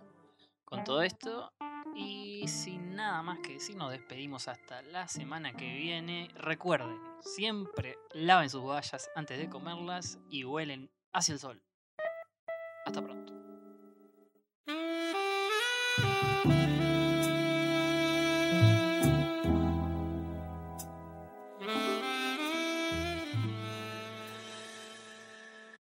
[0.63, 1.51] con todo esto.
[1.95, 6.29] Y sin nada más que decir, nos despedimos hasta la semana que viene.
[6.35, 11.63] Recuerden, siempre laven sus bayas antes de comerlas y huelen hacia el sol.
[12.85, 13.44] Hasta pronto.